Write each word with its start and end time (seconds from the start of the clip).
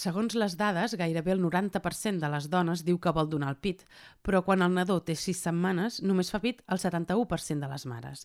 Segons 0.00 0.32
les 0.38 0.54
dades, 0.56 0.94
gairebé 0.96 1.34
el 1.34 1.42
90% 1.44 2.22
de 2.22 2.28
les 2.32 2.46
dones 2.48 2.84
diu 2.86 2.96
que 3.02 3.12
vol 3.12 3.28
donar 3.28 3.50
el 3.52 3.58
pit, 3.60 3.82
però 4.24 4.40
quan 4.46 4.62
el 4.64 4.72
nadó 4.72 5.00
té 5.04 5.16
6 5.18 5.42
setmanes, 5.44 5.98
només 6.00 6.30
fa 6.32 6.40
pit 6.40 6.62
el 6.72 6.80
71% 6.80 7.60
de 7.60 7.68
les 7.68 7.84
mares. 7.90 8.22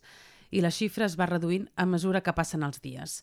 I 0.55 0.61
la 0.63 0.71
xifra 0.71 1.09
es 1.09 1.17
va 1.19 1.27
reduint 1.27 1.65
a 1.75 1.87
mesura 1.89 2.21
que 2.23 2.35
passen 2.37 2.63
els 2.63 2.79
dies. 2.85 3.17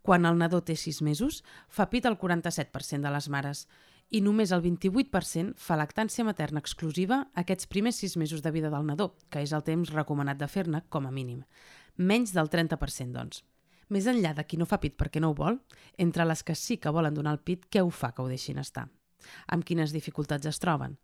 Quan 0.00 0.24
el 0.24 0.40
nadó 0.40 0.62
té 0.64 0.78
6 0.78 1.02
mesos, 1.04 1.42
fa 1.68 1.90
pit 1.92 2.08
el 2.08 2.16
47% 2.16 3.04
de 3.04 3.12
les 3.12 3.28
mares 3.28 3.66
i 4.08 4.22
només 4.24 4.54
el 4.56 4.64
28% 4.64 5.58
fa 5.60 5.76
lactància 5.76 6.24
materna 6.24 6.64
exclusiva 6.64 7.26
aquests 7.36 7.68
primers 7.68 8.00
6 8.06 8.16
mesos 8.24 8.40
de 8.46 8.54
vida 8.54 8.72
del 8.72 8.88
nadó, 8.88 9.10
que 9.28 9.44
és 9.44 9.52
el 9.52 9.66
temps 9.68 9.92
recomanat 9.92 10.40
de 10.40 10.48
fer-ne 10.48 10.80
com 10.88 11.04
a 11.04 11.12
mínim. 11.12 11.44
Menys 11.98 12.32
del 12.32 12.48
30%, 12.48 13.12
doncs. 13.12 13.44
Més 13.88 14.06
enllà 14.10 14.34
de 14.36 14.44
qui 14.44 14.58
no 14.60 14.66
fa 14.68 14.80
pit 14.82 14.96
perquè 15.00 15.20
no 15.20 15.32
ho 15.32 15.36
vol, 15.36 15.58
entre 15.96 16.26
les 16.28 16.42
que 16.44 16.54
sí 16.54 16.76
que 16.76 16.92
volen 16.92 17.14
donar 17.16 17.32
el 17.36 17.40
pit, 17.40 17.66
què 17.72 17.80
ho 17.80 17.90
fa 17.90 18.12
que 18.12 18.22
ho 18.22 18.28
deixin 18.28 18.60
estar? 18.60 18.88
Amb 19.48 19.64
quines 19.64 19.94
dificultats 19.96 20.46
es 20.46 20.60
troben? 20.60 20.98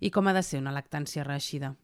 I 0.00 0.10
com 0.12 0.28
ha 0.28 0.36
de 0.36 0.42
ser 0.44 0.60
una 0.60 0.74
lactància 0.76 1.24
reeixida? 1.24 1.74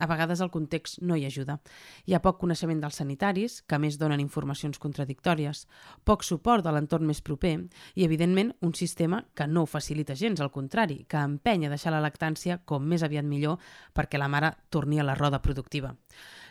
A 0.00 0.08
vegades 0.08 0.40
el 0.40 0.50
context 0.50 0.98
no 1.04 1.16
hi 1.16 1.26
ajuda. 1.28 1.58
Hi 2.08 2.16
ha 2.16 2.22
poc 2.24 2.40
coneixement 2.40 2.80
dels 2.80 2.96
sanitaris, 3.02 3.60
que 3.68 3.78
més 3.78 3.98
donen 4.00 4.22
informacions 4.24 4.80
contradictòries, 4.80 5.66
poc 6.08 6.24
suport 6.24 6.64
de 6.64 6.72
l'entorn 6.72 7.06
més 7.06 7.20
proper 7.20 7.52
i, 7.94 8.04
evidentment, 8.06 8.54
un 8.64 8.74
sistema 8.74 9.22
que 9.36 9.46
no 9.46 9.66
facilita 9.68 10.16
gens, 10.16 10.40
al 10.40 10.50
contrari, 10.50 11.04
que 11.04 11.20
empenya 11.20 11.68
a 11.68 11.76
deixar 11.76 11.92
la 11.92 12.02
lactància 12.02 12.62
com 12.64 12.88
més 12.88 13.04
aviat 13.04 13.28
millor 13.28 13.60
perquè 13.94 14.18
la 14.18 14.32
mare 14.32 14.54
torni 14.72 15.00
a 15.00 15.06
la 15.06 15.18
roda 15.18 15.42
productiva 15.44 15.94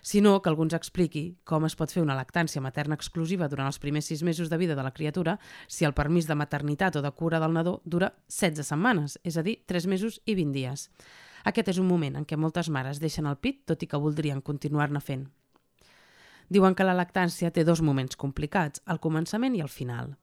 sinó 0.01 0.41
que 0.41 0.49
algú 0.49 0.63
ens 0.63 0.75
expliqui 0.77 1.23
com 1.43 1.65
es 1.67 1.75
pot 1.79 1.91
fer 1.91 2.03
una 2.03 2.17
lactància 2.17 2.63
materna 2.63 2.95
exclusiva 2.95 3.49
durant 3.51 3.67
els 3.67 3.79
primers 3.83 4.07
sis 4.11 4.23
mesos 4.23 4.49
de 4.49 4.57
vida 4.57 4.75
de 4.75 4.83
la 4.83 4.93
criatura 4.95 5.37
si 5.67 5.85
el 5.85 5.95
permís 5.97 6.27
de 6.27 6.37
maternitat 6.39 6.95
o 6.95 7.01
de 7.03 7.11
cura 7.11 7.39
del 7.39 7.53
nadó 7.53 7.81
dura 7.85 8.13
16 8.29 8.67
setmanes, 8.67 9.19
és 9.23 9.37
a 9.37 9.43
dir, 9.43 9.59
3 9.67 9.87
mesos 9.87 10.21
i 10.25 10.35
20 10.35 10.55
dies. 10.55 10.89
Aquest 11.45 11.73
és 11.73 11.79
un 11.79 11.87
moment 11.87 12.15
en 12.19 12.25
què 12.25 12.37
moltes 12.37 12.69
mares 12.69 12.99
deixen 12.99 13.27
el 13.29 13.37
pit, 13.37 13.63
tot 13.65 13.83
i 13.83 13.87
que 13.87 13.99
voldrien 13.99 14.41
continuar-ne 14.41 15.01
fent. 15.03 15.27
Diuen 16.49 16.73
que 16.73 16.87
la 16.87 16.97
lactància 16.97 17.51
té 17.53 17.63
dos 17.63 17.81
moments 17.85 18.17
complicats, 18.17 18.81
el 18.89 18.99
començament 18.99 19.55
i 19.55 19.61
el 19.61 19.69
final. 19.69 20.15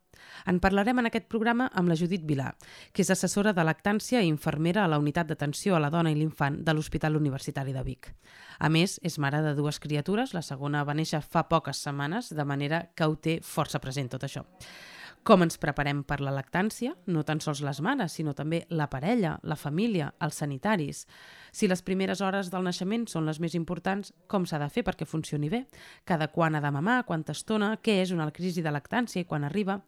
En 0.50 0.59
parlarem 0.61 0.98
en 0.98 1.06
aquest 1.06 1.28
programa 1.31 1.69
amb 1.75 1.91
la 1.91 1.97
Judit 1.98 2.25
Vilà, 2.27 2.48
que 2.92 3.05
és 3.05 3.12
assessora 3.12 3.53
de 3.55 3.62
lactància 3.62 4.22
i 4.22 4.31
infermera 4.31 4.84
a 4.84 4.91
la 4.91 4.98
unitat 4.98 5.28
d'atenció 5.28 5.77
a 5.77 5.83
la 5.83 5.91
dona 5.92 6.11
i 6.11 6.19
l'infant 6.19 6.59
de 6.64 6.75
l'Hospital 6.75 7.20
Universitari 7.20 7.77
de 7.77 7.84
Vic. 7.87 8.11
A 8.59 8.72
més, 8.72 8.98
és 9.05 9.20
mare 9.22 9.42
de 9.44 9.55
dues 9.55 9.78
criatures, 9.78 10.34
la 10.34 10.42
segona 10.42 10.84
va 10.84 10.97
néixer 10.98 11.22
fa 11.22 11.47
poques 11.48 11.84
setmanes, 11.84 12.33
de 12.34 12.44
manera 12.44 12.87
que 12.97 13.06
ho 13.06 13.17
té 13.17 13.39
força 13.44 13.78
present 13.78 14.11
tot 14.17 14.27
això 14.27 14.47
com 15.27 15.42
ens 15.42 15.56
preparem 15.58 16.05
per 16.06 16.20
la 16.22 16.30
lactància, 16.30 16.92
no 17.10 17.24
tan 17.27 17.41
sols 17.42 17.58
les 17.66 17.80
mares, 17.82 18.14
sinó 18.14 18.30
també 18.38 18.60
la 18.70 18.86
parella, 18.86 19.32
la 19.42 19.56
família, 19.58 20.12
els 20.22 20.38
sanitaris. 20.38 21.00
Si 21.50 21.66
les 21.66 21.82
primeres 21.82 22.22
hores 22.22 22.52
del 22.52 22.62
naixement 22.62 23.08
són 23.10 23.27
les 23.27 23.41
més 23.42 23.56
importants, 23.58 24.12
com 24.30 24.47
s'ha 24.47 24.60
de 24.62 24.69
fer 24.70 24.84
perquè 24.86 25.02
funcioni 25.02 25.50
bé? 25.50 25.64
Cada 26.06 26.28
quan 26.30 26.54
ha 26.54 26.60
de 26.62 26.70
mamar, 26.70 27.00
quanta 27.10 27.34
estona, 27.34 27.72
què 27.82 27.98
és 28.04 28.14
una 28.14 28.28
crisi 28.30 28.62
de 28.62 28.70
lactància 28.70 29.24
i 29.24 29.27
quan 29.27 29.42
arriba? 29.42 29.80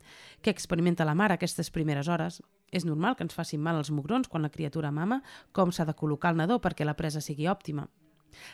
Què 0.42 0.50
experimenta 0.50 1.06
la 1.06 1.14
mare 1.14 1.38
aquestes 1.38 1.70
primeres 1.70 2.10
hores? 2.10 2.42
És 2.74 2.84
normal 2.84 3.14
que 3.14 3.22
ens 3.28 3.38
facin 3.38 3.62
mal 3.62 3.78
els 3.78 3.94
mugrons 3.94 4.26
quan 4.26 4.42
la 4.42 4.50
criatura 4.50 4.90
mama? 4.90 5.22
Com 5.52 5.70
s'ha 5.70 5.86
de 5.86 5.94
col·locar 5.94 6.34
el 6.34 6.42
nadó 6.42 6.58
perquè 6.58 6.82
la 6.82 6.98
presa 6.98 7.22
sigui 7.22 7.46
òptima? 7.46 7.86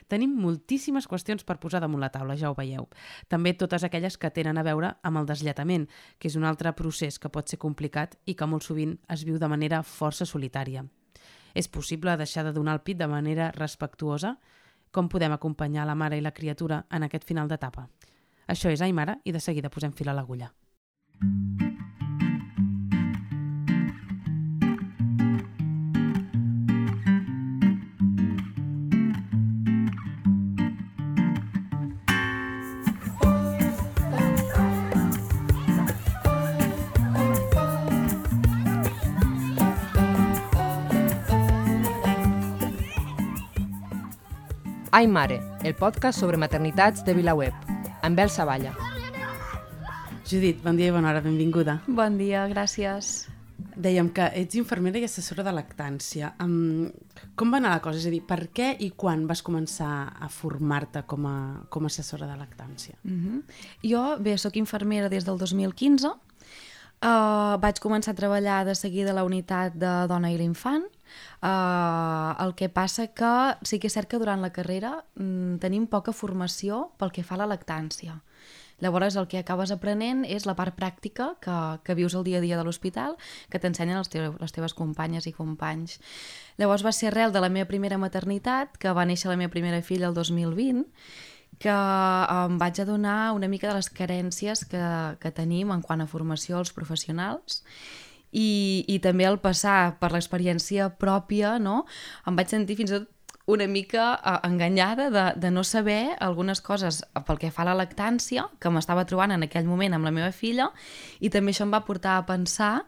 Tenim 0.08 0.34
moltíssimes 0.40 1.08
qüestions 1.10 1.44
per 1.44 1.58
posar 1.62 1.80
damunt 1.84 2.02
la 2.02 2.10
taula, 2.14 2.36
ja 2.36 2.50
ho 2.50 2.56
veieu. 2.58 2.88
També 3.28 3.54
totes 3.54 3.84
aquelles 3.84 4.18
que 4.18 4.30
tenen 4.30 4.58
a 4.58 4.66
veure 4.66 4.94
amb 5.02 5.20
el 5.20 5.26
deslletament, 5.26 5.88
que 6.18 6.28
és 6.28 6.36
un 6.36 6.44
altre 6.44 6.72
procés 6.72 7.18
que 7.18 7.30
pot 7.30 7.48
ser 7.48 7.58
complicat 7.58 8.18
i 8.26 8.34
que 8.34 8.46
molt 8.46 8.66
sovint 8.66 8.98
es 9.08 9.24
viu 9.24 9.38
de 9.38 9.48
manera 9.48 9.82
força 9.82 10.26
solitària. 10.26 10.84
És 11.54 11.68
possible 11.68 12.16
deixar 12.18 12.44
de 12.44 12.52
donar 12.52 12.74
el 12.74 12.82
pit 12.82 12.98
de 12.98 13.08
manera 13.08 13.52
respectuosa? 13.54 14.36
Com 14.90 15.08
podem 15.08 15.32
acompanyar 15.34 15.86
la 15.86 15.94
mare 15.94 16.18
i 16.18 16.22
la 16.22 16.34
criatura 16.34 16.84
en 16.90 17.06
aquest 17.06 17.26
final 17.26 17.48
d'etapa? 17.48 17.88
Això 18.46 18.70
és 18.70 18.82
Aimara 18.82 19.18
i 19.24 19.32
de 19.32 19.40
seguida 19.40 19.70
posem 19.70 19.92
fil 19.92 20.10
a 20.10 20.14
l'agulla. 20.14 20.52
Mm. 21.22 21.63
Ai 44.94 45.08
Mare, 45.08 45.40
el 45.66 45.74
podcast 45.74 46.20
sobre 46.22 46.38
maternitats 46.38 47.02
de 47.02 47.16
VilaWeb, 47.18 47.54
amb 48.06 48.14
Bel 48.14 48.28
Savalla. 48.30 48.76
Judit, 50.22 50.60
bon 50.62 50.78
dia 50.78 50.92
i 50.92 50.94
bona 50.94 51.10
hora, 51.10 51.22
benvinguda. 51.24 51.80
Bon 51.88 52.14
dia, 52.14 52.44
gràcies. 52.46 53.08
Dèiem 53.74 54.12
que 54.14 54.28
ets 54.38 54.54
infermera 54.54 55.02
i 55.02 55.08
assessora 55.08 55.42
de 55.42 55.50
lactància. 55.56 56.30
Um, 56.38 56.92
com 57.34 57.50
va 57.50 57.58
anar 57.58 57.74
la 57.74 57.82
cosa? 57.82 57.98
És 57.98 58.06
a 58.06 58.14
dir, 58.14 58.22
per 58.22 58.44
què 58.54 58.70
i 58.86 58.92
quan 58.94 59.26
vas 59.26 59.42
començar 59.42 59.90
a 60.14 60.30
formar-te 60.30 61.02
com, 61.10 61.26
a, 61.26 61.36
com 61.74 61.82
a 61.82 61.90
assessora 61.90 62.30
de 62.30 62.38
lactància? 62.38 62.94
Uh 63.02 63.10
mhm. 63.10 63.42
-huh. 63.42 63.60
Jo, 63.90 64.04
bé, 64.22 64.38
sóc 64.38 64.54
infermera 64.54 65.08
des 65.08 65.24
del 65.24 65.38
2015. 65.38 66.06
Uh, 66.06 67.58
vaig 67.58 67.80
començar 67.82 68.12
a 68.12 68.14
treballar 68.22 68.64
de 68.64 68.76
seguida 68.76 69.10
a 69.10 69.14
la 69.14 69.24
unitat 69.24 69.74
de 69.74 70.06
dona 70.06 70.30
i 70.30 70.38
l'infant 70.38 70.86
Uh, 71.44 72.32
el 72.40 72.54
que 72.56 72.70
passa 72.72 73.10
que 73.12 73.30
sí 73.68 73.76
que 73.76 73.90
és 73.90 73.92
cert 73.92 74.08
que 74.08 74.16
durant 74.16 74.40
la 74.40 74.48
carrera 74.54 75.02
mm, 75.12 75.58
tenim 75.60 75.84
poca 75.92 76.14
formació 76.16 76.94
pel 76.96 77.10
que 77.12 77.24
fa 77.26 77.36
a 77.36 77.42
la 77.42 77.48
lactància. 77.50 78.14
Llavors 78.80 79.18
el 79.20 79.28
que 79.28 79.42
acabes 79.42 79.68
aprenent 79.74 80.22
és 80.24 80.46
la 80.48 80.54
part 80.56 80.72
pràctica 80.72 81.34
que, 81.44 81.56
que 81.84 81.96
vius 81.98 82.16
el 82.16 82.24
dia 82.24 82.40
a 82.40 82.44
dia 82.44 82.56
de 82.56 82.64
l'hospital, 82.64 83.18
que 83.52 83.60
t'ensenyen 83.60 84.00
les, 84.00 84.08
les 84.40 84.56
teves 84.56 84.72
companyes 84.72 85.28
i 85.28 85.34
companys. 85.36 85.98
Llavors 86.56 86.86
va 86.86 86.94
ser 86.96 87.12
arrel 87.12 87.36
de 87.36 87.44
la 87.44 87.52
meva 87.52 87.68
primera 87.68 88.00
maternitat, 88.00 88.80
que 88.80 88.96
va 88.96 89.04
néixer 89.04 89.28
la 89.28 89.36
meva 89.36 89.52
primera 89.52 89.82
filla 89.84 90.08
el 90.08 90.16
2020, 90.16 90.88
que 91.60 91.76
em 91.76 92.56
vaig 92.58 92.80
adonar 92.80 93.34
una 93.36 93.52
mica 93.52 93.68
de 93.68 93.76
les 93.76 93.92
carències 93.92 94.64
que, 94.64 94.82
que 95.20 95.36
tenim 95.36 95.76
en 95.76 95.84
quant 95.84 96.00
a 96.00 96.08
formació 96.08 96.58
als 96.58 96.72
professionals 96.72 97.62
i, 98.34 98.84
i 98.90 98.98
també 98.98 99.26
al 99.28 99.40
passar 99.42 99.96
per 100.02 100.10
l'experiència 100.12 100.90
pròpia, 101.00 101.56
no? 101.62 101.84
em 102.26 102.36
vaig 102.36 102.50
sentir 102.50 102.76
fins 102.80 102.92
i 102.92 102.98
tot 102.98 103.10
una 103.46 103.66
mica 103.68 104.14
uh, 104.14 104.38
enganyada 104.46 105.10
de, 105.12 105.24
de 105.40 105.50
no 105.52 105.64
saber 105.68 106.16
algunes 106.20 106.62
coses 106.64 107.02
pel 107.26 107.38
que 107.40 107.50
fa 107.52 107.62
a 107.64 107.68
la 107.68 107.76
lactància, 107.76 108.46
que 108.58 108.72
m'estava 108.72 109.04
trobant 109.04 109.34
en 109.34 109.44
aquell 109.44 109.68
moment 109.68 109.92
amb 109.92 110.08
la 110.08 110.14
meva 110.16 110.32
filla, 110.32 110.70
i 111.20 111.28
també 111.28 111.52
això 111.52 111.66
em 111.66 111.74
va 111.74 111.84
portar 111.84 112.16
a 112.16 112.24
pensar 112.28 112.86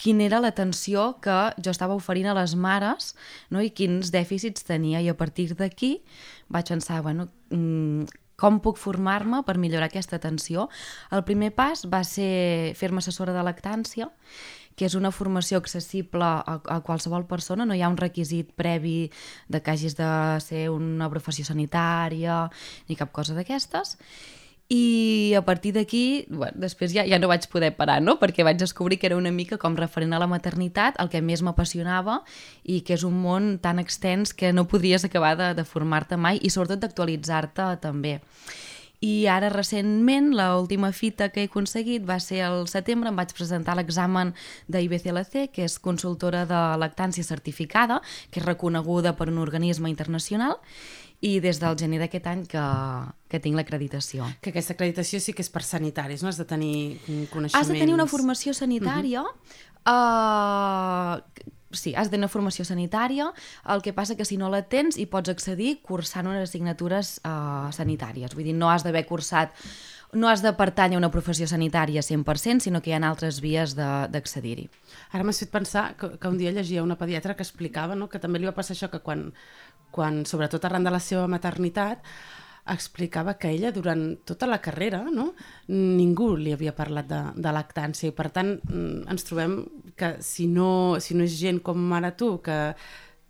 quina 0.00 0.24
era 0.24 0.40
l'atenció 0.40 1.18
que 1.20 1.36
jo 1.60 1.74
estava 1.74 1.98
oferint 1.98 2.30
a 2.30 2.36
les 2.38 2.56
mares 2.56 3.12
no? 3.52 3.60
i 3.60 3.68
quins 3.76 4.08
dèficits 4.14 4.64
tenia. 4.64 5.04
I 5.04 5.12
a 5.12 5.18
partir 5.18 5.50
d'aquí 5.52 5.98
vaig 6.48 6.72
pensar, 6.72 7.02
bueno, 7.04 7.28
mm, 7.52 8.08
com 8.40 8.56
puc 8.64 8.80
formar-me 8.80 9.42
per 9.44 9.58
millorar 9.60 9.90
aquesta 9.90 10.16
atenció? 10.16 10.70
El 11.12 11.26
primer 11.28 11.52
pas 11.52 11.84
va 11.84 12.00
ser 12.08 12.72
fer-me 12.80 13.04
assessora 13.04 13.36
de 13.36 13.44
lactància 13.44 14.08
que 14.80 14.88
és 14.88 14.96
una 14.96 15.10
formació 15.12 15.58
accessible 15.60 16.24
a, 16.24 16.56
a 16.56 16.78
qualsevol 16.80 17.26
persona, 17.28 17.66
no 17.68 17.76
hi 17.76 17.82
ha 17.84 17.92
un 17.92 17.98
requisit 18.00 18.54
previ 18.56 19.10
de 19.52 19.60
que 19.60 19.74
hagis 19.74 19.98
de 19.98 20.08
ser 20.40 20.70
una 20.72 21.10
professió 21.12 21.44
sanitària 21.44 22.46
ni 22.88 22.96
cap 22.96 23.12
cosa 23.12 23.36
d'aquestes. 23.36 23.98
I 24.72 25.34
a 25.36 25.42
partir 25.44 25.74
d'aquí, 25.74 26.24
bueno, 26.30 26.54
després 26.62 26.94
ja, 26.94 27.04
ja 27.04 27.18
no 27.20 27.28
vaig 27.28 27.44
poder 27.52 27.74
parar, 27.76 27.98
no? 28.00 28.16
perquè 28.22 28.46
vaig 28.46 28.56
descobrir 28.56 29.00
que 29.02 29.10
era 29.10 29.18
una 29.20 29.34
mica 29.34 29.58
com 29.60 29.76
referent 29.76 30.16
a 30.16 30.22
la 30.22 30.30
maternitat, 30.30 30.96
el 31.02 31.12
que 31.12 31.20
més 31.20 31.42
m'apassionava 31.44 32.22
i 32.64 32.80
que 32.80 32.96
és 32.96 33.04
un 33.04 33.20
món 33.20 33.58
tan 33.60 33.82
extens 33.82 34.32
que 34.32 34.54
no 34.56 34.68
podries 34.70 35.04
acabar 35.04 35.34
de, 35.36 35.52
de 35.58 35.66
formar-te 35.68 36.16
mai 36.16 36.40
i 36.40 36.54
sobretot 36.54 36.86
d'actualitzar-te 36.86 37.68
també. 37.84 38.20
I 39.00 39.26
ara 39.32 39.48
recentment, 39.48 40.34
l'última 40.36 40.90
fita 40.92 41.30
que 41.32 41.40
he 41.40 41.48
aconseguit 41.48 42.04
va 42.04 42.18
ser 42.20 42.42
el 42.44 42.66
setembre, 42.68 43.08
em 43.08 43.16
vaig 43.16 43.32
presentar 43.32 43.72
l'examen 43.78 44.34
d'IBCLC, 44.68 45.46
que 45.54 45.64
és 45.64 45.78
consultora 45.80 46.42
de 46.44 46.58
lactància 46.80 47.24
certificada, 47.24 48.02
que 48.30 48.42
és 48.42 48.46
reconeguda 48.46 49.14
per 49.16 49.30
un 49.32 49.40
organisme 49.40 49.88
internacional, 49.88 50.58
i 51.20 51.38
des 51.40 51.60
del 51.60 51.76
gener 51.80 52.00
d'aquest 52.00 52.28
any 52.28 52.44
que, 52.48 52.64
que 53.28 53.40
tinc 53.40 53.56
l'acreditació. 53.56 54.28
Que 54.44 54.52
aquesta 54.52 54.76
acreditació 54.76 55.20
sí 55.20 55.32
que 55.36 55.44
és 55.44 55.52
per 55.52 55.64
sanitaris, 55.64 56.20
no? 56.24 56.28
Has 56.28 56.40
de 56.40 56.48
tenir 56.48 57.00
coneixements... 57.32 57.56
Has 57.56 57.72
de 57.72 57.80
tenir 57.80 57.96
una 57.96 58.08
formació 58.08 58.52
sanitària 58.56 59.24
uh 59.24 59.32
-huh. 59.32 61.16
uh, 61.16 61.56
sí, 61.72 61.94
has 61.94 62.10
de 62.10 62.16
tenir 62.16 62.30
formació 62.32 62.64
sanitària, 62.66 63.30
el 63.70 63.82
que 63.82 63.94
passa 63.96 64.16
que 64.16 64.26
si 64.28 64.36
no 64.40 64.50
la 64.50 64.62
tens 64.62 64.98
hi 64.98 65.06
pots 65.10 65.32
accedir 65.32 65.78
cursant 65.86 66.28
unes 66.30 66.48
assignatures 66.48 67.18
uh, 67.24 67.70
sanitàries, 67.74 68.34
vull 68.34 68.48
dir, 68.48 68.56
no 68.56 68.70
has 68.70 68.86
d'haver 68.86 69.06
cursat 69.08 69.54
no 70.12 70.26
has 70.28 70.42
de 70.42 70.50
pertànyer 70.58 70.98
a 70.98 71.00
una 71.00 71.10
professió 71.14 71.46
sanitària 71.46 72.02
100%, 72.02 72.64
sinó 72.64 72.80
que 72.82 72.90
hi 72.90 72.94
ha 72.96 73.00
altres 73.06 73.38
vies 73.44 73.76
d'accedir-hi. 73.78 74.66
Ara 75.14 75.22
m'has 75.24 75.38
fet 75.44 75.52
pensar 75.52 75.84
que, 75.96 76.16
que 76.18 76.28
un 76.28 76.38
dia 76.38 76.50
llegia 76.50 76.82
una 76.82 76.98
pediatra 76.98 77.36
que 77.38 77.46
explicava 77.46 77.94
no? 77.94 78.08
que 78.10 78.18
també 78.18 78.40
li 78.40 78.48
va 78.48 78.56
passar 78.56 78.74
això, 78.74 78.90
que 78.90 79.02
quan, 79.06 79.28
quan 79.94 80.24
sobretot 80.26 80.66
arran 80.66 80.86
de 80.86 80.90
la 80.90 80.98
seva 80.98 81.28
maternitat, 81.30 82.02
explicava 82.70 83.36
que 83.38 83.50
ella 83.50 83.72
durant 83.72 84.18
tota 84.26 84.46
la 84.46 84.60
carrera 84.60 85.00
no? 85.10 85.30
ningú 85.68 86.34
li 86.36 86.52
havia 86.52 86.74
parlat 86.76 87.08
de, 87.08 87.20
de 87.34 87.52
lactància 87.54 88.10
i 88.10 88.14
per 88.14 88.28
tant 88.34 88.56
mm, 88.58 89.06
ens 89.10 89.26
trobem 89.26 89.56
que 90.00 90.14
si 90.24 90.48
no, 90.48 90.70
si 91.04 91.16
no 91.16 91.26
és 91.28 91.36
gent 91.38 91.60
com 91.66 91.92
ara 91.96 92.12
tu 92.16 92.32
que 92.44 92.58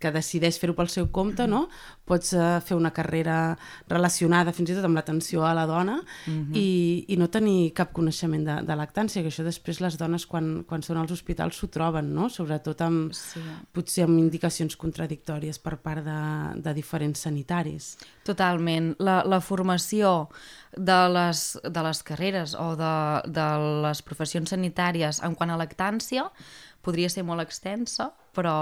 que 0.01 0.11
decideix 0.13 0.57
fer-ho 0.61 0.75
pel 0.77 0.89
seu 0.91 1.07
compte, 1.13 1.45
no? 1.47 1.67
Pots 2.07 2.33
uh, 2.33 2.59
fer 2.65 2.75
una 2.77 2.91
carrera 2.95 3.55
relacionada 3.89 4.53
fins 4.55 4.71
i 4.71 4.77
tot 4.77 4.87
amb 4.87 4.97
l'atenció 4.97 5.45
a 5.45 5.53
la 5.57 5.67
dona 5.69 5.99
uh 6.01 6.33
-huh. 6.33 6.57
i, 6.57 7.05
i 7.07 7.17
no 7.17 7.29
tenir 7.29 7.73
cap 7.73 7.93
coneixement 7.93 8.45
de, 8.45 8.55
de 8.67 8.75
lactància, 8.75 9.21
que 9.21 9.29
això 9.29 9.43
després 9.43 9.81
les 9.81 9.97
dones 9.97 10.25
quan, 10.25 10.63
quan 10.67 10.81
són 10.81 10.97
als 10.97 11.11
hospitals 11.11 11.55
s'ho 11.55 11.67
troben, 11.67 12.13
no? 12.13 12.29
Sobretot 12.29 12.81
amb, 12.81 13.13
sí. 13.13 13.39
potser 13.71 14.03
amb 14.03 14.19
indicacions 14.19 14.75
contradictòries 14.75 15.59
per 15.59 15.77
part 15.77 16.03
de, 16.03 16.61
de 16.61 16.73
diferents 16.73 17.19
sanitaris. 17.19 17.97
Totalment. 18.23 18.95
La, 18.99 19.23
la 19.25 19.39
formació 19.41 20.29
de 20.77 21.09
les, 21.09 21.59
de 21.63 21.83
les 21.83 22.03
carreres 22.03 22.55
o 22.55 22.75
de, 22.75 22.93
de 23.27 23.47
les 23.83 24.01
professions 24.01 24.49
sanitàries 24.49 25.21
en 25.23 25.35
quant 25.35 25.51
a 25.51 25.57
lactància 25.59 26.29
podria 26.85 27.09
ser 27.09 27.23
molt 27.27 27.43
extensa, 27.43 28.11
però 28.35 28.55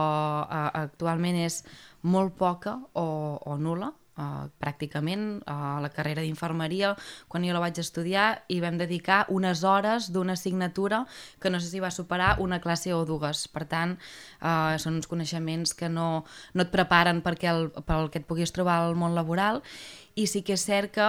uh, 0.44 0.70
actualment 0.74 1.40
és 1.40 1.64
molt 2.02 2.36
poca 2.38 2.78
o, 2.94 3.08
o 3.40 3.58
nula. 3.58 3.94
Uh, 4.20 4.50
pràcticament 4.60 5.22
a 5.48 5.54
uh, 5.56 5.76
la 5.80 5.88
carrera 5.96 6.20
d'infermeria, 6.26 6.90
quan 7.32 7.46
jo 7.48 7.54
la 7.56 7.62
vaig 7.64 7.78
estudiar, 7.80 8.42
hi 8.52 8.58
vam 8.60 8.76
dedicar 8.76 9.22
unes 9.32 9.62
hores 9.64 10.10
d'una 10.12 10.36
assignatura 10.36 11.06
que 11.40 11.48
no 11.48 11.62
sé 11.64 11.70
si 11.72 11.80
va 11.80 11.88
superar 11.88 12.34
una 12.44 12.60
classe 12.60 12.92
o 12.92 13.06
dues. 13.08 13.46
Per 13.48 13.64
tant, 13.72 13.96
uh, 14.42 14.76
són 14.76 15.00
uns 15.00 15.08
coneixements 15.08 15.72
que 15.72 15.88
no, 15.88 16.26
no 16.52 16.68
et 16.68 16.74
preparen 16.74 17.24
perquè 17.24 17.48
el, 17.54 17.70
pel 17.88 18.12
que 18.12 18.20
et 18.20 18.28
puguis 18.28 18.52
trobar 18.52 18.82
al 18.82 19.00
món 19.00 19.16
laboral 19.16 19.64
i 20.20 20.26
sí 20.28 20.42
que 20.44 20.56
és 20.58 20.66
cert 20.68 20.92
que 20.96 21.08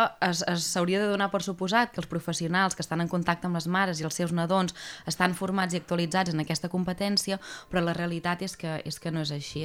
s'hauria 0.62 1.01
de 1.03 1.09
donar 1.11 1.31
per 1.33 1.43
suposat 1.43 1.93
que 1.93 2.01
els 2.03 2.09
professionals 2.11 2.77
que 2.79 2.85
estan 2.85 3.03
en 3.03 3.11
contacte 3.11 3.49
amb 3.49 3.59
les 3.59 3.67
mares 3.67 4.01
i 4.01 4.07
els 4.07 4.17
seus 4.21 4.33
nadons 4.37 4.75
estan 5.11 5.35
formats 5.35 5.75
i 5.75 5.81
actualitzats 5.81 6.31
en 6.33 6.43
aquesta 6.45 6.71
competència, 6.71 7.41
però 7.71 7.83
la 7.85 7.97
realitat 7.97 8.45
és 8.47 8.57
que, 8.61 8.79
és 8.87 9.01
que 9.03 9.11
no 9.11 9.25
és 9.27 9.33
així. 9.35 9.61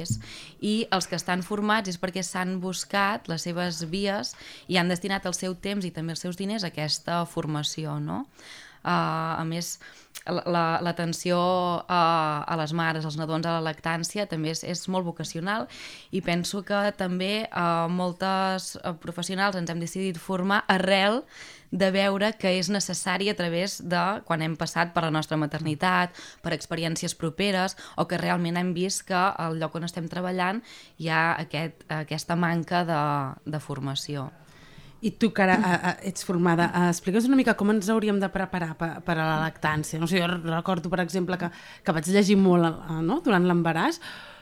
I 0.60 0.74
els 0.92 1.06
que 1.08 1.16
estan 1.16 1.44
formats 1.46 1.88
és 1.88 1.96
perquè 2.02 2.24
s'han 2.26 2.58
buscat 2.60 3.30
les 3.30 3.46
seves 3.46 3.84
vies 3.88 4.34
i 4.68 4.76
han 4.76 4.90
destinat 4.92 5.26
el 5.26 5.34
seu 5.38 5.54
temps 5.54 5.86
i 5.86 5.92
també 5.94 6.12
els 6.12 6.24
seus 6.26 6.36
diners 6.36 6.64
a 6.66 6.72
aquesta 6.74 7.22
formació, 7.30 8.00
no? 8.02 8.24
Uh, 8.86 9.40
a 9.40 9.44
més, 9.48 9.80
l'atenció 10.26 11.38
la, 11.38 11.84
a, 11.88 12.44
a 12.46 12.56
les 12.60 12.72
mares, 12.76 13.04
als 13.04 13.18
nadons, 13.18 13.46
a 13.46 13.58
la 13.58 13.64
lactància, 13.70 14.26
també 14.30 14.52
és, 14.54 14.64
és 14.64 14.86
molt 14.92 15.06
vocacional 15.06 15.66
i 16.10 16.22
penso 16.24 16.62
que 16.66 16.80
també 16.98 17.46
uh, 17.46 17.86
moltes 17.92 18.74
uh, 18.80 18.94
professionals 19.02 19.58
ens 19.58 19.70
hem 19.70 19.82
decidit 19.82 20.18
formar 20.20 20.64
arrel 20.72 21.22
de 21.70 21.90
veure 21.90 22.32
que 22.38 22.52
és 22.58 22.70
necessari 22.70 23.28
a 23.28 23.36
través 23.36 23.80
de 23.82 24.02
quan 24.26 24.42
hem 24.42 24.56
passat 24.56 24.94
per 24.94 25.04
la 25.06 25.12
nostra 25.14 25.38
maternitat, 25.40 26.14
per 26.42 26.54
experiències 26.54 27.16
properes 27.18 27.76
o 27.96 28.06
que 28.06 28.20
realment 28.20 28.56
hem 28.56 28.72
vist 28.76 29.06
que 29.08 29.18
al 29.18 29.58
lloc 29.60 29.76
on 29.76 29.86
estem 29.88 30.08
treballant 30.08 30.62
hi 30.98 31.10
ha 31.10 31.36
aquest, 31.42 31.86
aquesta 31.90 32.38
manca 32.38 32.84
de, 32.86 33.04
de 33.50 33.60
formació. 33.60 34.30
I 35.06 35.12
tu, 35.20 35.30
que 35.34 35.44
ara 35.44 35.54
a, 35.56 35.72
a, 35.76 35.94
ets 36.08 36.26
formada, 36.26 36.66
explica'ns 36.90 37.28
una 37.28 37.38
mica 37.38 37.54
com 37.58 37.70
ens 37.70 37.90
hauríem 37.92 38.18
de 38.22 38.30
preparar 38.32 38.72
per, 38.78 38.90
per 39.06 39.14
a 39.16 39.22
la 39.22 39.40
lactància. 39.44 40.00
No 40.02 40.08
sé, 40.10 40.18
jo 40.22 40.28
recordo, 40.48 40.90
per 40.90 41.02
exemple, 41.04 41.38
que, 41.38 41.50
que 41.86 41.94
vaig 41.94 42.08
llegir 42.10 42.38
molt 42.40 42.66
uh, 42.66 43.02
no? 43.04 43.20
durant 43.24 43.46
l'embaràs 43.46 44.00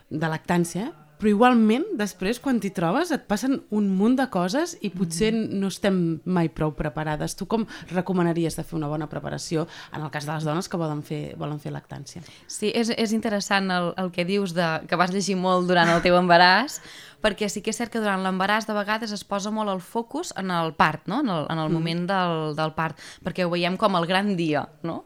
de 0.09 0.31
lactància, 0.31 0.89
però 1.19 1.31
igualment 1.31 1.85
després 1.99 2.41
quan 2.43 2.59
t'hi 2.61 2.73
trobes 2.75 3.13
et 3.15 3.25
passen 3.31 3.57
un 3.75 3.87
munt 3.99 4.17
de 4.19 4.27
coses 4.33 4.75
i 4.83 4.91
potser 4.93 5.31
mm. 5.33 5.61
no 5.61 5.71
estem 5.73 6.01
mai 6.25 6.51
prou 6.53 6.75
preparades. 6.77 7.37
Tu 7.39 7.47
com 7.51 7.67
recomanaries 7.93 8.59
de 8.59 8.65
fer 8.67 8.77
una 8.79 8.91
bona 8.91 9.09
preparació 9.11 9.69
en 9.93 10.03
el 10.03 10.11
cas 10.15 10.27
de 10.27 10.35
les 10.35 10.47
dones 10.49 10.69
que 10.69 10.81
volen 10.81 11.05
fer, 11.07 11.23
volen 11.41 11.61
fer 11.63 11.73
lactància? 11.75 12.25
Sí, 12.47 12.73
és, 12.75 12.91
és 12.91 13.15
interessant 13.17 13.71
el, 13.71 13.93
el 14.01 14.11
que 14.15 14.27
dius 14.29 14.57
de, 14.57 14.69
que 14.91 14.99
vas 15.01 15.15
llegir 15.15 15.39
molt 15.41 15.71
durant 15.71 15.91
el 15.93 16.03
teu 16.05 16.19
embaràs 16.19 16.81
perquè 17.25 17.49
sí 17.49 17.63
que 17.65 17.73
és 17.73 17.79
cert 17.81 17.93
que 17.93 18.03
durant 18.03 18.21
l'embaràs 18.21 18.69
de 18.69 18.77
vegades 18.77 19.15
es 19.15 19.25
posa 19.25 19.53
molt 19.55 19.73
el 19.73 19.81
focus 19.81 20.35
en 20.41 20.53
el 20.53 20.75
part, 20.77 21.07
no? 21.09 21.23
en 21.25 21.31
el, 21.33 21.47
en 21.49 21.63
el 21.63 21.71
mm. 21.71 21.79
moment 21.79 22.05
del, 22.11 22.37
del 22.59 22.75
part, 22.77 23.01
perquè 23.25 23.47
ho 23.47 23.55
veiem 23.55 23.79
com 23.81 23.97
el 23.97 24.09
gran 24.11 24.35
dia, 24.37 24.67
no? 24.85 25.05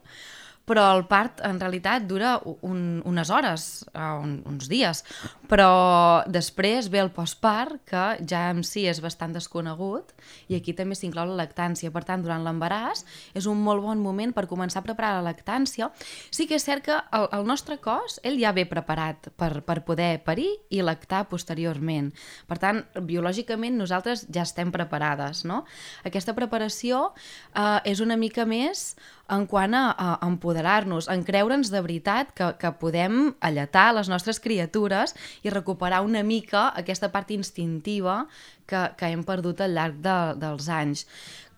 Però 0.69 0.85
el 0.95 1.07
part 1.09 1.41
en 1.47 1.59
realitat 1.61 2.05
dura 2.09 2.37
un, 2.45 3.01
unes 3.09 3.31
hores, 3.33 3.67
uh, 3.95 4.19
un, 4.21 4.39
uns 4.49 4.69
dies, 4.71 5.03
però 5.49 6.25
després 6.29 6.91
ve 6.93 7.01
el 7.03 7.13
postpart, 7.15 7.81
que 7.89 8.05
ja 8.29 8.49
en 8.53 8.63
si 8.67 8.85
és 8.91 9.01
bastant 9.05 9.33
desconegut, 9.35 10.13
i 10.53 10.59
aquí 10.59 10.75
també 10.77 10.97
s'inclou 10.99 11.31
la 11.31 11.39
lactància. 11.41 11.93
Per 11.95 12.05
tant, 12.05 12.23
durant 12.25 12.45
l'embaràs 12.45 13.05
és 13.39 13.49
un 13.49 13.61
molt 13.65 13.83
bon 13.85 14.03
moment 14.03 14.35
per 14.37 14.47
començar 14.51 14.83
a 14.83 14.87
preparar 14.87 15.17
la 15.19 15.31
lactància. 15.31 15.91
Sí 16.31 16.49
que 16.49 16.59
és 16.59 16.67
cert 16.67 16.85
que 16.85 16.97
el, 16.97 17.29
el 17.33 17.49
nostre 17.49 17.79
cos, 17.83 18.19
ell 18.27 18.39
ja 18.41 18.53
ve 18.57 18.67
preparat 18.69 19.31
per, 19.41 19.63
per 19.67 19.81
poder 19.89 20.19
parir 20.27 20.51
i 20.75 20.83
lactar 20.85 21.25
posteriorment. 21.33 22.13
Per 22.49 22.59
tant, 22.61 22.83
biològicament 23.09 23.79
nosaltres 23.79 24.27
ja 24.29 24.45
estem 24.45 24.73
preparades, 24.75 25.45
no? 25.49 25.65
Aquesta 26.09 26.37
preparació 26.37 27.09
uh, 27.09 27.79
és 27.89 28.05
una 28.05 28.19
mica 28.21 28.45
més 28.49 28.93
en 29.29 29.47
quant 29.47 29.75
a, 29.77 29.85
a 29.93 30.09
empoderar-nos, 30.27 31.09
en 31.13 31.25
creure'ns 31.27 31.73
de 31.73 31.83
veritat 31.85 32.31
que, 32.37 32.53
que 32.61 32.73
podem 32.81 33.35
alletar 33.45 33.91
les 33.97 34.09
nostres 34.09 34.41
criatures 34.41 35.15
i 35.45 35.53
recuperar 35.53 36.01
una 36.07 36.23
mica 36.25 36.69
aquesta 36.77 37.13
part 37.13 37.31
instintiva 37.35 38.23
que, 38.67 38.89
que 38.97 39.13
hem 39.13 39.27
perdut 39.29 39.61
al 39.61 39.77
llarg 39.77 40.01
de, 40.05 40.17
dels 40.41 40.71
anys. 40.73 41.05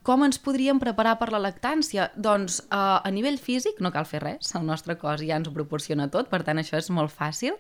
Com 0.03 0.25
ens 0.25 0.41
podríem 0.41 0.79
preparar 0.81 1.19
per 1.21 1.29
la 1.29 1.43
lactància? 1.43 2.09
Doncs 2.17 2.63
eh, 2.65 2.77
a 2.77 3.11
nivell 3.13 3.37
físic 3.39 3.83
no 3.85 3.93
cal 3.93 4.09
fer 4.09 4.23
res, 4.25 4.55
el 4.57 4.65
nostre 4.67 4.97
cos 4.99 5.21
ja 5.21 5.37
ens 5.37 5.51
ho 5.51 5.55
proporciona 5.55 6.09
tot, 6.11 6.31
per 6.33 6.41
tant 6.47 6.59
això 6.59 6.81
és 6.81 6.89
molt 6.91 7.13
fàcil, 7.13 7.59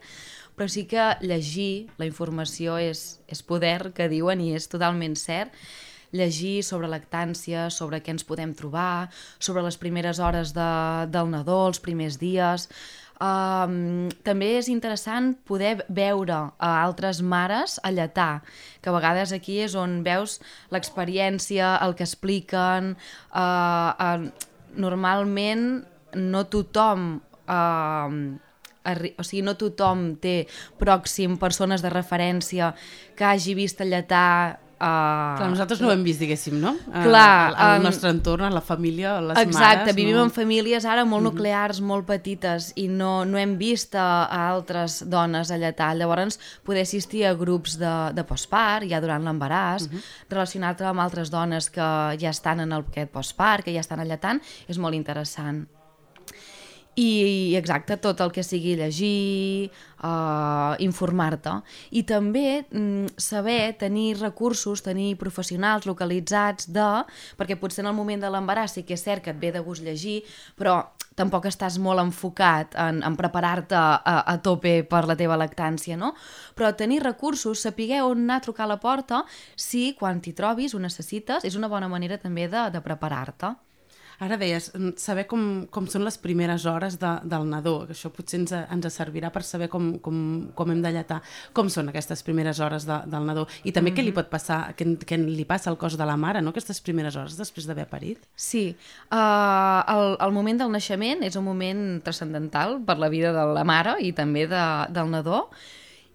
però 0.56 0.66
sí 0.68 0.86
que 0.88 1.12
llegir 1.20 1.90
la 2.00 2.08
informació 2.08 2.80
és, 2.80 3.20
és 3.28 3.44
poder, 3.44 3.92
que 3.96 4.08
diuen, 4.08 4.40
i 4.40 4.54
és 4.56 4.66
totalment 4.72 5.14
cert, 5.20 5.52
llegir 6.12 6.62
sobre 6.66 6.90
lactància, 6.90 7.68
sobre 7.70 8.00
què 8.02 8.14
ens 8.14 8.26
podem 8.26 8.54
trobar, 8.56 9.10
sobre 9.38 9.62
les 9.66 9.78
primeres 9.80 10.18
hores 10.18 10.54
de, 10.56 10.72
del 11.12 11.30
nadó, 11.32 11.66
els 11.70 11.82
primers 11.82 12.18
dies... 12.20 12.68
Um, 13.20 14.08
també 14.24 14.46
és 14.56 14.70
interessant 14.72 15.34
poder 15.44 15.74
veure 15.92 16.38
a 16.56 16.68
altres 16.80 17.18
mares 17.20 17.74
alletar, 17.84 18.40
que 18.80 18.88
a 18.88 18.94
vegades 18.94 19.34
aquí 19.36 19.58
és 19.60 19.74
on 19.76 19.98
veus 20.06 20.38
l'experiència, 20.72 21.74
el 21.84 21.96
que 21.98 22.06
expliquen... 22.08 22.94
Uh, 23.28 23.92
uh, 23.92 24.48
normalment 24.76 25.84
no 26.16 26.46
tothom... 26.48 27.20
Uh, 27.44 28.38
o 29.20 29.22
sigui, 29.26 29.42
no 29.44 29.52
tothom 29.60 30.14
té 30.24 30.46
pròxim 30.80 31.36
persones 31.38 31.84
de 31.84 31.90
referència 31.92 32.72
que 33.16 33.26
hagi 33.28 33.52
vist 33.54 33.82
alletar 33.84 34.56
Uh, 34.80 35.36
Clar, 35.36 35.50
nosaltres 35.52 35.82
no 35.82 35.90
ho 35.90 35.92
hem 35.92 36.00
vist, 36.06 36.22
diguéssim, 36.22 36.54
no? 36.56 36.70
Clar. 36.88 37.50
Al, 37.50 37.56
al 37.60 37.80
um, 37.82 37.84
nostre 37.84 38.08
entorn, 38.14 38.46
a 38.46 38.50
la 38.54 38.62
família, 38.64 39.18
a 39.18 39.20
les 39.20 39.36
exacte, 39.36 39.52
mares... 39.52 39.74
Exacte, 39.74 39.94
vivim 39.98 40.16
no? 40.16 40.22
en 40.24 40.32
famílies 40.32 40.86
ara 40.88 41.04
molt 41.04 41.20
mhm. 41.20 41.28
nuclears, 41.28 41.82
molt 41.84 42.06
petites, 42.08 42.70
i 42.80 42.86
no, 42.88 43.10
no 43.28 43.36
hem 43.36 43.58
vist 43.60 43.92
a, 43.92 44.24
a 44.24 44.46
altres 44.48 45.02
dones 45.12 45.52
allà 45.52 45.74
tal. 45.76 46.00
Llavors, 46.00 46.40
poder 46.64 46.86
assistir 46.88 47.26
a 47.28 47.34
grups 47.36 47.76
de, 47.82 47.92
de 48.16 48.24
postpart, 48.24 48.88
ja 48.88 49.02
durant 49.04 49.28
l'embaràs, 49.28 49.90
mhm. 49.90 50.00
-huh. 50.00 50.30
relacionar-te 50.32 50.88
amb 50.88 51.04
altres 51.04 51.28
dones 51.28 51.68
que 51.68 51.90
ja 52.16 52.32
estan 52.32 52.64
en 52.64 52.72
el, 52.72 52.86
aquest 52.88 53.12
postpart, 53.12 53.64
que 53.64 53.74
ja 53.76 53.84
estan 53.84 54.00
allatant, 54.00 54.40
és 54.66 54.78
molt 54.78 54.96
interessant. 54.96 55.66
I, 57.00 57.56
exacte, 57.56 57.96
tot 58.02 58.20
el 58.20 58.32
que 58.34 58.42
sigui 58.44 58.74
llegir, 58.76 59.70
uh, 60.04 60.76
informar-te. 60.84 61.54
I 61.96 62.02
també 62.08 62.62
mm, 62.66 63.14
saber 63.20 63.76
tenir 63.80 64.18
recursos, 64.20 64.82
tenir 64.84 65.14
professionals 65.20 65.88
localitzats 65.88 66.68
de... 66.74 66.88
Perquè 67.40 67.56
potser 67.60 67.84
en 67.84 67.92
el 67.92 67.96
moment 67.96 68.20
de 68.20 68.30
l'embaràs 68.32 68.76
sí 68.76 68.84
que 68.84 68.98
és 68.98 69.04
cert 69.06 69.24
que 69.24 69.32
et 69.32 69.40
ve 69.40 69.52
de 69.54 69.62
gust 69.64 69.86
llegir, 69.86 70.20
però 70.58 70.80
tampoc 71.16 71.48
estàs 71.50 71.78
molt 71.82 72.02
enfocat 72.02 72.76
en, 72.80 73.00
en 73.06 73.16
preparar-te 73.18 73.76
a, 73.76 74.16
a 74.20 74.36
tope 74.44 74.80
per 74.88 75.04
la 75.08 75.16
teva 75.18 75.38
lactància, 75.40 75.98
no? 76.00 76.12
Però 76.56 76.72
tenir 76.76 77.02
recursos, 77.04 77.64
saber 77.64 78.02
on 78.04 78.26
anar 78.26 78.40
a 78.40 78.46
trucar 78.46 78.66
a 78.66 78.74
la 78.74 78.80
porta, 78.82 79.24
si 79.56 79.90
quan 79.98 80.20
t'hi 80.20 80.36
trobis 80.36 80.74
ho 80.74 80.82
necessites, 80.82 81.44
és 81.44 81.56
una 81.56 81.68
bona 81.68 81.88
manera 81.88 82.20
també 82.20 82.48
de, 82.48 82.68
de 82.72 82.84
preparar-te. 82.84 83.54
Ara 84.20 84.36
deies, 84.36 84.68
mm, 84.74 84.98
saber 85.00 85.24
com, 85.26 85.66
com 85.72 85.86
són 85.88 86.04
les 86.04 86.18
primeres 86.20 86.66
hores 86.68 86.98
de, 87.00 87.12
del 87.24 87.46
nadó, 87.48 87.86
que 87.88 87.94
això 87.96 88.10
potser 88.12 88.42
ens, 88.42 88.52
ens 88.52 88.88
servirà 88.92 89.30
per 89.32 89.42
saber 89.48 89.70
com, 89.72 89.94
com, 90.04 90.18
com 90.54 90.72
hem 90.72 90.82
de 90.84 90.92
lletar. 90.92 91.22
Com 91.56 91.70
són 91.72 91.88
aquestes 91.88 92.22
primeres 92.26 92.60
hores 92.60 92.84
de, 92.88 93.00
del 93.08 93.24
nadó? 93.24 93.46
I 93.64 93.72
també 93.72 93.90
mm 93.90 93.94
-hmm. 93.94 94.00
què 94.00 94.04
li 94.04 94.12
pot 94.12 94.28
passar, 94.28 94.74
què, 94.76 94.84
què 95.08 95.16
li 95.16 95.44
passa 95.44 95.70
al 95.70 95.78
cos 95.78 95.96
de 95.96 96.04
la 96.04 96.16
mare, 96.16 96.42
no? 96.42 96.50
aquestes 96.50 96.80
primeres 96.80 97.16
hores 97.16 97.36
després 97.38 97.66
d'haver 97.66 97.88
parit? 97.88 98.18
Sí, 98.36 98.76
uh, 99.10 99.82
el, 99.88 100.16
el 100.20 100.32
moment 100.32 100.58
del 100.58 100.70
naixement 100.70 101.22
és 101.22 101.36
un 101.36 101.44
moment 101.44 102.02
transcendental 102.02 102.82
per 102.84 102.98
la 102.98 103.08
vida 103.08 103.32
de 103.32 103.54
la 103.54 103.64
mare 103.64 103.96
i 104.00 104.12
també 104.12 104.46
de, 104.46 104.86
del 104.90 105.10
nadó, 105.10 105.48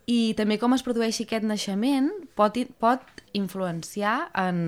i 0.05 0.35
també 0.37 0.59
com 0.61 0.75
es 0.75 0.83
produeix 0.85 1.19
aquest 1.21 1.45
naixement 1.47 2.11
pot, 2.37 2.57
pot 2.81 3.23
influenciar 3.33 4.29
en, 4.37 4.59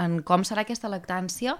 en 0.00 0.20
com 0.26 0.44
serà 0.46 0.62
aquesta 0.64 0.90
lactància 0.90 1.56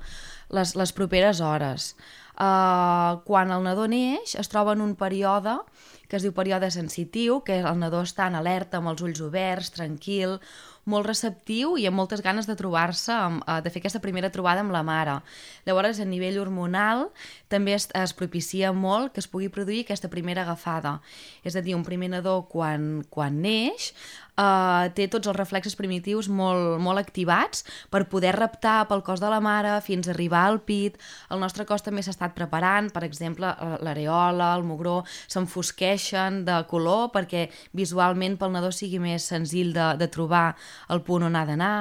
les, 0.55 0.75
les 0.79 0.95
properes 0.95 1.43
hores. 1.43 1.95
Uh, 2.35 3.23
quan 3.27 3.53
el 3.55 3.63
nadó 3.63 3.87
neix 3.91 4.35
es 4.39 4.51
troba 4.51 4.75
en 4.75 4.83
un 4.83 4.95
període 4.99 5.61
que 6.09 6.19
es 6.19 6.25
diu 6.27 6.35
període 6.35 6.71
sensitiu, 6.71 7.41
que 7.47 7.61
el 7.63 7.79
nadó 7.81 8.03
està 8.05 8.29
en 8.29 8.37
alerta 8.39 8.79
amb 8.79 8.93
els 8.93 9.03
ulls 9.03 9.23
oberts, 9.25 9.73
tranquil, 9.75 10.37
molt 10.85 11.07
receptiu 11.09 11.79
i 11.81 11.87
amb 11.89 11.97
moltes 11.97 12.23
ganes 12.25 12.49
de 12.49 12.57
trobar-se, 12.59 13.15
eh, 13.15 13.61
de 13.65 13.71
fer 13.73 13.83
aquesta 13.83 14.03
primera 14.05 14.31
trobada 14.31 14.61
amb 14.61 14.73
la 14.75 14.83
mare. 14.83 15.21
Llavors, 15.67 16.01
a 16.01 16.09
nivell 16.09 16.39
hormonal, 16.43 17.09
també 17.49 17.75
es, 17.75 17.89
es 17.95 18.13
propicia 18.13 18.73
molt 18.73 19.15
que 19.15 19.21
es 19.21 19.29
pugui 19.31 19.49
produir 19.49 19.85
aquesta 19.85 20.11
primera 20.13 20.43
agafada. 20.43 21.01
És 21.45 21.57
a 21.57 21.63
dir, 21.65 21.75
un 21.75 21.85
primer 21.85 22.11
nadó 22.13 22.43
quan, 22.49 23.05
quan 23.11 23.41
neix 23.43 23.93
eh, 24.39 24.91
té 24.97 25.07
tots 25.11 25.29
els 25.31 25.37
reflexes 25.37 25.77
primitius 25.79 26.29
molt, 26.29 26.79
molt 26.83 27.01
activats 27.01 27.65
per 27.91 28.05
poder 28.11 28.35
reptar 28.37 28.85
pel 28.91 29.05
cos 29.07 29.23
de 29.23 29.31
la 29.31 29.41
mare 29.45 29.77
fins 29.85 30.09
a 30.09 30.15
arribar 30.15 30.45
al 30.49 30.61
pit. 30.67 30.99
El 31.31 31.43
nostre 31.43 31.67
cos 31.69 31.85
també 31.87 32.03
s'ha 32.03 32.15
estat 32.15 32.35
preparant, 32.37 32.91
per 32.95 33.05
exemple, 33.07 33.51
eh, 33.51 33.79
l'areola, 33.85 34.55
el 34.57 34.67
mugró, 34.67 35.03
s'enfosqueixen 35.29 36.45
de 36.49 36.61
color 36.71 37.11
perquè 37.15 37.49
visualment 37.73 38.39
pel 38.39 38.55
nadó 38.55 38.73
sigui 38.75 39.01
més 39.03 39.27
senzill 39.31 39.75
de, 39.75 39.95
de 40.01 40.09
trobar 40.09 40.55
el 40.91 41.03
punt 41.07 41.27
on 41.27 41.37
ha 41.37 41.47
d'anar 41.49 41.75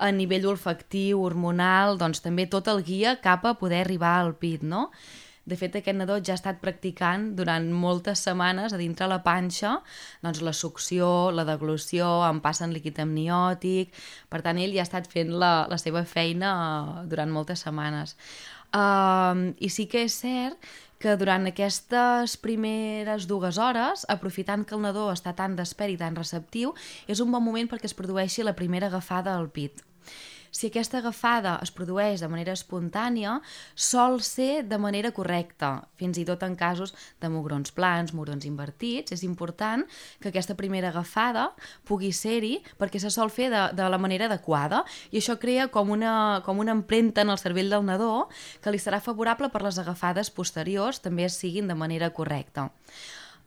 a 0.00 0.08
nivell 0.16 0.46
olfactiu, 0.48 1.20
hormonal, 1.26 1.98
doncs 2.00 2.22
també 2.24 2.46
tot 2.48 2.70
el 2.72 2.80
guia 2.86 3.18
cap 3.20 3.44
a 3.44 3.58
poder 3.60 3.82
arribar 3.84 4.16
al 4.18 4.32
pit, 4.40 4.62
no? 4.64 4.88
De 5.48 5.56
fet, 5.56 5.74
aquest 5.78 5.96
nadó 5.96 6.18
ja 6.20 6.34
ha 6.34 6.38
estat 6.38 6.60
practicant 6.60 7.30
durant 7.38 7.70
moltes 7.72 8.20
setmanes 8.26 8.74
a 8.76 8.78
dintre 8.80 9.08
la 9.08 9.22
panxa 9.24 9.78
doncs, 10.22 10.42
la 10.44 10.52
succió, 10.52 11.30
la 11.32 11.46
deglució, 11.48 12.10
en 12.28 12.42
passen 12.44 12.74
líquid 12.76 13.00
amniòtic... 13.00 13.96
Per 14.30 14.42
tant, 14.44 14.60
ell 14.60 14.76
ja 14.76 14.84
ha 14.84 14.88
estat 14.88 15.08
fent 15.10 15.32
la, 15.40 15.66
la 15.70 15.80
seva 15.80 16.04
feina 16.04 16.52
durant 17.10 17.32
moltes 17.32 17.64
setmanes. 17.66 18.14
Uh, 18.70 19.50
I 19.58 19.72
sí 19.72 19.88
que 19.90 20.04
és 20.06 20.20
cert 20.20 20.70
que 21.00 21.16
durant 21.16 21.48
aquestes 21.48 22.36
primeres 22.38 23.24
dues 23.26 23.56
hores, 23.58 24.04
aprofitant 24.12 24.66
que 24.68 24.76
el 24.76 24.84
nadó 24.84 25.08
està 25.10 25.32
tan 25.34 25.56
despert 25.56 25.96
i 25.96 25.98
tan 25.98 26.18
receptiu, 26.18 26.74
és 27.08 27.24
un 27.24 27.32
bon 27.32 27.42
moment 27.42 27.70
perquè 27.70 27.88
es 27.88 27.96
produeixi 27.96 28.44
la 28.44 28.54
primera 28.58 28.92
agafada 28.92 29.34
al 29.34 29.48
pit 29.48 29.80
si 30.50 30.68
aquesta 30.68 30.98
agafada 30.98 31.56
es 31.62 31.70
produeix 31.74 32.20
de 32.20 32.28
manera 32.30 32.54
espontània, 32.56 33.38
sol 33.74 34.20
ser 34.26 34.64
de 34.68 34.78
manera 34.82 35.12
correcta, 35.14 35.86
fins 36.00 36.18
i 36.18 36.24
tot 36.28 36.42
en 36.46 36.56
casos 36.58 36.94
de 37.22 37.30
mugrons 37.32 37.72
plans, 37.74 38.14
mugrons 38.16 38.46
invertits, 38.48 39.14
és 39.14 39.24
important 39.26 39.86
que 40.20 40.30
aquesta 40.32 40.56
primera 40.58 40.90
agafada 40.90 41.50
pugui 41.88 42.12
ser-hi 42.12 42.58
perquè 42.80 43.00
se 43.02 43.12
sol 43.14 43.30
fer 43.30 43.50
de, 43.52 43.62
de 43.78 43.88
la 43.90 43.98
manera 43.98 44.26
adequada. 44.26 44.82
I 45.10 45.22
això 45.22 45.38
crea 45.40 45.68
com 45.72 45.94
una, 45.94 46.42
com 46.46 46.58
una 46.58 46.74
empremta 46.76 47.22
en 47.22 47.30
el 47.30 47.38
cervell 47.38 47.70
del 47.70 47.86
nadó 47.86 48.28
que 48.62 48.74
li 48.74 48.82
serà 48.82 49.00
favorable 49.00 49.50
per 49.50 49.64
les 49.64 49.78
agafades 49.78 50.30
posteriors 50.34 51.00
també 51.00 51.28
siguin 51.30 51.70
de 51.70 51.78
manera 51.78 52.10
correcta. 52.14 52.70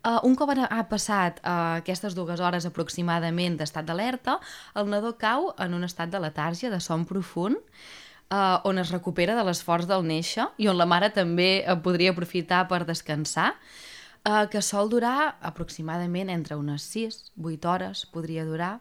Uh, 0.04 0.18
un 0.28 0.34
cop 0.36 0.50
ha 0.52 0.82
passat 0.84 1.38
uh, 1.40 1.80
aquestes 1.80 2.12
dues 2.12 2.40
hores 2.44 2.66
aproximadament 2.68 3.54
d'estat 3.56 3.86
d'alerta, 3.88 4.36
el 4.76 4.90
nadó 4.92 5.14
cau 5.16 5.54
en 5.56 5.72
un 5.72 5.86
estat 5.86 6.10
de 6.12 6.20
letàrgia, 6.20 6.68
de 6.68 6.80
son 6.80 7.06
profund, 7.08 7.56
uh, 8.28 8.60
on 8.68 8.78
es 8.82 8.92
recupera 8.92 9.32
de 9.38 9.44
l'esforç 9.48 9.88
del 9.88 10.04
néixer 10.04 10.50
i 10.60 10.68
on 10.68 10.76
la 10.76 10.84
mare 10.84 11.08
també 11.08 11.64
uh, 11.64 11.78
podria 11.80 12.12
aprofitar 12.12 12.66
per 12.68 12.82
descansar, 12.84 13.54
uh, 14.28 14.44
que 14.52 14.60
sol 14.60 14.92
durar 14.92 15.38
aproximadament 15.40 16.28
entre 16.28 16.60
unes 16.60 16.84
6-8 16.92 17.72
hores, 17.72 18.04
podria 18.12 18.44
durar, 18.44 18.74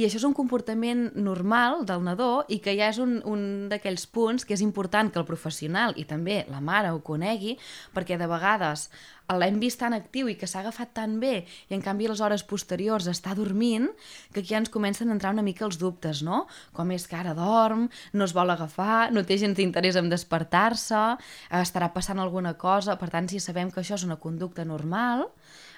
i 0.00 0.06
això 0.06 0.16
és 0.16 0.24
un 0.24 0.32
comportament 0.32 1.10
normal 1.20 1.82
del 1.84 2.00
nadó 2.06 2.46
i 2.48 2.60
que 2.64 2.72
ja 2.78 2.88
és 2.88 2.98
un, 3.02 3.18
un 3.28 3.68
d'aquells 3.68 4.06
punts 4.08 4.46
que 4.48 4.54
és 4.56 4.62
important 4.64 5.10
que 5.12 5.20
el 5.20 5.26
professional 5.28 5.92
i 6.00 6.06
també 6.08 6.44
la 6.48 6.62
mare 6.64 6.92
ho 6.94 7.02
conegui, 7.04 7.58
perquè 7.92 8.16
de 8.16 8.28
vegades 8.30 8.88
l'hem 9.36 9.58
vist 9.62 9.78
tan 9.82 9.94
actiu 9.94 10.30
i 10.30 10.36
que 10.40 10.48
s'ha 10.48 10.62
agafat 10.64 10.94
tan 10.96 11.18
bé 11.20 11.44
i 11.68 11.76
en 11.76 11.84
canvi 11.84 12.08
les 12.08 12.22
hores 12.24 12.42
posteriors 12.48 13.06
està 13.12 13.34
dormint, 13.36 13.90
que 14.32 14.40
aquí 14.40 14.54
ja 14.54 14.60
ens 14.62 14.72
comencen 14.72 15.10
a 15.10 15.14
entrar 15.14 15.34
una 15.36 15.44
mica 15.46 15.66
els 15.68 15.78
dubtes, 15.78 16.24
no? 16.26 16.46
Com 16.74 16.90
és 16.96 17.06
que 17.06 17.18
ara 17.18 17.36
dorm, 17.36 17.88
no 18.16 18.26
es 18.26 18.34
vol 18.34 18.50
agafar, 18.50 19.10
no 19.12 19.22
té 19.26 19.36
gens 19.38 19.58
d'interès 19.58 20.00
en 20.00 20.08
despertar-se, 20.10 21.02
estarà 21.60 21.92
passant 21.92 22.18
alguna 22.18 22.56
cosa, 22.58 22.96
per 22.96 23.10
tant, 23.12 23.28
si 23.28 23.38
sabem 23.38 23.70
que 23.70 23.84
això 23.84 24.00
és 24.00 24.06
una 24.08 24.18
conducta 24.18 24.64
normal, 24.64 25.28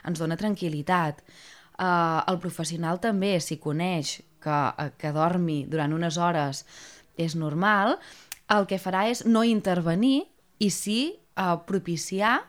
ens 0.07 0.23
dona 0.23 0.39
tranquil·litat 0.39 1.21
eh, 1.83 2.21
el 2.31 2.39
professional 2.39 3.01
també, 3.03 3.35
si 3.41 3.59
coneix 3.59 4.21
que, 4.43 4.59
eh, 4.79 4.91
que 4.99 5.13
dormi 5.15 5.65
durant 5.67 5.93
unes 5.93 6.19
hores 6.19 6.65
és 7.17 7.37
normal, 7.37 7.99
el 8.53 8.69
que 8.71 8.81
farà 8.81 9.07
és 9.11 9.25
no 9.27 9.45
intervenir 9.45 10.29
i 10.59 10.71
sí 10.71 11.01
eh, 11.13 11.57
propiciar 11.67 12.41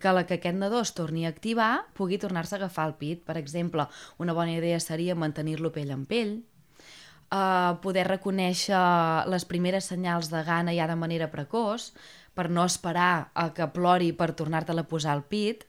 que 0.00 0.12
la 0.16 0.24
que 0.24 0.38
aquest 0.38 0.56
nadó 0.56 0.80
es 0.80 0.94
torni 0.96 1.26
a 1.26 1.32
activar 1.34 1.84
pugui 1.94 2.16
tornar-se 2.18 2.56
a 2.56 2.58
agafar 2.58 2.86
el 2.88 2.94
pit. 2.96 3.20
Per 3.24 3.36
exemple, 3.36 3.84
una 4.18 4.32
bona 4.32 4.54
idea 4.56 4.80
seria 4.80 5.14
mantenir-lo 5.14 5.72
pell 5.74 5.92
en 5.92 6.06
pell, 6.08 6.38
eh, 6.40 7.72
poder 7.84 8.06
reconèixer 8.08 8.80
les 9.28 9.44
primeres 9.44 9.90
senyals 9.92 10.32
de 10.32 10.42
gana 10.46 10.72
ja 10.72 10.88
de 10.88 10.96
manera 10.96 11.30
precoç, 11.30 11.92
per 12.34 12.48
no 12.48 12.64
esperar 12.64 13.30
a 13.34 13.50
que 13.52 13.66
plori 13.74 14.12
per 14.16 14.32
tornar-te-la 14.38 14.86
a 14.86 14.88
posar 14.88 15.12
al 15.12 15.26
pit, 15.28 15.66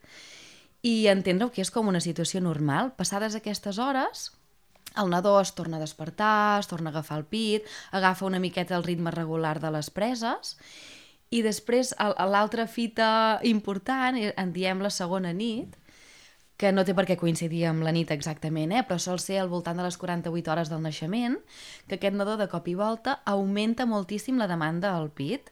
i 0.82 1.06
entendre 1.08 1.50
que 1.54 1.62
és 1.62 1.70
com 1.70 1.88
una 1.88 2.02
situació 2.02 2.42
normal. 2.42 2.92
Passades 2.98 3.36
aquestes 3.38 3.78
hores, 3.78 4.30
el 4.98 5.10
nadó 5.10 5.38
es 5.40 5.54
torna 5.54 5.78
a 5.78 5.80
despertar, 5.80 6.60
es 6.60 6.68
torna 6.68 6.90
a 6.90 6.92
agafar 6.92 7.18
el 7.22 7.24
pit, 7.24 7.68
agafa 7.92 8.26
una 8.26 8.42
miqueta 8.42 8.76
el 8.76 8.84
ritme 8.84 9.10
regular 9.10 9.60
de 9.60 9.70
les 9.72 9.88
preses 9.90 10.56
i 11.32 11.40
després 11.40 11.94
l'altra 12.28 12.66
fita 12.68 13.40
important, 13.48 14.18
eh, 14.20 14.34
en 14.36 14.52
diem 14.52 14.82
la 14.84 14.90
segona 14.92 15.32
nit, 15.32 15.78
que 16.60 16.70
no 16.70 16.84
té 16.84 16.92
per 16.94 17.06
què 17.08 17.16
coincidir 17.18 17.64
amb 17.66 17.82
la 17.82 17.90
nit 17.90 18.12
exactament, 18.12 18.70
eh? 18.70 18.82
però 18.86 19.00
sol 19.00 19.18
ser 19.18 19.40
al 19.40 19.48
voltant 19.50 19.80
de 19.80 19.86
les 19.86 19.96
48 19.98 20.52
hores 20.52 20.68
del 20.70 20.82
naixement, 20.84 21.38
que 21.88 21.96
aquest 21.96 22.14
nadó 22.14 22.36
de 22.36 22.46
cop 22.52 22.68
i 22.68 22.76
volta 22.78 23.16
augmenta 23.24 23.88
moltíssim 23.88 24.38
la 24.38 24.46
demanda 24.50 24.92
al 24.94 25.08
pit 25.10 25.50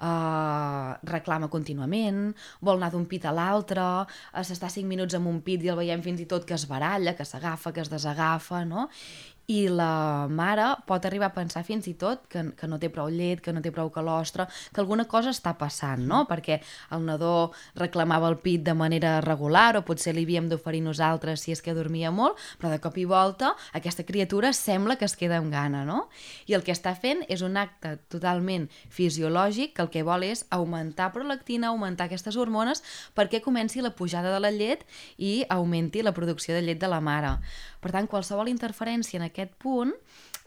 uh, 0.00 0.96
reclama 1.06 1.50
contínuament, 1.52 2.32
vol 2.64 2.80
anar 2.80 2.90
d'un 2.94 3.06
pit 3.10 3.26
a 3.28 3.34
l'altre, 3.36 3.84
uh, 4.04 4.42
s'està 4.46 4.70
5 4.72 4.88
minuts 4.88 5.16
amb 5.18 5.30
un 5.30 5.40
pit 5.44 5.62
i 5.64 5.72
el 5.72 5.78
veiem 5.80 6.02
fins 6.04 6.24
i 6.24 6.28
tot 6.30 6.46
que 6.48 6.56
es 6.56 6.66
baralla, 6.70 7.14
que 7.16 7.28
s'agafa, 7.28 7.74
que 7.76 7.84
es 7.84 7.92
desagafa, 7.92 8.64
no? 8.64 8.88
I 9.50 9.66
la 9.66 10.28
mare 10.30 10.66
pot 10.86 11.04
arribar 11.06 11.30
a 11.30 11.34
pensar 11.34 11.64
fins 11.66 11.88
i 11.90 11.96
tot 11.98 12.26
que, 12.30 12.44
que 12.54 12.68
no 12.70 12.78
té 12.78 12.90
prou 12.92 13.08
llet, 13.10 13.40
que 13.42 13.52
no 13.54 13.62
té 13.64 13.72
prou 13.74 13.90
calostre, 13.90 14.46
que 14.70 14.82
alguna 14.82 15.08
cosa 15.10 15.32
està 15.34 15.56
passant, 15.58 16.04
no? 16.06 16.22
Perquè 16.30 16.60
el 16.94 17.02
nadó 17.06 17.50
reclamava 17.78 18.28
el 18.30 18.38
pit 18.44 18.62
de 18.66 18.76
manera 18.78 19.16
regular 19.24 19.74
o 19.78 19.82
potser 19.86 20.14
li 20.14 20.22
havíem 20.26 20.46
d'oferir 20.50 20.84
nosaltres 20.84 21.42
si 21.42 21.54
és 21.54 21.62
que 21.64 21.74
dormia 21.74 22.12
molt, 22.14 22.38
però 22.60 22.70
de 22.70 22.78
cop 22.82 22.98
i 23.00 23.06
volta 23.10 23.54
aquesta 23.74 24.06
criatura 24.06 24.52
sembla 24.54 24.96
que 25.00 25.08
es 25.08 25.16
queda 25.18 25.40
amb 25.40 25.50
gana, 25.50 25.82
no? 25.88 26.04
I 26.46 26.54
el 26.54 26.62
que 26.66 26.74
està 26.76 26.94
fent 26.94 27.24
és 27.28 27.42
un 27.42 27.58
acte 27.58 27.96
totalment 28.12 28.68
fisiològic 28.90 29.74
que 29.74 29.82
el 29.82 29.90
que 29.90 30.06
vol 30.06 30.28
és 30.28 30.44
augmentar 30.54 31.10
prolactina, 31.16 31.72
augmentar 31.72 32.06
aquestes 32.06 32.38
hormones 32.38 32.84
perquè 33.18 33.42
comenci 33.42 33.82
la 33.82 33.96
pujada 33.98 34.30
de 34.30 34.38
la 34.46 34.54
llet 34.54 34.86
i 35.18 35.40
augmenti 35.50 36.06
la 36.06 36.14
producció 36.14 36.54
de 36.54 36.62
llet 36.62 36.78
de 36.78 36.90
la 36.90 37.02
mare. 37.02 37.34
Per 37.80 37.92
tant, 37.94 38.08
qualsevol 38.10 38.50
interferència 38.52 39.20
en 39.20 39.28
aquest 39.28 39.56
punt 39.60 39.94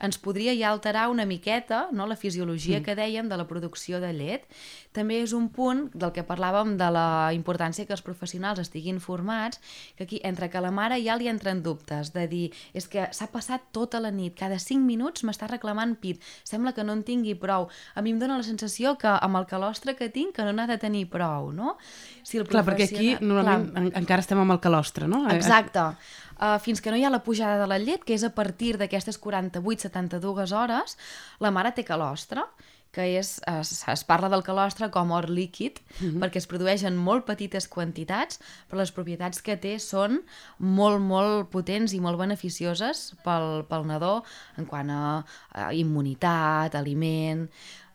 ens 0.03 0.17
podria 0.19 0.53
ja 0.57 0.71
alterar 0.71 1.07
una 1.09 1.25
miqueta 1.25 1.87
no, 1.91 2.05
la 2.09 2.17
fisiologia 2.19 2.79
mm. 2.79 2.83
que 2.83 2.95
dèiem 2.97 3.29
de 3.29 3.37
la 3.39 3.45
producció 3.47 4.01
de 4.01 4.11
llet. 4.15 4.47
També 4.93 5.19
és 5.23 5.33
un 5.33 5.47
punt 5.53 5.85
del 5.93 6.11
que 6.13 6.25
parlàvem 6.27 6.75
de 6.77 6.89
la 6.93 7.31
importància 7.33 7.85
que 7.87 7.95
els 7.95 8.03
professionals 8.05 8.59
estiguin 8.61 8.99
formats, 9.01 9.61
que 9.97 10.05
aquí, 10.05 10.19
entre 10.23 10.49
que 10.51 10.61
la 10.61 10.73
mare 10.75 10.99
ja 11.01 11.15
li 11.17 11.29
entren 11.31 11.63
dubtes, 11.65 12.11
de 12.13 12.27
dir, 12.29 12.43
és 12.73 12.89
que 12.89 13.07
s'ha 13.15 13.29
passat 13.31 13.69
tota 13.71 14.01
la 14.03 14.11
nit, 14.11 14.35
cada 14.37 14.59
5 14.59 14.83
minuts 14.83 15.23
m'està 15.23 15.47
reclamant 15.49 15.95
pit, 15.99 16.21
sembla 16.43 16.73
que 16.73 16.83
no 16.83 16.97
en 16.97 17.05
tingui 17.07 17.37
prou. 17.39 17.69
A 17.95 18.03
mi 18.03 18.13
em 18.13 18.19
dóna 18.21 18.37
la 18.41 18.47
sensació 18.47 18.97
que 19.01 19.13
amb 19.13 19.39
el 19.39 19.47
calostre 19.49 19.95
que 19.97 20.11
tinc, 20.13 20.35
que 20.35 20.45
no 20.45 20.53
n'ha 20.53 20.67
de 20.69 20.77
tenir 20.81 21.07
prou, 21.09 21.51
no? 21.53 21.77
Si 22.23 22.37
el 22.37 22.47
Clar, 22.49 22.65
perquè 22.67 22.89
aquí 22.89 23.15
normalment 23.21 23.71
Clar. 23.71 24.03
encara 24.03 24.21
estem 24.25 24.41
amb 24.41 24.53
el 24.53 24.61
calostre, 24.61 25.07
no? 25.07 25.25
Exacte 25.31 25.93
uh, 26.39 26.59
fins 26.63 26.81
que 26.81 26.91
no 26.91 26.97
hi 26.97 27.05
ha 27.05 27.13
la 27.13 27.23
pujada 27.23 27.59
de 27.61 27.67
la 27.67 27.79
llet, 27.79 28.03
que 28.03 28.13
és 28.13 28.23
a 28.23 28.33
partir 28.35 28.75
d'aquestes 28.77 29.19
48-72 29.21 30.53
hores, 30.53 30.97
la 31.39 31.51
mare 31.51 31.73
té 31.75 31.85
calostre, 31.87 32.45
que 32.93 33.07
és, 33.17 33.39
es, 33.49 33.71
es 33.89 34.03
parla 34.05 34.29
del 34.29 34.43
calostre 34.45 34.91
com 34.93 35.11
or 35.17 35.25
líquid, 35.29 35.79
mm 35.81 36.05
-hmm. 36.05 36.19
perquè 36.21 36.37
es 36.37 36.47
produeix 36.47 36.83
en 36.83 36.95
molt 36.95 37.25
petites 37.25 37.67
quantitats, 37.67 38.39
però 38.69 38.77
les 38.77 38.91
propietats 38.91 39.41
que 39.41 39.57
té 39.57 39.79
són 39.79 40.21
molt, 40.59 41.01
molt 41.01 41.49
potents 41.49 41.93
i 41.93 41.99
molt 41.99 42.19
beneficioses 42.19 43.15
pel, 43.23 43.65
pel 43.65 43.87
nadó 43.87 44.23
en 44.57 44.65
quant 44.65 44.89
a, 44.89 45.25
a 45.51 45.73
immunitat, 45.73 46.75
aliment... 46.75 47.49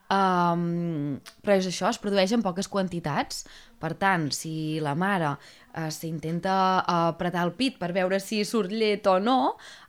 Um, 0.09 1.19
però 1.45 1.59
és 1.59 1.67
això, 1.69 1.91
es 1.93 2.00
produeix 2.00 2.33
en 2.33 2.45
poques 2.45 2.69
quantitats. 2.73 3.45
Per 3.79 3.93
tant, 4.00 4.31
si 4.35 4.81
la 4.83 4.95
mare 4.99 5.35
uh, 5.35 5.91
s'intenta 5.95 6.55
uh, 6.81 6.95
apretar 7.12 7.45
el 7.47 7.53
pit 7.59 7.77
per 7.79 7.93
veure 7.95 8.19
si 8.23 8.41
surt 8.49 8.73
llet 8.73 9.07
o 9.07 9.19
no, 9.21 9.38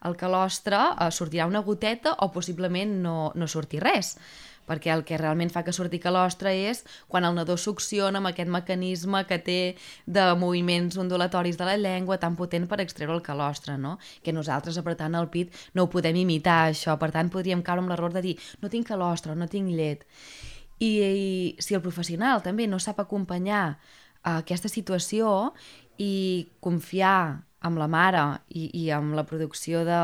el 0.05 0.19
calostre 0.19 0.81
uh, 0.91 1.07
sortirà 1.09 1.47
una 1.49 1.63
goteta 1.65 2.17
o 2.19 2.29
possiblement 2.35 2.99
no, 3.01 3.17
no 3.33 3.47
surti 3.47 3.81
res 3.81 4.17
perquè 4.69 4.93
el 4.93 5.03
que 5.07 5.17
realment 5.17 5.49
fa 5.49 5.63
que 5.65 5.73
surti 5.73 5.99
calostre 6.01 6.53
és 6.69 6.83
quan 7.09 7.25
el 7.25 7.35
nadó 7.38 7.57
succiona 7.57 8.21
amb 8.21 8.29
aquest 8.29 8.51
mecanisme 8.53 9.23
que 9.29 9.39
té 9.41 9.59
de 10.05 10.25
moviments 10.38 10.99
ondulatoris 11.01 11.57
de 11.57 11.65
la 11.65 11.77
llengua 11.81 12.19
tan 12.21 12.38
potent 12.38 12.69
per 12.69 12.79
extreure 12.83 13.17
el 13.17 13.25
calostre, 13.25 13.79
no? 13.81 13.97
Que 14.23 14.35
nosaltres 14.35 14.77
apretant 14.77 15.17
el 15.17 15.29
pit 15.33 15.55
no 15.73 15.88
ho 15.88 15.91
podem 15.91 16.21
imitar, 16.21 16.69
això. 16.69 16.95
Per 17.01 17.11
tant, 17.15 17.33
podríem 17.33 17.65
caure 17.65 17.81
amb 17.83 17.91
l'error 17.91 18.13
de 18.13 18.23
dir 18.29 18.38
no 18.61 18.69
tinc 18.69 18.88
calostre, 18.88 19.35
no 19.35 19.49
tinc 19.49 19.73
llet. 19.73 20.05
I, 20.79 20.89
I 21.03 21.27
si 21.59 21.75
el 21.75 21.83
professional 21.83 22.43
també 22.45 22.67
no 22.69 22.79
sap 22.79 23.01
acompanyar 23.01 23.63
uh, 23.73 24.39
aquesta 24.39 24.71
situació 24.71 25.51
i 25.99 26.47
confiar 26.63 27.43
amb 27.67 27.79
la 27.79 27.89
mare 27.91 28.23
i, 28.55 28.69
i 28.79 28.85
amb 28.95 29.15
la 29.17 29.25
producció 29.27 29.83
de, 29.88 29.99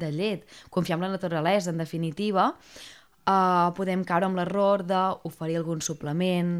de 0.00 0.10
llet, 0.12 0.44
confiar 0.68 0.98
en 0.98 1.06
la 1.06 1.14
naturalesa, 1.14 1.72
en 1.72 1.80
definitiva, 1.80 2.50
uh, 3.30 3.70
podem 3.76 4.04
caure 4.06 4.28
amb 4.28 4.38
l'error 4.38 4.84
d'oferir 4.86 5.60
algun 5.60 5.82
suplement 5.84 6.52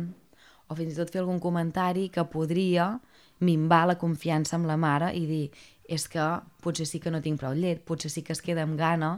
o 0.71 0.77
fins 0.79 0.95
i 0.95 0.99
tot 1.01 1.11
fer 1.13 1.23
algun 1.25 1.41
comentari 1.43 2.09
que 2.15 2.25
podria 2.31 2.93
minvar 3.41 3.87
la 3.89 3.99
confiança 3.99 4.57
amb 4.57 4.69
la 4.71 4.79
mare 4.79 5.11
i 5.17 5.25
dir 5.27 5.47
és 5.91 6.07
que 6.09 6.27
potser 6.63 6.87
sí 6.87 7.01
que 7.03 7.11
no 7.11 7.23
tinc 7.25 7.41
prou 7.41 7.57
llet, 7.57 7.83
potser 7.83 8.13
sí 8.13 8.23
que 8.23 8.35
es 8.37 8.43
queda 8.45 8.63
amb 8.63 8.79
gana, 8.79 9.17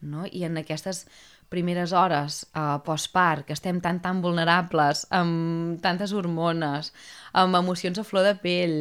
no? 0.00 0.26
I 0.30 0.44
en 0.46 0.60
aquestes 0.60 1.06
primeres 1.48 1.92
hores 1.92 2.46
uh, 2.54 2.78
postpart, 2.84 3.44
que 3.46 3.54
estem 3.54 3.78
tan 3.80 4.00
tan 4.02 4.22
vulnerables, 4.22 5.06
amb 5.14 5.78
tantes 5.82 6.12
hormones, 6.12 6.92
amb 7.36 7.54
emocions 7.58 7.98
a 7.98 8.04
flor 8.04 8.26
de 8.26 8.34
pell, 8.42 8.76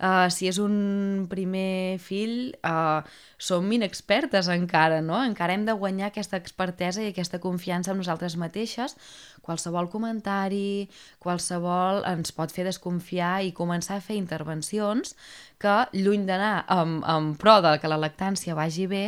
uh, 0.00 0.26
si 0.32 0.48
és 0.48 0.58
un 0.62 1.26
primer 1.28 1.98
fill, 2.00 2.54
uh, 2.64 3.04
som 3.36 3.68
inexpertes 3.72 4.48
encara, 4.52 5.02
no? 5.04 5.18
Encara 5.24 5.56
hem 5.56 5.66
de 5.68 5.76
guanyar 5.76 6.08
aquesta 6.08 6.40
expertesa 6.40 7.04
i 7.04 7.10
aquesta 7.12 7.40
confiança 7.42 7.92
en 7.92 8.00
nosaltres 8.00 8.38
mateixes. 8.40 8.96
Qualsevol 9.44 9.90
comentari, 9.92 10.88
qualsevol 11.22 12.02
ens 12.08 12.32
pot 12.32 12.50
fer 12.54 12.64
desconfiar 12.66 13.42
i 13.44 13.52
començar 13.54 14.00
a 14.00 14.04
fer 14.04 14.16
intervencions 14.16 15.14
que, 15.60 15.76
lluny 15.92 16.24
d'anar 16.26 16.64
amb, 16.72 17.04
amb 17.04 17.36
pro 17.40 17.60
de 17.60 17.76
que 17.82 17.92
la 17.92 18.00
lactància 18.00 18.56
vagi 18.56 18.88
bé, 18.88 19.04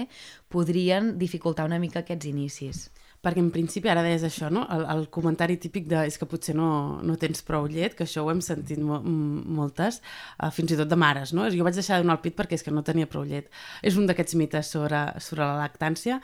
podrien 0.53 1.17
dificultar 1.19 1.67
una 1.67 1.81
mica 1.81 2.05
aquests 2.05 2.29
inicis 2.29 2.89
perquè 3.29 3.43
en 3.45 3.51
principi 3.53 3.91
ara 3.93 4.03
deies 4.05 4.25
això, 4.25 4.49
no? 4.53 4.65
El, 4.73 4.85
el 4.95 5.07
comentari 5.13 5.59
típic 5.61 5.89
de 5.91 6.01
és 6.09 6.17
que 6.19 6.29
potser 6.29 6.55
no, 6.57 6.71
no 7.05 7.17
tens 7.21 7.45
prou 7.45 7.69
llet, 7.69 7.95
que 7.99 8.07
això 8.07 8.25
ho 8.25 8.31
hem 8.33 8.41
sentit 8.45 8.81
mo 8.81 9.01
moltes, 9.05 10.01
uh, 10.39 10.49
fins 10.55 10.73
i 10.73 10.79
tot 10.81 10.89
de 10.89 10.99
mares, 10.99 11.35
no? 11.37 11.49
Jo 11.53 11.67
vaig 11.67 11.77
deixar 11.77 11.99
de 11.99 12.07
donar 12.07 12.19
el 12.19 12.25
pit 12.25 12.37
perquè 12.39 12.57
és 12.57 12.65
que 12.65 12.73
no 12.75 12.85
tenia 12.87 13.11
prou 13.11 13.27
llet. 13.29 13.51
És 13.85 13.99
un 14.01 14.09
d'aquests 14.09 14.39
mites 14.41 14.73
sobre, 14.73 15.03
sobre 15.25 15.45
la 15.45 15.59
lactància. 15.61 16.21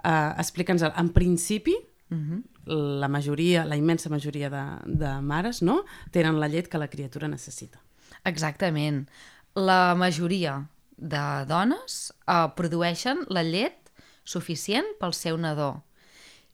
Uh, 0.00 0.32
Explica'ns, 0.40 0.86
en 0.88 1.12
principi, 1.12 1.76
uh 1.76 2.14
mhm. 2.14 2.36
-huh. 2.36 2.98
la 3.00 3.08
majoria, 3.08 3.64
la 3.64 3.76
immensa 3.76 4.08
majoria 4.08 4.50
de, 4.50 4.64
de 4.86 5.20
mares, 5.20 5.62
no?, 5.62 5.84
tenen 6.10 6.40
la 6.40 6.48
llet 6.48 6.68
que 6.68 6.78
la 6.78 6.88
criatura 6.88 7.28
necessita. 7.28 7.78
Exactament. 8.24 9.08
La 9.54 9.94
majoria 9.94 10.68
de 10.96 11.44
dones 11.46 12.12
uh, 12.26 12.54
produeixen 12.56 13.24
la 13.28 13.42
llet 13.42 13.92
suficient 14.24 14.86
pel 14.98 15.12
seu 15.12 15.36
nadó 15.36 15.84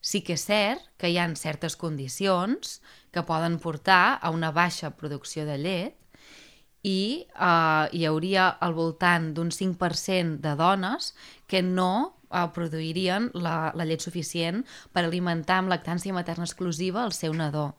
Sí 0.03 0.21
que 0.27 0.35
és 0.35 0.45
cert 0.49 0.83
que 0.99 1.13
hi 1.13 1.19
ha 1.19 1.29
certes 1.39 1.77
condicions 1.79 2.81
que 3.15 3.23
poden 3.23 3.61
portar 3.63 4.19
a 4.21 4.33
una 4.35 4.51
baixa 4.51 4.91
producció 4.99 5.47
de 5.47 5.59
llet 5.63 5.99
i 6.83 7.23
eh, 7.23 7.85
hi 7.95 8.03
hauria 8.09 8.49
al 8.67 8.75
voltant 8.75 9.31
d'un 9.37 9.53
5% 9.55 10.43
de 10.43 10.57
dones 10.59 11.13
que 11.47 11.63
no 11.63 12.19
eh, 12.33 12.49
produirien 12.55 13.31
la, 13.35 13.71
la 13.79 13.87
llet 13.87 14.03
suficient 14.03 14.65
per 14.93 15.07
alimentar 15.07 15.63
amb 15.63 15.71
lactància 15.71 16.15
materna 16.17 16.51
exclusiva 16.51 17.07
el 17.07 17.15
seu 17.15 17.39
nadó. 17.39 17.71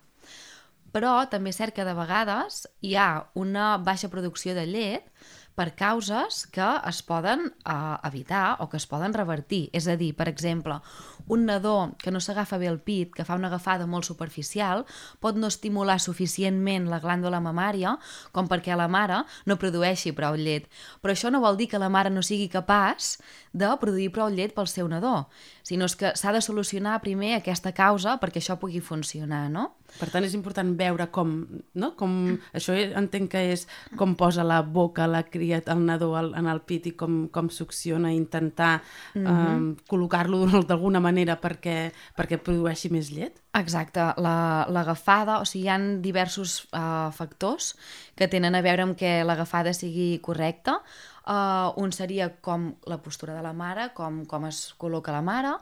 Però 0.93 1.23
també 1.27 1.49
és 1.49 1.57
cert 1.57 1.75
que 1.75 1.83
de 1.83 1.95
vegades 1.97 2.63
hi 2.86 2.95
ha 2.95 3.25
una 3.36 3.75
baixa 3.81 4.12
producció 4.13 4.53
de 4.55 4.67
llet 4.69 5.09
per 5.57 5.73
causes 5.77 6.43
que 6.53 6.67
es 6.89 7.01
poden 7.05 7.47
uh, 7.65 7.97
evitar 8.07 8.57
o 8.62 8.69
que 8.69 8.77
es 8.77 8.88
poden 8.89 9.13
revertir. 9.13 9.67
És 9.73 9.88
a 9.89 9.97
dir, 9.97 10.13
per 10.17 10.27
exemple, 10.29 10.79
un 11.27 11.45
nadó 11.45 11.95
que 12.01 12.12
no 12.12 12.19
s'agafa 12.19 12.57
bé 12.57 12.67
el 12.67 12.79
pit, 12.79 13.13
que 13.15 13.25
fa 13.25 13.38
una 13.39 13.47
agafada 13.47 13.88
molt 13.88 14.05
superficial, 14.05 14.86
pot 15.23 15.38
no 15.39 15.47
estimular 15.47 15.99
suficientment 15.99 16.89
la 16.91 16.99
glàndula 17.03 17.39
mamària 17.43 17.95
com 18.36 18.49
perquè 18.51 18.75
la 18.75 18.89
mare 18.91 19.23
no 19.45 19.59
produeixi 19.59 20.13
prou 20.15 20.36
llet. 20.36 20.67
Però 21.01 21.13
això 21.13 21.31
no 21.31 21.41
vol 21.43 21.57
dir 21.57 21.69
que 21.71 21.81
la 21.81 21.91
mare 21.93 22.12
no 22.12 22.23
sigui 22.25 22.49
capaç 22.51 23.17
de 23.53 23.69
produir 23.79 24.12
prou 24.12 24.29
llet 24.33 24.53
pel 24.55 24.67
seu 24.67 24.88
nadó, 24.89 25.27
sinó 25.63 25.88
que 25.97 26.13
s'ha 26.17 26.33
de 26.33 26.41
solucionar 26.41 26.99
primer 27.01 27.38
aquesta 27.38 27.71
causa 27.71 28.17
perquè 28.19 28.41
això 28.41 28.57
pugui 28.59 28.81
funcionar, 28.81 29.49
no? 29.53 29.75
Per 29.93 30.09
tant, 30.09 30.25
és 30.25 30.33
important 30.33 30.71
veure 30.73 31.05
com, 31.13 31.33
no? 31.77 31.91
com 31.95 32.13
això 32.57 32.73
entenc 32.73 33.29
que 33.36 33.43
és 33.53 33.67
com 33.99 34.15
posa 34.17 34.41
la 34.43 34.63
boca 34.65 35.05
la 35.05 35.21
cria, 35.29 35.62
el 35.69 35.83
nadó 35.86 36.15
al, 36.17 36.31
en 36.39 36.49
el 36.49 36.63
pit 36.65 36.89
i 36.89 36.95
com, 36.97 37.27
com 37.29 37.51
succiona, 37.53 38.12
intentar 38.12 38.81
mm 39.13 39.21
-hmm. 39.21 39.77
eh, 39.77 39.83
col·locar-lo 39.88 40.63
d'alguna 40.65 40.99
manera 40.99 41.12
perquè, 41.13 41.91
perquè 42.17 42.38
produeixi 42.41 42.89
més 42.89 43.12
llet? 43.13 43.39
Exacte, 43.54 44.02
l'agafada, 44.17 45.38
la, 45.38 45.41
o 45.41 45.45
sigui, 45.45 45.65
hi 45.65 45.69
han 45.69 46.02
diversos 46.02 46.65
uh, 46.73 47.12
factors 47.13 47.76
que 48.15 48.28
tenen 48.28 48.56
a 48.56 48.62
veure 48.62 48.84
amb 48.84 48.97
que 48.97 49.23
l'agafada 49.23 49.73
sigui 49.73 50.19
correcta. 50.19 50.82
Uh, 51.23 51.71
un 51.80 51.93
seria 51.95 52.28
com 52.41 52.73
la 52.89 52.97
postura 52.99 53.34
de 53.38 53.43
la 53.45 53.54
mare, 53.54 53.91
com, 53.95 54.26
com 54.26 54.43
es 54.49 54.73
col·loca 54.76 55.13
la 55.13 55.21
mare, 55.23 55.54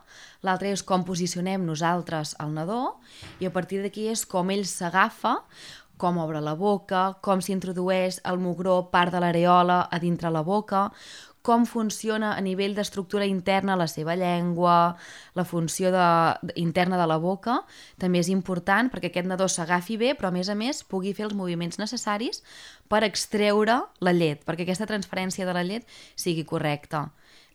l'altre 0.42 0.72
és 0.74 0.82
com 0.82 1.04
posicionem 1.06 1.68
nosaltres 1.68 2.34
el 2.42 2.56
nadó, 2.56 2.98
i 3.40 3.46
a 3.46 3.54
partir 3.54 3.84
d'aquí 3.84 4.08
és 4.10 4.26
com 4.26 4.50
ell 4.50 4.66
s'agafa, 4.66 5.36
com 6.02 6.18
obre 6.18 6.42
la 6.42 6.56
boca, 6.58 7.02
com 7.22 7.44
s'introdueix 7.46 8.24
el 8.26 8.40
mugró 8.42 8.80
part 8.90 9.14
de 9.14 9.22
l'areola 9.22 9.84
a 9.86 10.00
dintre 10.02 10.32
la 10.34 10.42
boca, 10.42 10.88
com 11.42 11.66
funciona 11.66 12.36
a 12.38 12.42
nivell 12.42 12.76
d'estructura 12.78 13.26
interna 13.26 13.78
la 13.80 13.88
seva 13.90 14.16
llengua, 14.16 14.96
la 15.34 15.46
funció 15.46 15.92
de, 15.94 16.08
interna 16.56 17.00
de 17.02 17.08
la 17.10 17.18
boca, 17.22 17.62
també 18.02 18.22
és 18.22 18.30
important 18.30 18.92
perquè 18.94 19.10
aquest 19.10 19.30
nadó 19.30 19.48
s'agafi 19.50 19.98
bé, 19.98 20.14
però 20.18 20.30
a 20.30 20.36
més 20.36 20.50
a 20.50 20.58
més 20.58 20.84
pugui 20.84 21.16
fer 21.18 21.28
els 21.30 21.38
moviments 21.38 21.82
necessaris 21.82 22.44
per 22.92 23.04
extreure 23.08 23.82
la 24.00 24.14
llet, 24.14 24.46
perquè 24.46 24.68
aquesta 24.68 24.90
transferència 24.90 25.48
de 25.48 25.58
la 25.58 25.66
llet 25.66 25.90
sigui 26.16 26.46
correcta. 26.46 27.10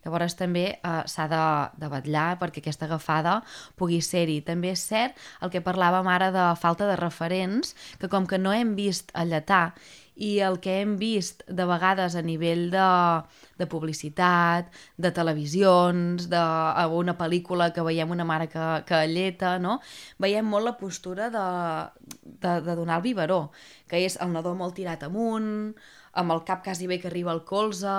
Llavors 0.06 0.36
també 0.38 0.66
eh, 0.76 1.02
s'ha 1.10 1.26
de, 1.30 1.44
de 1.82 1.90
batllar 1.90 2.36
perquè 2.38 2.62
aquesta 2.62 2.86
agafada 2.86 3.40
pugui 3.78 3.98
ser-hi. 4.04 4.38
També 4.46 4.70
és 4.70 4.84
cert 4.86 5.18
el 5.42 5.50
que 5.50 5.64
parlàvem 5.66 6.06
ara 6.06 6.30
de 6.34 6.46
falta 6.62 6.86
de 6.86 6.94
referents, 7.00 7.74
que 7.98 8.10
com 8.12 8.28
que 8.30 8.38
no 8.38 8.54
hem 8.54 8.76
vist 8.78 9.10
alletar 9.18 9.74
i 10.16 10.38
el 10.40 10.58
que 10.64 10.78
hem 10.80 10.96
vist 11.00 11.42
de 11.48 11.66
vegades 11.68 12.16
a 12.16 12.22
nivell 12.24 12.70
de, 12.72 12.86
de 13.60 13.66
publicitat, 13.68 14.72
de 14.96 15.12
televisions, 15.12 16.28
de 16.32 16.42
pel·lícula 17.20 17.72
que 17.76 17.84
veiem 17.84 18.10
una 18.10 18.24
mare 18.24 18.48
que, 18.48 18.64
que 18.88 18.96
alleta, 18.96 19.58
no? 19.60 19.80
veiem 20.18 20.48
molt 20.48 20.64
la 20.64 20.76
postura 20.80 21.28
de, 21.30 21.46
de, 22.24 22.54
de 22.64 22.76
donar 22.78 23.00
el 23.00 23.04
biberó, 23.04 23.40
que 23.88 24.00
és 24.06 24.16
el 24.20 24.32
nadó 24.32 24.54
molt 24.56 24.76
tirat 24.76 25.04
amunt, 25.04 25.76
amb 26.16 26.32
el 26.34 26.42
cap 26.48 26.62
quasi 26.64 26.88
bé 26.90 26.98
que 27.00 27.10
arriba 27.10 27.32
al 27.32 27.44
colze, 27.44 27.92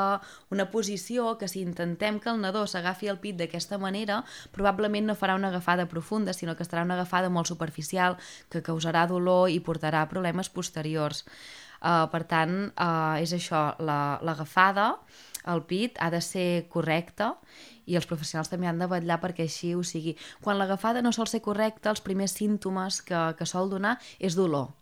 una 0.54 0.68
posició 0.74 1.36
que 1.38 1.48
si 1.48 1.62
intentem 1.62 2.20
que 2.20 2.32
el 2.34 2.42
nadó 2.42 2.66
s'agafi 2.68 3.12
el 3.14 3.22
pit 3.24 3.38
d'aquesta 3.40 3.78
manera, 3.78 4.24
probablement 4.52 5.08
no 5.08 5.16
farà 5.16 5.38
una 5.38 5.52
agafada 5.54 5.88
profunda, 5.88 6.34
sinó 6.34 6.58
que 6.58 6.66
estarà 6.66 6.84
una 6.84 6.98
agafada 6.98 7.30
molt 7.30 7.48
superficial, 7.48 8.18
que 8.50 8.66
causarà 8.66 9.06
dolor 9.08 9.50
i 9.54 9.62
portarà 9.62 10.08
problemes 10.10 10.50
posteriors. 10.50 11.24
Uh, 11.78 12.08
per 12.10 12.24
tant, 12.26 12.54
uh, 12.74 13.22
és 13.22 13.32
això, 13.38 13.76
l'agafada 13.78 14.88
la, 14.98 15.18
al 15.48 15.64
pit 15.70 15.98
ha 16.02 16.10
de 16.10 16.22
ser 16.22 16.68
correcta 16.74 17.36
i 17.88 17.96
els 17.96 18.08
professionals 18.10 18.50
també 18.52 18.68
han 18.68 18.82
de 18.82 18.90
vetllar 18.92 19.20
perquè 19.22 19.46
així 19.48 19.72
ho 19.78 19.84
sigui. 19.86 20.18
Quan 20.44 20.60
l'agafada 20.60 21.02
no 21.02 21.14
sol 21.16 21.30
ser 21.32 21.42
correcta, 21.46 21.94
els 21.94 22.04
primers 22.04 22.36
símptomes 22.36 23.00
que, 23.06 23.22
que 23.38 23.48
sol 23.48 23.72
donar 23.72 23.96
és 24.20 24.36
dolor. 24.36 24.74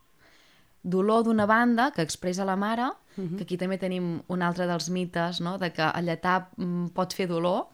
Dolor 0.82 1.26
d'una 1.26 1.46
banda 1.50 1.92
que 1.94 2.06
expressa 2.06 2.48
la 2.48 2.58
mare, 2.58 2.90
uh 3.18 3.24
-huh. 3.24 3.38
que 3.38 3.44
aquí 3.44 3.58
també 3.58 3.78
tenim 3.78 4.22
un 4.28 4.42
altre 4.42 4.68
dels 4.68 4.90
mites, 4.90 5.42
no? 5.42 5.58
de 5.58 5.72
que 5.72 5.82
alletar 5.82 6.50
mm, 6.58 6.88
pot 6.94 7.14
fer 7.14 7.28
dolor 7.28 7.68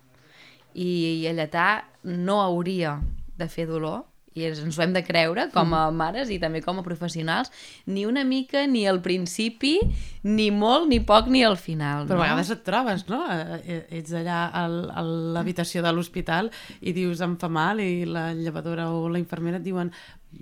i 0.73 1.27
alletar 1.27 1.85
no 2.03 2.41
hauria 2.41 3.01
de 3.37 3.47
fer 3.47 3.65
dolor 3.67 4.05
i 4.37 4.45
ens 4.47 4.77
ho 4.77 4.83
hem 4.83 4.93
de 4.95 5.03
creure 5.03 5.47
com 5.51 5.73
a 5.75 5.83
mares 5.91 6.29
i 6.31 6.37
també 6.39 6.61
com 6.63 6.79
a 6.79 6.85
professionals, 6.85 7.51
ni 7.85 8.05
una 8.07 8.23
mica 8.27 8.63
ni 8.67 8.85
al 8.87 9.01
principi, 9.03 9.77
ni 10.23 10.47
molt, 10.55 10.87
ni 10.91 11.01
poc, 11.03 11.27
ni 11.27 11.43
al 11.43 11.57
final. 11.59 12.07
Però 12.07 12.21
no? 12.21 12.23
a 12.23 12.29
vegades 12.29 12.53
et 12.55 12.63
trobes, 12.67 13.05
no? 13.11 13.21
Eh, 13.27 13.59
eh, 13.65 13.81
Ets 13.99 14.15
allà 14.21 14.45
al, 14.55 14.79
a 14.95 15.03
l'habitació 15.35 15.83
de 15.83 15.91
l'hospital 15.91 16.51
i 16.79 16.95
dius 16.95 17.21
em 17.25 17.35
fa 17.41 17.51
mal 17.51 17.83
i 17.83 18.05
la 18.07 18.31
llevadora 18.37 18.89
o 18.95 19.07
la 19.11 19.19
infermera 19.19 19.59
et 19.59 19.67
diuen 19.67 19.91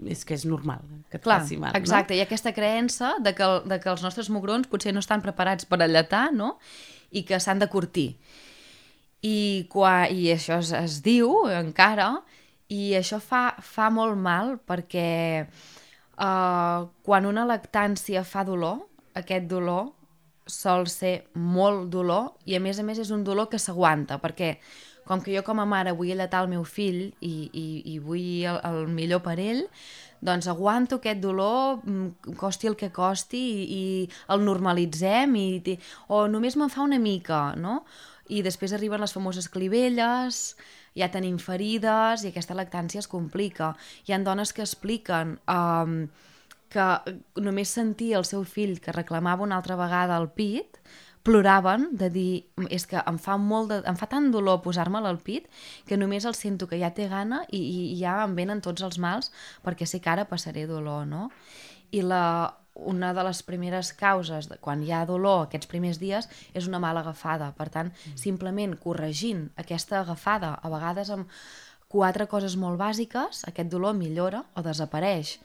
és 0.05 0.21
que 0.25 0.35
és 0.37 0.45
normal 0.45 0.83
que 1.09 1.17
et 1.17 1.23
Clar, 1.25 1.39
faci 1.41 1.57
mal, 1.57 1.73
exacte, 1.77 2.13
hi 2.13 2.21
ha 2.21 2.27
aquesta 2.27 2.53
creença 2.53 3.15
de 3.25 3.33
que, 3.33 3.47
de 3.65 3.79
que 3.81 3.89
els 3.89 4.03
nostres 4.05 4.29
mugrons 4.29 4.69
potser 4.69 4.93
no 4.93 5.01
estan 5.01 5.23
preparats 5.25 5.65
per 5.65 5.81
alletar, 5.81 6.27
no? 6.35 6.57
I 7.09 7.23
que 7.25 7.39
s'han 7.41 7.57
de 7.57 7.65
curtir. 7.73 8.11
I, 9.25 9.65
quan, 9.71 10.05
I 10.13 10.29
això 10.35 10.59
es, 10.61 10.69
es 10.77 10.99
diu 11.03 11.33
encara, 11.49 12.19
i 12.69 12.93
això 12.97 13.19
fa, 13.21 13.55
fa 13.61 13.89
molt 13.93 14.17
mal 14.17 14.57
perquè 14.69 15.45
uh, 15.45 16.89
quan 17.05 17.29
una 17.29 17.47
lactància 17.49 18.23
fa 18.23 18.45
dolor, 18.45 18.85
aquest 19.17 19.49
dolor 19.49 19.89
sol 20.49 20.87
ser 20.89 21.29
molt 21.33 21.89
dolor 21.93 22.35
i 22.49 22.55
a 22.57 22.61
més 22.61 22.79
a 22.79 22.85
més 22.85 23.01
és 23.01 23.11
un 23.13 23.23
dolor 23.25 23.49
que 23.49 23.61
s'aguanta 23.61 24.17
perquè 24.21 24.55
com 25.09 25.21
que 25.25 25.33
jo 25.33 25.41
com 25.41 25.57
a 25.57 25.65
mare 25.65 25.95
vull 25.97 26.11
alletar 26.13 26.43
el 26.45 26.51
meu 26.51 26.61
fill 26.69 27.07
i, 27.25 27.33
i, 27.49 27.65
i 27.93 27.97
vull 27.97 28.45
el, 28.45 28.59
el 28.69 28.83
millor 28.93 29.23
per 29.25 29.39
ell, 29.41 29.63
doncs 30.21 30.45
aguanto 30.51 30.99
aquest 30.99 31.21
dolor, 31.23 31.79
mm, 31.81 32.35
costi 32.37 32.69
el 32.69 32.77
que 32.77 32.91
costi, 32.93 33.41
i, 33.41 33.63
i 33.73 34.33
el 34.35 34.45
normalitzem, 34.45 35.33
i, 35.39 35.77
o 36.13 36.27
només 36.29 36.59
me'n 36.59 36.69
fa 36.69 36.85
una 36.85 37.01
mica, 37.01 37.55
no? 37.57 37.79
I 38.29 38.43
després 38.45 38.75
arriben 38.77 39.01
les 39.01 39.15
famoses 39.15 39.49
clivelles, 39.49 40.43
ja 40.97 41.09
tenim 41.13 41.37
ferides, 41.41 42.23
i 42.23 42.31
aquesta 42.31 42.57
lactància 42.57 43.03
es 43.03 43.09
complica. 43.11 43.73
Hi 44.07 44.15
han 44.15 44.25
dones 44.27 44.53
que 44.53 44.65
expliquen 44.65 45.37
um, 45.49 46.07
que 46.69 46.87
només 47.41 47.73
sentir 47.73 48.13
el 48.17 48.25
seu 48.29 48.45
fill 48.45 48.77
que 48.81 48.93
reclamava 48.95 49.45
una 49.45 49.57
altra 49.57 49.77
vegada 49.79 50.17
el 50.21 50.29
pit, 50.29 50.79
ploraven 51.23 51.89
de 51.99 52.09
dir, 52.09 52.31
és 52.71 52.85
que 52.87 53.01
em 53.01 53.17
fa, 53.19 53.35
molt 53.37 53.73
de, 53.73 53.79
em 53.89 53.97
fa 53.99 54.07
tant 54.09 54.29
dolor 54.31 54.61
posar-me'l 54.63 55.05
al 55.05 55.19
pit 55.21 55.49
que 55.85 55.97
només 55.99 56.25
el 56.25 56.37
sento 56.37 56.67
que 56.69 56.79
ja 56.79 56.93
té 56.95 57.09
gana 57.11 57.43
i, 57.51 57.59
i 57.59 57.97
ja 57.99 58.21
em 58.23 58.37
venen 58.37 58.63
tots 58.65 58.85
els 58.85 58.97
mals 59.03 59.33
perquè 59.65 59.85
sé 59.89 59.99
que 59.99 60.09
ara 60.09 60.29
passaré 60.29 60.65
dolor, 60.69 61.05
no? 61.09 61.27
I 61.91 62.05
la, 62.05 62.23
una 62.85 63.13
de 63.13 63.23
les 63.27 63.41
primeres 63.43 63.91
causes 63.97 64.49
de 64.49 64.57
quan 64.61 64.83
hi 64.83 64.91
ha 64.93 65.05
dolor 65.09 65.45
aquests 65.45 65.69
primers 65.69 65.99
dies 65.99 66.29
és 66.53 66.67
una 66.67 66.79
mala 66.79 67.03
agafada. 67.03 67.51
Per 67.57 67.69
tant, 67.73 67.91
simplement 68.15 68.75
corregint 68.79 69.49
aquesta 69.59 70.01
agafada, 70.01 70.55
a 70.61 70.71
vegades 70.71 71.11
amb 71.15 71.27
quatre 71.89 72.27
coses 72.29 72.55
molt 72.55 72.79
bàsiques, 72.79 73.43
aquest 73.49 73.69
dolor 73.71 73.95
millora 73.97 74.43
o 74.55 74.63
desapareix. 74.65 75.39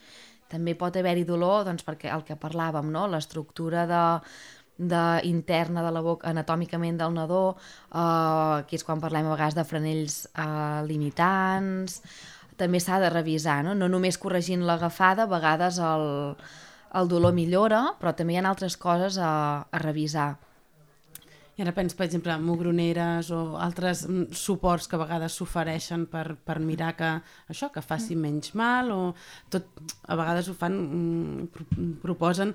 També 0.53 0.75
pot 0.79 0.97
haver-hi 0.97 1.25
dolor, 1.25 1.65
doncs, 1.67 1.87
perquè 1.87 2.13
el 2.13 2.23
que 2.27 2.37
parlàvem, 2.39 2.91
no? 2.93 3.07
l'estructura 3.09 3.87
de, 3.89 4.03
de, 4.77 5.05
interna 5.31 5.83
de 5.83 5.93
la 5.95 6.03
boca 6.05 6.29
anatòmicament 6.31 7.01
del 7.01 7.17
nadó, 7.17 7.57
eh, 7.89 8.61
que 8.69 8.77
és 8.77 8.85
quan 8.85 9.01
parlem 9.03 9.27
a 9.27 9.35
vegades 9.35 9.57
de 9.57 9.65
franells 9.67 10.21
eh, 10.29 10.85
limitants, 10.87 12.03
també 12.61 12.79
s'ha 12.79 13.01
de 13.03 13.11
revisar, 13.11 13.63
no? 13.67 13.75
no 13.75 13.89
només 13.91 14.21
corregint 14.21 14.63
l'agafada, 14.69 15.25
a 15.25 15.33
vegades 15.33 15.81
el, 15.83 16.37
el 16.95 17.09
dolor 17.09 17.33
millora, 17.35 17.85
però 18.01 18.15
també 18.15 18.35
hi 18.35 18.41
ha 18.41 18.49
altres 18.49 18.77
coses 18.77 19.19
a, 19.19 19.67
a 19.71 19.79
revisar. 19.83 20.37
I 21.55 21.63
ara 21.63 21.71
penso, 21.71 21.95
per 21.95 22.09
exemple, 22.09 22.35
mugroneres 22.43 23.29
o 23.31 23.55
altres 23.63 24.01
mm, 24.09 24.33
suports 24.35 24.89
que 24.91 24.97
a 24.97 25.03
vegades 25.05 25.37
s'ofereixen 25.39 26.09
per, 26.11 26.35
per 26.43 26.57
mirar 26.59 26.97
que 26.99 27.11
això, 27.53 27.69
que 27.71 27.79
faci 27.83 28.17
menys 28.19 28.57
mal 28.59 28.91
o 28.91 28.99
tot, 29.55 29.69
a 30.11 30.17
vegades 30.19 30.49
ho 30.51 30.55
fan, 30.59 30.75
mm, 30.75 31.47
pro- 31.55 31.87
proposen 32.03 32.51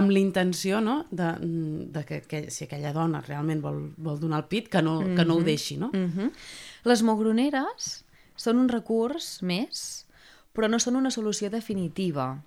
amb 0.00 0.10
l'intenció 0.10 0.80
no? 0.82 1.04
de, 1.12 1.30
mm, 1.38 1.86
de 1.94 2.04
que, 2.08 2.20
que 2.26 2.42
si 2.50 2.66
aquella 2.66 2.90
dona 2.92 3.22
realment 3.22 3.62
vol, 3.62 3.78
vol 4.02 4.18
donar 4.18 4.42
el 4.42 4.48
pit, 4.50 4.66
que 4.68 4.82
no, 4.82 4.98
que 5.14 5.24
no 5.24 5.38
ho 5.38 5.46
deixi, 5.46 5.76
no? 5.78 5.92
Mm 5.94 6.10
-hmm. 6.10 6.32
Les 6.90 7.02
mogroneres 7.06 8.04
són 8.34 8.58
un 8.58 8.68
recurs 8.68 9.42
més, 9.42 10.06
però 10.52 10.66
no 10.68 10.80
són 10.80 10.96
una 10.96 11.10
solució 11.12 11.50
definitiva. 11.50 12.42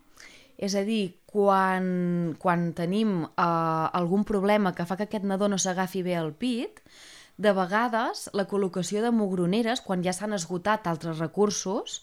És 0.57 0.75
a 0.75 0.83
dir, 0.85 1.15
quan, 1.25 2.35
quan 2.39 2.69
tenim 2.77 3.23
eh, 3.25 3.43
algun 3.43 4.23
problema 4.27 4.73
que 4.77 4.85
fa 4.85 4.97
que 4.99 5.07
aquest 5.07 5.25
nadó 5.25 5.49
no 5.49 5.57
s'agafi 5.57 6.03
bé 6.05 6.15
al 6.19 6.33
pit, 6.37 6.83
de 7.37 7.51
vegades 7.57 8.27
la 8.37 8.45
col·locació 8.45 9.01
de 9.01 9.11
mogroneres, 9.11 9.81
quan 9.81 10.03
ja 10.05 10.13
s'han 10.13 10.37
esgotat 10.37 10.85
altres 10.87 11.17
recursos, 11.19 12.01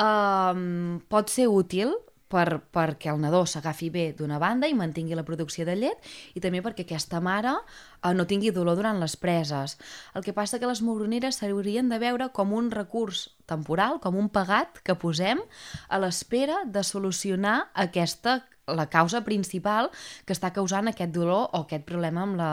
eh, 0.00 0.98
pot 1.12 1.32
ser 1.32 1.48
útil 1.52 1.94
per, 2.34 2.58
perquè 2.74 3.12
el 3.12 3.20
nadó 3.22 3.44
s'agafi 3.46 3.90
bé 3.94 4.04
d'una 4.18 4.40
banda 4.42 4.66
i 4.70 4.74
mantingui 4.74 5.14
la 5.14 5.26
producció 5.26 5.66
de 5.68 5.76
llet 5.78 6.08
i 6.34 6.42
també 6.42 6.62
perquè 6.64 6.86
aquesta 6.88 7.20
mare 7.22 7.54
eh, 7.54 8.12
no 8.14 8.26
tingui 8.26 8.50
dolor 8.54 8.80
durant 8.80 8.98
les 9.02 9.14
preses. 9.20 9.78
El 10.14 10.26
que 10.26 10.34
passa 10.34 10.58
que 10.58 10.70
les 10.70 10.82
mogroneres 10.82 11.38
s'haurien 11.38 11.92
de 11.92 12.00
veure 12.02 12.30
com 12.34 12.52
un 12.56 12.72
recurs 12.74 13.28
temporal, 13.46 14.00
com 14.02 14.18
un 14.18 14.30
pagat 14.32 14.80
que 14.82 14.96
posem 14.98 15.42
a 15.88 16.00
l'espera 16.02 16.64
de 16.66 16.82
solucionar 16.82 17.60
aquesta 17.86 18.42
la 18.66 18.86
causa 18.88 19.20
principal 19.24 19.90
que 20.24 20.32
està 20.32 20.50
causant 20.56 20.88
aquest 20.88 21.12
dolor 21.12 21.50
o 21.52 21.64
aquest 21.64 21.84
problema 21.84 22.22
amb 22.24 22.38
la, 22.38 22.50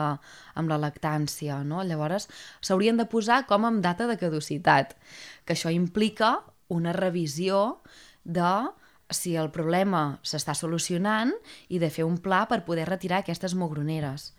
amb 0.60 0.68
la 0.68 0.78
lactància. 0.80 1.62
No? 1.64 1.80
Llavors, 1.88 2.28
s'haurien 2.60 3.00
de 3.00 3.08
posar 3.08 3.42
com 3.48 3.64
amb 3.64 3.80
data 3.84 4.08
de 4.10 4.18
caducitat, 4.20 4.92
que 5.46 5.56
això 5.56 5.72
implica 5.72 6.38
una 6.72 6.92
revisió 6.96 7.80
de 8.24 8.52
si 9.16 9.36
el 9.36 9.50
problema 9.54 10.18
s'està 10.26 10.54
solucionant 10.58 11.32
i 11.68 11.80
de 11.82 11.90
fer 11.90 12.04
un 12.08 12.18
pla 12.18 12.44
per 12.50 12.64
poder 12.66 12.88
retirar 12.88 13.22
aquestes 13.22 13.54
mogroneres. 13.54 14.32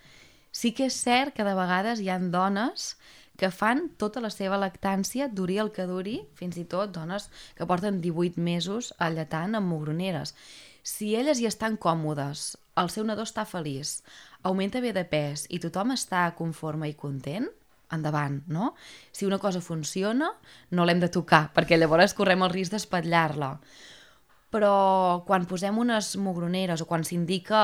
Sí 0.54 0.74
que 0.78 0.88
és 0.90 0.98
cert 1.02 1.34
que 1.34 1.46
de 1.48 1.56
vegades 1.58 2.02
hi 2.02 2.12
han 2.14 2.30
dones 2.32 2.94
que 3.38 3.50
fan 3.50 3.88
tota 3.98 4.22
la 4.22 4.30
seva 4.30 4.60
lactància, 4.62 5.28
duri 5.28 5.58
el 5.58 5.72
que 5.74 5.88
duri, 5.90 6.20
fins 6.38 6.60
i 6.62 6.66
tot 6.70 6.94
dones 6.94 7.30
que 7.58 7.66
porten 7.66 7.98
18 8.02 8.38
mesos 8.38 8.94
alletant 9.02 9.58
amb 9.58 9.72
mogroneres. 9.74 10.36
Si 10.84 11.16
elles 11.16 11.40
hi 11.40 11.48
estan 11.50 11.78
còmodes, 11.82 12.54
el 12.78 12.92
seu 12.94 13.06
nadó 13.08 13.26
està 13.26 13.46
feliç, 13.50 14.02
augmenta 14.44 14.82
bé 14.84 14.94
de 14.94 15.06
pes 15.10 15.48
i 15.50 15.60
tothom 15.64 15.96
està 15.96 16.28
conforme 16.38 16.92
i 16.92 16.98
content, 17.00 17.48
endavant, 17.94 18.42
no? 18.48 18.74
Si 19.12 19.26
una 19.26 19.40
cosa 19.40 19.62
funciona, 19.62 20.32
no 20.72 20.86
l'hem 20.86 21.02
de 21.02 21.10
tocar, 21.14 21.48
perquè 21.56 21.78
llavors 21.78 22.16
correm 22.18 22.46
el 22.46 22.54
risc 22.54 22.74
d'espatllar-la 22.74 23.56
però 24.54 25.24
quan 25.28 25.48
posem 25.50 25.80
unes 25.82 26.14
mogroneres 26.22 26.84
o 26.84 26.90
quan 26.90 27.06
s'indica 27.08 27.64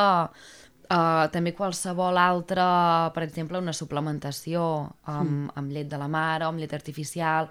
uh, 0.90 1.28
també 1.34 1.54
qualsevol 1.56 2.18
altra, 2.18 2.66
per 3.14 3.24
exemple, 3.28 3.62
una 3.62 3.76
suplementació 3.76 4.64
amb, 5.06 5.30
mm. 5.30 5.54
amb 5.60 5.76
llet 5.76 5.92
de 5.92 6.00
la 6.02 6.10
mare 6.12 6.46
o 6.48 6.50
amb 6.50 6.62
llet 6.62 6.74
artificial, 6.74 7.50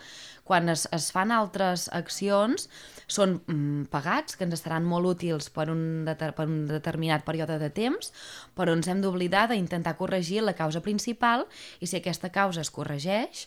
quan 0.49 0.69
es, 0.73 0.87
es 0.95 1.11
fan 1.15 1.33
altres 1.35 1.87
accions, 1.95 2.69
són 3.09 3.39
mm, 3.47 3.89
pagats, 3.93 4.37
que 4.37 4.47
ens 4.49 4.59
estaran 4.59 4.87
molt 4.89 5.13
útils 5.15 5.51
per 5.55 5.69
un, 5.73 6.05
deter, 6.09 6.33
per 6.37 6.49
un 6.49 6.63
determinat 6.71 7.25
període 7.27 7.61
de 7.63 7.71
temps, 7.75 8.13
però 8.59 8.75
ens 8.77 8.89
hem 8.91 9.03
d'oblidar 9.05 9.49
d'intentar 9.53 9.97
corregir 10.01 10.43
la 10.45 10.57
causa 10.59 10.83
principal 10.85 11.47
i 11.81 11.89
si 11.89 12.01
aquesta 12.01 12.33
causa 12.35 12.65
es 12.65 12.73
corregeix, 12.75 13.47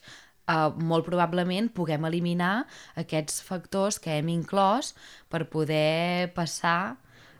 Uh, 0.49 0.73
molt 0.82 1.06
probablement 1.06 1.67
puguem 1.71 2.04
eliminar 2.10 2.65
aquests 2.97 3.43
factors 3.45 3.99
que 4.01 4.17
hem 4.17 4.32
inclòs 4.34 4.89
per 5.30 5.45
poder 5.54 6.32
passar 6.36 6.97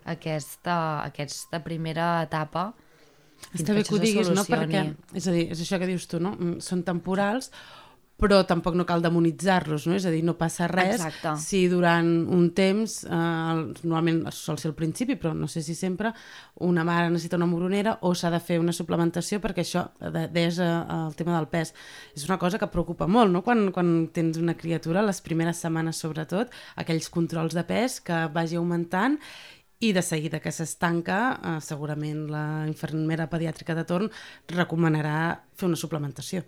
aquesta, 0.08 0.76
aquesta 1.10 1.60
primera 1.66 2.22
etapa 2.22 2.70
Està 3.50 3.74
bé 3.74 3.82
que 3.82 3.94
ho 3.96 4.00
diguis, 4.00 4.30
no? 4.32 4.44
Perquè, 4.46 4.82
és 5.18 5.26
a 5.26 5.34
dir, 5.34 5.46
és 5.52 5.62
això 5.64 5.78
que 5.82 5.88
dius 5.90 6.06
tu, 6.10 6.20
no? 6.22 6.34
Mm, 6.36 6.60
Són 6.64 6.84
temporals, 6.86 7.50
però 8.22 8.44
tampoc 8.46 8.76
no 8.78 8.86
cal 8.86 9.02
demonitzar-los, 9.02 9.88
no? 9.90 9.96
És 9.98 10.06
a 10.06 10.12
dir, 10.14 10.22
no 10.22 10.36
passa 10.38 10.68
res 10.70 11.00
Exacte. 11.00 11.34
si 11.42 11.64
durant 11.70 12.06
un 12.30 12.52
temps, 12.54 13.00
eh, 13.04 13.10
normalment 13.82 14.22
sol 14.32 14.60
ser 14.62 14.70
al 14.70 14.76
principi, 14.78 15.16
però 15.18 15.32
no 15.34 15.48
sé 15.50 15.62
si 15.66 15.74
sempre, 15.74 16.12
una 16.62 16.84
mare 16.86 17.10
necessita 17.10 17.36
una 17.40 17.48
moronera 17.50 17.96
o 18.06 18.14
s'ha 18.14 18.30
de 18.30 18.38
fer 18.40 18.60
una 18.62 18.72
suplementació 18.72 19.40
perquè 19.42 19.64
això, 19.66 19.88
de- 19.98 20.28
deies 20.30 20.60
eh, 20.62 20.68
el 20.68 21.16
tema 21.18 21.34
del 21.36 21.48
pes, 21.50 21.74
és 22.14 22.28
una 22.28 22.38
cosa 22.38 22.60
que 22.62 22.70
preocupa 22.70 23.08
molt, 23.10 23.32
no? 23.34 23.42
Quan, 23.42 23.72
quan 23.74 24.08
tens 24.14 24.38
una 24.38 24.54
criatura, 24.54 25.02
les 25.02 25.20
primeres 25.20 25.58
setmanes 25.58 25.98
sobretot, 25.98 26.54
aquells 26.76 27.10
controls 27.10 27.54
de 27.58 27.64
pes 27.66 28.00
que 28.00 28.26
vagi 28.32 28.56
augmentant 28.56 29.18
i 29.82 29.90
de 29.92 30.02
seguida 30.06 30.38
que 30.38 30.52
s'estanca, 30.54 31.18
eh, 31.42 31.58
segurament 31.60 32.28
la 32.30 32.46
infermera 32.70 33.26
pediàtrica 33.28 33.74
de 33.74 33.82
torn 33.84 34.10
recomanarà 34.46 35.40
fer 35.58 35.66
una 35.66 35.76
suplementació. 35.76 36.44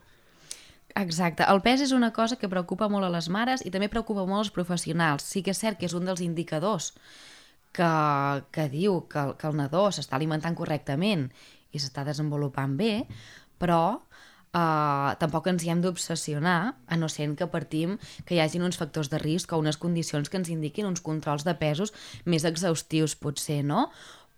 Exacte. 0.95 1.43
El 1.51 1.59
pes 1.65 1.83
és 1.83 1.93
una 1.93 2.13
cosa 2.15 2.37
que 2.39 2.49
preocupa 2.51 2.87
molt 2.89 3.09
a 3.09 3.11
les 3.11 3.27
mares 3.27 3.65
i 3.67 3.73
també 3.75 3.91
preocupa 3.91 4.23
molt 4.29 4.45
als 4.45 4.53
professionals. 4.55 5.27
Sí 5.27 5.43
que 5.43 5.51
és 5.51 5.59
cert 5.59 5.81
que 5.81 5.89
és 5.89 5.95
un 5.99 6.07
dels 6.07 6.23
indicadors 6.23 6.93
que, 7.75 7.91
que 8.55 8.69
diu 8.71 9.01
que, 9.11 9.33
que 9.39 9.49
el 9.51 9.59
nadó 9.59 9.89
s'està 9.91 10.15
alimentant 10.15 10.55
correctament 10.55 11.27
i 11.75 11.83
s'està 11.83 12.05
desenvolupant 12.07 12.77
bé, 12.79 12.93
però 13.59 13.81
uh, 13.99 15.11
tampoc 15.19 15.51
ens 15.51 15.65
hi 15.65 15.73
hem 15.75 15.83
d'obsessionar, 15.83 16.59
a 16.87 16.99
no 17.01 17.11
ser 17.11 17.27
que 17.35 17.51
partim 17.51 17.99
que 18.25 18.37
hi 18.37 18.43
hagin 18.45 18.63
uns 18.63 18.79
factors 18.79 19.11
de 19.11 19.19
risc 19.19 19.53
o 19.53 19.59
unes 19.59 19.81
condicions 19.83 20.31
que 20.31 20.39
ens 20.39 20.53
indiquin 20.55 20.87
uns 20.87 21.03
controls 21.03 21.43
de 21.43 21.57
pesos 21.59 21.91
més 22.25 22.47
exhaustius, 22.47 23.19
potser, 23.19 23.65
no? 23.67 23.89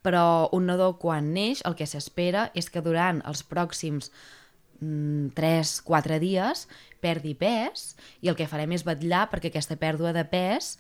Però 0.01 0.49
un 0.57 0.71
nadó, 0.71 0.95
quan 1.03 1.35
neix, 1.35 1.61
el 1.69 1.77
que 1.77 1.85
s'espera 1.85 2.49
és 2.55 2.71
que 2.73 2.81
durant 2.81 3.21
els 3.29 3.45
pròxims 3.45 4.09
3-4 4.81 6.17
mm, 6.17 6.21
dies 6.23 6.67
perdi 7.03 7.35
pes 7.39 7.95
i 8.25 8.31
el 8.31 8.37
que 8.39 8.49
farem 8.51 8.73
és 8.77 8.85
vetllar 8.87 9.27
perquè 9.31 9.51
aquesta 9.53 9.79
pèrdua 9.81 10.13
de 10.17 10.25
pes 10.29 10.77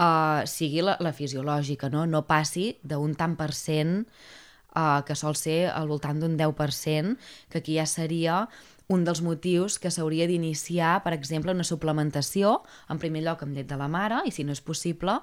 uh, 0.00 0.42
sigui 0.48 0.84
la, 0.84 0.96
la 1.00 1.14
fisiològica, 1.16 1.90
no, 1.92 2.06
no 2.06 2.26
passi 2.28 2.74
d'un 2.82 3.14
tant 3.18 3.36
per 3.38 3.52
cent 3.56 4.02
uh, 4.02 5.00
que 5.06 5.16
sol 5.18 5.38
ser 5.38 5.70
al 5.72 5.88
voltant 5.90 6.20
d'un 6.20 6.36
10%, 6.38 7.16
que 7.50 7.62
aquí 7.62 7.78
ja 7.78 7.86
seria 7.86 8.44
un 8.90 9.04
dels 9.06 9.22
motius 9.22 9.78
que 9.78 9.92
s'hauria 9.94 10.26
d'iniciar, 10.26 10.98
per 11.04 11.14
exemple, 11.14 11.54
una 11.54 11.66
suplementació, 11.66 12.58
en 12.90 12.98
primer 12.98 13.22
lloc 13.22 13.44
amb 13.44 13.54
llet 13.54 13.68
de 13.70 13.78
la 13.78 13.86
mare, 13.88 14.24
i 14.26 14.34
si 14.34 14.42
no 14.42 14.56
és 14.56 14.62
possible, 14.66 15.20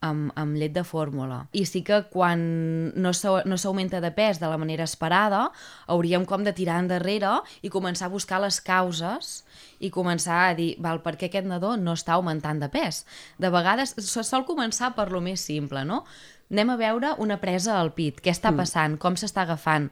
amb, 0.00 0.32
amb 0.38 0.56
llet 0.56 0.72
de 0.74 0.84
fórmula. 0.84 1.44
I 1.52 1.66
sí 1.68 1.82
que 1.86 2.02
quan 2.12 2.40
no 2.96 3.12
s'augmenta 3.12 4.00
de 4.00 4.10
pes 4.16 4.40
de 4.40 4.48
la 4.48 4.58
manera 4.60 4.86
esperada, 4.88 5.46
hauríem 5.86 6.24
com 6.28 6.44
de 6.44 6.54
tirar 6.56 6.80
endarrere 6.80 7.36
i 7.62 7.72
començar 7.72 8.08
a 8.08 8.14
buscar 8.14 8.40
les 8.40 8.60
causes 8.64 9.42
i 9.80 9.92
començar 9.92 10.40
a 10.48 10.54
dir, 10.56 10.74
val, 10.80 11.02
per 11.04 11.16
què 11.20 11.28
aquest 11.28 11.48
nadó 11.48 11.76
no 11.76 11.94
està 11.98 12.16
augmentant 12.16 12.60
de 12.60 12.70
pes? 12.72 13.04
De 13.38 13.52
vegades 13.52 13.94
sol 14.00 14.46
començar 14.48 14.94
per 14.96 15.10
lo 15.12 15.20
més 15.24 15.44
simple, 15.44 15.84
no? 15.84 16.04
Anem 16.50 16.72
a 16.72 16.80
veure 16.80 17.12
una 17.22 17.38
presa 17.38 17.76
al 17.78 17.92
pit, 17.94 18.18
què 18.18 18.32
està 18.32 18.50
mm. 18.50 18.58
passant, 18.58 18.96
com 18.98 19.14
s'està 19.14 19.44
agafant, 19.44 19.86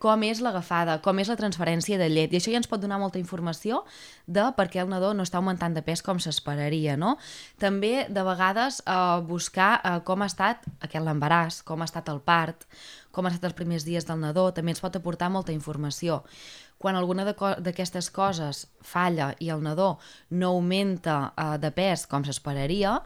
com 0.00 0.24
és 0.24 0.40
l'agafada, 0.40 0.96
com 1.04 1.18
és 1.20 1.28
la 1.28 1.36
transferència 1.36 1.98
de 2.00 2.08
llet. 2.08 2.32
I 2.32 2.40
això 2.40 2.52
ja 2.54 2.60
ens 2.60 2.68
pot 2.70 2.80
donar 2.80 2.98
molta 3.02 3.20
informació 3.20 3.82
de 4.26 4.46
per 4.56 4.66
què 4.72 4.80
el 4.80 4.88
nadó 4.88 5.12
no 5.14 5.26
està 5.26 5.38
augmentant 5.40 5.76
de 5.76 5.84
pes 5.84 6.00
com 6.06 6.18
s'esperaria, 6.22 6.96
no? 6.96 7.16
També, 7.60 8.06
de 8.08 8.24
vegades, 8.24 8.80
eh, 8.86 9.20
buscar 9.28 9.74
eh, 9.84 9.98
com 10.08 10.24
ha 10.24 10.30
estat 10.30 10.64
aquest 10.80 11.04
l'embaràs, 11.04 11.60
com 11.68 11.84
ha 11.84 11.88
estat 11.90 12.08
el 12.08 12.22
part, 12.24 12.64
com 13.12 13.26
ha 13.26 13.34
estat 13.34 13.50
els 13.50 13.58
primers 13.58 13.84
dies 13.84 14.08
del 14.08 14.24
nadó, 14.24 14.48
també 14.56 14.72
ens 14.72 14.80
pot 14.80 14.96
aportar 14.96 15.28
molta 15.28 15.52
informació. 15.52 16.22
Quan 16.80 16.96
alguna 16.96 17.26
d'aquestes 17.28 18.08
co 18.08 18.22
coses 18.22 18.66
falla 18.80 19.34
i 19.38 19.50
el 19.52 19.60
nadó 19.60 19.98
no 20.30 20.54
augmenta 20.54 21.34
eh, 21.36 21.58
de 21.60 21.70
pes 21.76 22.06
com 22.08 22.24
s'esperaria, 22.24 23.02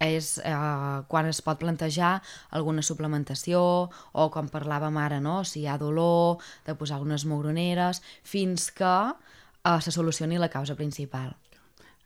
és 0.00 0.38
eh, 0.40 1.02
quan 1.08 1.28
es 1.28 1.42
pot 1.44 1.60
plantejar 1.60 2.14
alguna 2.56 2.82
suplementació 2.82 3.60
o 3.90 4.28
com 4.32 4.48
parlàvem 4.48 4.96
ara, 4.96 5.20
no? 5.20 5.42
si 5.44 5.62
hi 5.62 5.68
ha 5.68 5.76
dolor, 5.78 6.40
de 6.66 6.74
posar 6.74 7.02
unes 7.04 7.26
mogroneres, 7.28 8.00
fins 8.24 8.70
que 8.72 8.96
eh, 9.12 9.78
se 9.80 9.92
solucioni 9.92 10.40
la 10.40 10.48
causa 10.48 10.74
principal. 10.74 11.36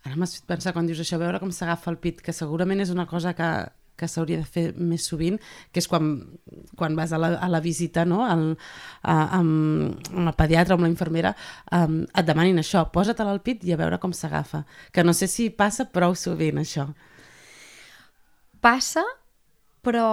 Ara 0.05 0.19
m'has 0.21 0.35
fet 0.37 0.51
pensar, 0.51 0.75
quan 0.75 0.91
dius 0.91 1.01
això, 1.01 1.17
veure 1.23 1.41
com 1.41 1.55
s'agafa 1.55 1.89
el 1.95 2.03
pit, 2.03 2.21
que 2.21 2.35
segurament 2.37 2.83
és 2.83 2.91
una 2.93 3.07
cosa 3.09 3.33
que, 3.39 3.49
que 3.97 4.09
s'hauria 4.11 4.43
de 4.43 4.49
fer 4.49 4.65
més 4.77 5.07
sovint, 5.09 5.39
que 5.73 5.81
és 5.81 5.89
quan, 5.89 6.11
quan 6.77 6.99
vas 6.99 7.15
a 7.15 7.21
la, 7.23 7.31
a 7.39 7.49
la 7.49 7.63
visita 7.65 8.05
no? 8.05 8.21
el, 8.27 8.45
a, 9.01 9.17
amb, 9.39 10.05
amb 10.11 10.29
el 10.29 10.37
pediatre 10.37 10.75
o 10.75 10.79
amb 10.79 10.89
la 10.89 10.93
infermera, 10.93 11.33
um, 11.79 12.03
et 12.11 12.27
demanin 12.27 12.61
això, 12.61 12.85
posa-te'l 12.93 13.33
al 13.33 13.41
pit 13.47 13.65
i 13.65 13.73
a 13.73 13.81
veure 13.81 14.03
com 14.03 14.13
s'agafa. 14.13 14.65
Que 14.93 15.07
no 15.07 15.15
sé 15.17 15.31
si 15.31 15.49
passa 15.55 15.89
prou 15.95 16.19
sovint, 16.19 16.61
això. 16.61 16.91
Passa, 18.65 19.03
però 19.85 20.09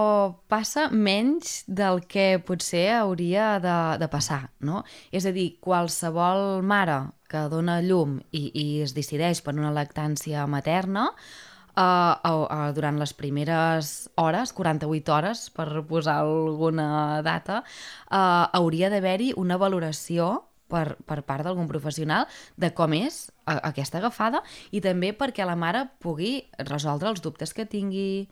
passa 0.51 0.89
menys 0.91 1.61
del 1.71 2.01
que 2.11 2.35
potser 2.43 2.89
hauria 2.97 3.53
de, 3.63 3.75
de 4.01 4.09
passar, 4.11 4.49
no? 4.59 4.81
És 5.15 5.23
a 5.23 5.31
dir, 5.31 5.53
qualsevol 5.63 6.59
mare 6.67 6.97
que 7.31 7.45
dona 7.53 7.77
llum 7.85 8.17
i, 8.35 8.49
i 8.51 8.65
es 8.83 8.91
decideix 8.97 9.39
per 9.45 9.55
una 9.55 9.71
lactància 9.71 10.43
materna, 10.51 11.07
uh, 11.13 11.79
uh, 11.79 12.43
uh, 12.43 12.67
durant 12.75 12.99
les 12.99 13.15
primeres 13.15 14.09
hores, 14.19 14.51
48 14.59 15.15
hores, 15.15 15.47
per 15.55 15.69
posar 15.87 16.19
alguna 16.25 17.21
data, 17.23 17.63
uh, 17.63 18.51
hauria 18.59 18.91
d'haver-hi 18.91 19.31
una 19.39 19.55
valoració 19.61 20.33
per, 20.71 20.95
per 21.07 21.21
part 21.27 21.45
d'algun 21.45 21.69
professional 21.69 22.27
de 22.55 22.71
com 22.77 22.95
és 22.97 23.27
a, 23.45 23.60
aquesta 23.71 23.99
agafada 23.99 24.41
i 24.71 24.81
també 24.84 25.12
perquè 25.17 25.45
la 25.47 25.57
mare 25.60 25.86
pugui 26.01 26.39
resoldre 26.63 27.12
els 27.12 27.21
dubtes 27.23 27.53
que 27.53 27.67
tingui, 27.69 28.27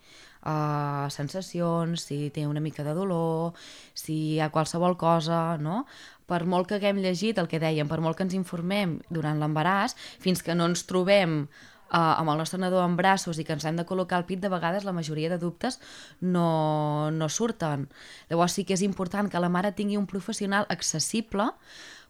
uh, 0.45 1.08
sensacions, 1.13 2.08
si 2.10 2.30
té 2.36 2.45
una 2.47 2.63
mica 2.63 2.86
de 2.88 2.95
dolor, 2.97 3.58
si 3.93 4.36
hi 4.36 4.39
ha 4.39 4.52
qualsevol 4.54 4.97
cosa, 4.97 5.58
no? 5.60 5.84
Per 6.30 6.43
molt 6.45 6.69
que 6.69 6.78
haguem 6.78 7.02
llegit 7.02 7.41
el 7.41 7.49
que 7.49 7.62
dèiem, 7.62 7.89
per 7.89 7.99
molt 8.06 8.17
que 8.17 8.28
ens 8.28 8.38
informem 8.38 8.99
durant 9.10 9.41
l'embaràs, 9.41 9.97
fins 10.21 10.43
que 10.45 10.56
no 10.56 10.69
ens 10.69 10.86
trobem 10.89 11.41
uh, 11.89 12.19
amb 12.19 12.30
el 12.30 12.38
nostre 12.38 12.60
nadó 12.62 12.84
en 12.86 12.95
braços 12.99 13.39
i 13.39 13.45
que 13.45 13.56
ens 13.58 13.65
hem 13.65 13.80
de 13.80 13.86
col·locar 13.89 14.19
al 14.19 14.28
pit, 14.30 14.41
de 14.41 14.52
vegades 14.52 14.86
la 14.86 14.95
majoria 14.95 15.32
de 15.32 15.39
dubtes 15.41 15.80
no, 16.21 17.10
no 17.12 17.30
surten. 17.30 17.88
Llavors 18.30 18.58
sí 18.58 18.65
que 18.65 18.78
és 18.78 18.86
important 18.86 19.30
que 19.30 19.41
la 19.41 19.49
mare 19.49 19.73
tingui 19.73 19.97
un 19.97 20.10
professional 20.10 20.69
accessible 20.69 21.49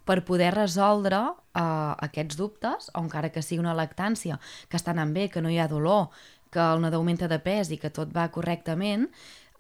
per 0.10 0.24
poder 0.26 0.50
resoldre 0.56 1.20
uh, 1.22 1.94
aquests 2.02 2.38
dubtes, 2.40 2.90
o 2.96 3.04
encara 3.04 3.30
que 3.30 3.44
sigui 3.46 3.62
una 3.62 3.76
lactància, 3.78 4.40
que 4.70 4.80
està 4.80 4.96
anant 4.96 5.14
bé, 5.14 5.28
que 5.30 5.44
no 5.46 5.52
hi 5.54 5.60
ha 5.62 5.70
dolor, 5.70 6.08
que 6.50 6.62
el 6.64 6.82
nadó 6.82 6.98
augmenta 6.98 7.30
de 7.30 7.38
pes 7.46 7.70
i 7.70 7.78
que 7.78 7.94
tot 7.94 8.10
va 8.16 8.32
correctament, 8.34 9.06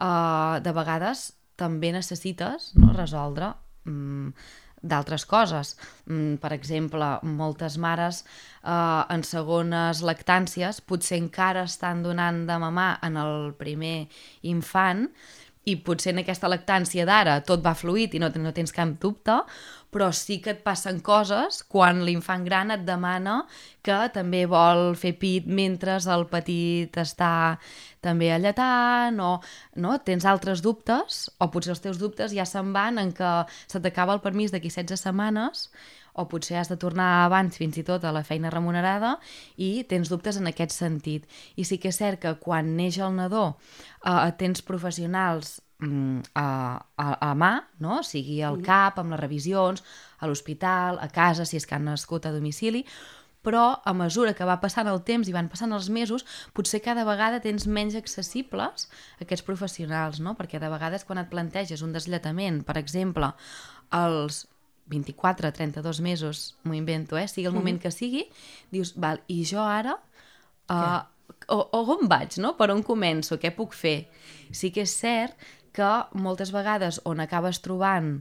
uh, 0.01 0.57
de 0.65 0.73
vegades 0.73 1.29
també 1.59 1.91
necessites 1.93 2.71
no, 2.79 2.93
resoldre 2.95 3.51
um, 3.85 4.31
d'altres 4.81 5.25
coses. 5.29 5.75
Um, 6.07 6.39
per 6.41 6.53
exemple, 6.55 7.11
moltes 7.23 7.77
mares 7.77 8.23
uh, 8.63 9.05
en 9.11 9.25
segones 9.27 10.01
lactàncies 10.07 10.81
potser 10.81 11.19
encara 11.19 11.67
estan 11.69 12.01
donant 12.05 12.45
de 12.49 12.57
mamar 12.63 12.95
en 13.05 13.19
el 13.21 13.53
primer 13.59 14.07
infant 14.47 15.05
i 15.69 15.75
potser 15.83 16.13
en 16.13 16.23
aquesta 16.23 16.49
lactància 16.49 17.05
d'ara 17.05 17.39
tot 17.45 17.61
va 17.65 17.75
fluid 17.77 18.15
i 18.15 18.21
no, 18.23 18.31
no 18.41 18.53
tens 18.55 18.73
cap 18.73 18.95
dubte, 19.01 19.35
però 19.93 20.11
sí 20.13 20.39
que 20.43 20.53
et 20.53 20.63
passen 20.65 20.99
coses 21.05 21.63
quan 21.69 22.03
l'infant 22.05 22.45
gran 22.45 22.73
et 22.73 22.85
demana 22.85 23.41
que 23.85 23.97
també 24.13 24.43
vol 24.49 24.93
fer 24.99 25.15
pit 25.17 25.47
mentre 25.47 25.97
el 25.99 26.25
petit 26.29 26.97
està 27.01 27.57
també 28.01 28.31
alletant 28.31 29.19
o 29.19 29.31
no? 29.75 29.97
tens 30.05 30.25
altres 30.25 30.61
dubtes 30.61 31.27
o 31.39 31.49
potser 31.51 31.73
els 31.75 31.83
teus 31.83 32.01
dubtes 32.01 32.35
ja 32.35 32.45
se'n 32.45 32.73
van 32.73 33.01
en 33.01 33.13
que 33.13 33.31
se 33.67 33.81
t'acaba 33.81 34.13
el 34.13 34.21
permís 34.25 34.53
d'aquí 34.53 34.69
16 34.69 35.01
setmanes 35.09 35.69
o 36.13 36.27
potser 36.27 36.59
has 36.59 36.69
de 36.69 36.77
tornar 36.77 37.25
abans 37.25 37.57
fins 37.57 37.77
i 37.79 37.85
tot 37.87 38.03
a 38.03 38.11
la 38.11 38.25
feina 38.27 38.51
remunerada 38.53 39.15
i 39.57 39.85
tens 39.89 40.11
dubtes 40.11 40.39
en 40.39 40.49
aquest 40.51 40.75
sentit. 40.75 41.25
I 41.55 41.63
sí 41.63 41.79
que 41.79 41.93
és 41.93 41.99
cert 42.01 42.19
que 42.19 42.35
quan 42.43 42.75
neix 42.75 42.99
el 42.99 43.15
nadó 43.15 43.45
eh, 44.03 44.31
tens 44.41 44.65
professionals 44.65 45.59
a, 45.79 46.85
a, 46.97 47.07
a 47.29 47.35
mà, 47.35 47.53
no? 47.79 48.01
sigui 48.03 48.41
al 48.43 48.59
CAP, 48.63 48.99
amb 48.99 49.15
les 49.15 49.21
revisions, 49.21 49.83
a 50.19 50.27
l'hospital, 50.27 50.99
a 50.99 51.07
casa, 51.13 51.45
si 51.47 51.57
és 51.59 51.65
que 51.65 51.77
han 51.77 51.87
nascut 51.87 52.27
a 52.27 52.33
domicili, 52.35 52.83
però 53.45 53.79
a 53.87 53.93
mesura 53.95 54.33
que 54.35 54.47
va 54.47 54.59
passant 54.59 54.89
el 54.91 54.99
temps 55.07 55.29
i 55.29 55.35
van 55.35 55.47
passant 55.47 55.71
els 55.71 55.87
mesos, 55.89 56.25
potser 56.53 56.81
cada 56.83 57.05
vegada 57.07 57.39
tens 57.39 57.67
menys 57.67 57.95
accessibles 57.95 58.89
aquests 59.23 59.45
professionals, 59.47 60.19
no? 60.19 60.35
perquè 60.35 60.59
de 60.59 60.71
vegades 60.71 61.07
quan 61.07 61.21
et 61.23 61.29
planteges 61.31 61.83
un 61.85 61.95
deslletament, 61.95 62.65
per 62.67 62.75
exemple, 62.77 63.31
als 63.95 64.45
24, 64.91 65.53
32 65.53 66.01
mesos, 66.01 66.43
m'ho 66.65 66.75
invento, 66.75 67.15
eh? 67.15 67.29
sigui 67.29 67.47
el 67.47 67.55
moment 67.55 67.77
mm 67.77 67.85
que 67.85 67.93
sigui, 67.93 68.25
dius, 68.73 68.97
val, 68.97 69.23
i 69.27 69.45
jo 69.47 69.63
ara... 69.63 69.95
Uh, 70.69 70.99
o, 71.47 71.57
o 71.73 71.79
on 71.95 72.09
vaig, 72.09 72.37
no? 72.41 72.53
Per 72.57 72.69
on 72.73 72.81
començo? 72.85 73.37
Què 73.41 73.51
puc 73.55 73.73
fer? 73.77 74.09
Sí 74.53 74.69
que 74.73 74.83
és 74.85 74.93
cert 74.97 75.37
que 75.79 75.91
moltes 76.27 76.51
vegades 76.55 76.99
on 77.09 77.23
acabes 77.23 77.61
trobant 77.65 78.17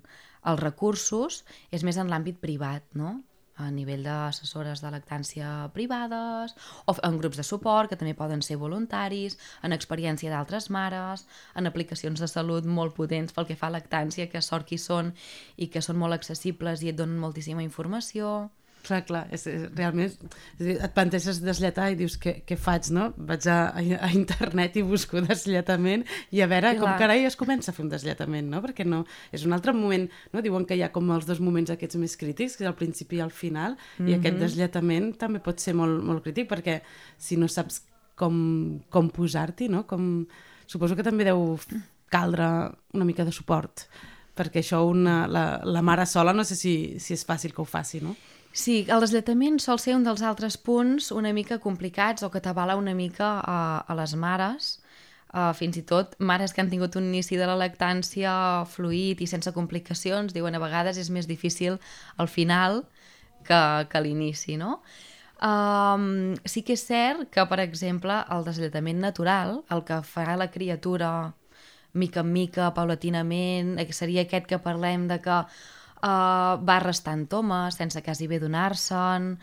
els 0.47 0.61
recursos 0.63 1.43
és 1.75 1.85
més 1.85 1.99
en 1.99 2.11
l'àmbit 2.13 2.39
privat, 2.43 2.85
no? 2.95 3.19
a 3.59 3.73
nivell 3.75 4.05
d'assessores 4.07 4.79
de 4.85 4.91
lactància 4.95 5.49
privades 5.75 6.55
o 6.87 6.95
en 7.09 7.17
grups 7.19 7.41
de 7.41 7.47
suport 7.47 7.91
que 7.91 7.99
també 7.99 8.15
poden 8.15 8.43
ser 8.47 8.57
voluntaris, 8.61 9.35
en 9.67 9.75
experiència 9.75 10.31
d'altres 10.31 10.71
mares, 10.71 11.27
en 11.59 11.67
aplicacions 11.67 12.23
de 12.23 12.31
salut 12.31 12.69
molt 12.79 12.95
potents 12.95 13.35
pel 13.35 13.49
que 13.51 13.59
fa 13.59 13.67
a 13.67 13.75
lactància, 13.75 14.29
que 14.31 14.45
sort 14.47 14.69
qui 14.71 14.79
són 14.79 15.11
i 15.57 15.67
que 15.75 15.83
són 15.83 15.99
molt 15.99 16.15
accessibles 16.15 16.87
i 16.87 16.93
et 16.93 17.03
donen 17.03 17.19
moltíssima 17.19 17.67
informació. 17.67 18.53
Clar, 18.89 19.03
clar, 19.05 19.27
és, 19.35 19.43
és, 19.51 19.67
realment 19.77 20.07
és 20.09 20.15
dir, 20.57 20.75
et 20.81 20.93
planteges 20.97 21.43
deslletar 21.45 21.91
i 21.93 21.97
dius 21.99 22.15
què, 22.21 22.39
què 22.49 22.57
faig, 22.57 22.89
no? 22.97 23.11
Vaig 23.29 23.45
a, 23.53 23.59
a, 23.77 24.09
internet 24.17 24.79
i 24.81 24.85
busco 24.87 25.21
deslletament 25.27 26.07
i 26.33 26.41
a 26.41 26.49
veure 26.49 26.71
clar. 26.73 26.81
com 26.81 27.03
carai 27.03 27.27
es 27.29 27.37
comença 27.37 27.69
a 27.69 27.77
fer 27.77 27.85
un 27.85 27.93
deslletament, 27.93 28.49
no? 28.49 28.63
Perquè 28.65 28.87
no, 28.89 29.03
és 29.35 29.45
un 29.45 29.53
altre 29.57 29.75
moment, 29.77 30.09
no? 30.33 30.45
Diuen 30.45 30.65
que 30.65 30.79
hi 30.79 30.87
ha 30.87 30.93
com 30.95 31.13
els 31.13 31.29
dos 31.29 31.43
moments 31.45 31.75
aquests 31.75 32.01
més 32.01 32.17
crítics, 32.17 32.57
que 32.57 32.65
és 32.65 32.73
al 32.73 32.79
principi 32.79 33.21
i 33.21 33.25
al 33.27 33.35
final, 33.35 33.77
mm 33.77 34.05
-hmm. 34.05 34.09
i 34.09 34.17
aquest 34.17 34.37
mhm. 34.37 34.45
deslletament 34.47 35.13
també 35.21 35.45
pot 35.45 35.61
ser 35.61 35.75
molt, 35.75 36.03
molt 36.03 36.25
crític 36.25 36.49
perquè 36.49 36.81
si 37.19 37.37
no 37.37 37.49
saps 37.49 37.83
com, 38.17 38.81
com 38.89 39.11
posar-t'hi, 39.11 39.69
no? 39.69 39.85
Com... 39.87 40.27
Suposo 40.69 40.97
que 40.97 41.03
també 41.03 41.25
deu 41.25 41.59
caldre 42.09 42.73
una 42.93 43.05
mica 43.05 43.25
de 43.25 43.33
suport 43.33 43.89
perquè 44.39 44.63
això 44.63 44.85
una, 44.87 45.27
la, 45.27 45.61
la 45.67 45.83
mare 45.83 46.07
sola 46.07 46.35
no 46.37 46.45
sé 46.47 46.57
si, 46.59 46.75
si 47.03 47.17
és 47.17 47.25
fàcil 47.27 47.55
que 47.55 47.63
ho 47.63 47.69
faci, 47.69 48.01
no? 48.05 48.15
Sí, 48.59 48.81
el 48.91 49.05
deslletament 49.05 49.61
sol 49.63 49.79
ser 49.79 49.95
un 49.95 50.03
dels 50.03 50.23
altres 50.27 50.57
punts 50.59 51.13
una 51.15 51.31
mica 51.37 51.61
complicats 51.63 52.25
o 52.27 52.31
que 52.33 52.41
t'avala 52.43 52.75
una 52.81 52.95
mica 52.99 53.29
a, 53.39 53.59
a 53.87 53.95
les 54.01 54.17
mares, 54.19 54.71
uh, 55.31 55.53
fins 55.55 55.79
i 55.79 55.85
tot 55.87 56.17
mares 56.19 56.55
que 56.55 56.65
han 56.65 56.73
tingut 56.73 56.99
un 56.99 57.07
inici 57.07 57.39
de 57.39 57.47
la 57.47 57.55
lactància 57.61 58.33
fluid 58.73 59.23
i 59.23 59.31
sense 59.31 59.53
complicacions, 59.55 60.35
diuen 60.35 60.59
a 60.59 60.63
vegades 60.65 60.99
és 60.99 61.13
més 61.15 61.31
difícil 61.31 61.79
al 62.17 62.33
final 62.35 62.83
que, 63.47 63.63
que 63.87 64.01
a 64.01 64.03
l'inici, 64.03 64.59
no? 64.59 64.81
Um, 65.39 66.35
sí 66.43 66.65
que 66.67 66.75
és 66.75 66.83
cert 66.83 67.29
que, 67.31 67.47
per 67.47 67.63
exemple, 67.63 68.25
el 68.35 68.43
deslletament 68.49 68.99
natural, 69.07 69.61
el 69.71 69.87
que 69.87 70.03
fa 70.03 70.35
la 70.35 70.51
criatura 70.51 71.13
mica 71.95 72.27
en 72.27 72.33
mica, 72.35 72.73
paulatinament, 72.75 73.77
seria 73.95 74.27
aquest 74.27 74.51
que 74.51 74.59
parlem 74.67 75.07
de 75.07 75.23
que 75.23 75.45
uh, 76.03 76.59
va 76.61 76.79
restant 76.85 77.27
tomes 77.31 77.79
sense 77.79 78.03
quasi 78.05 78.29
bé 78.31 78.39
donar-se'n, 78.43 79.35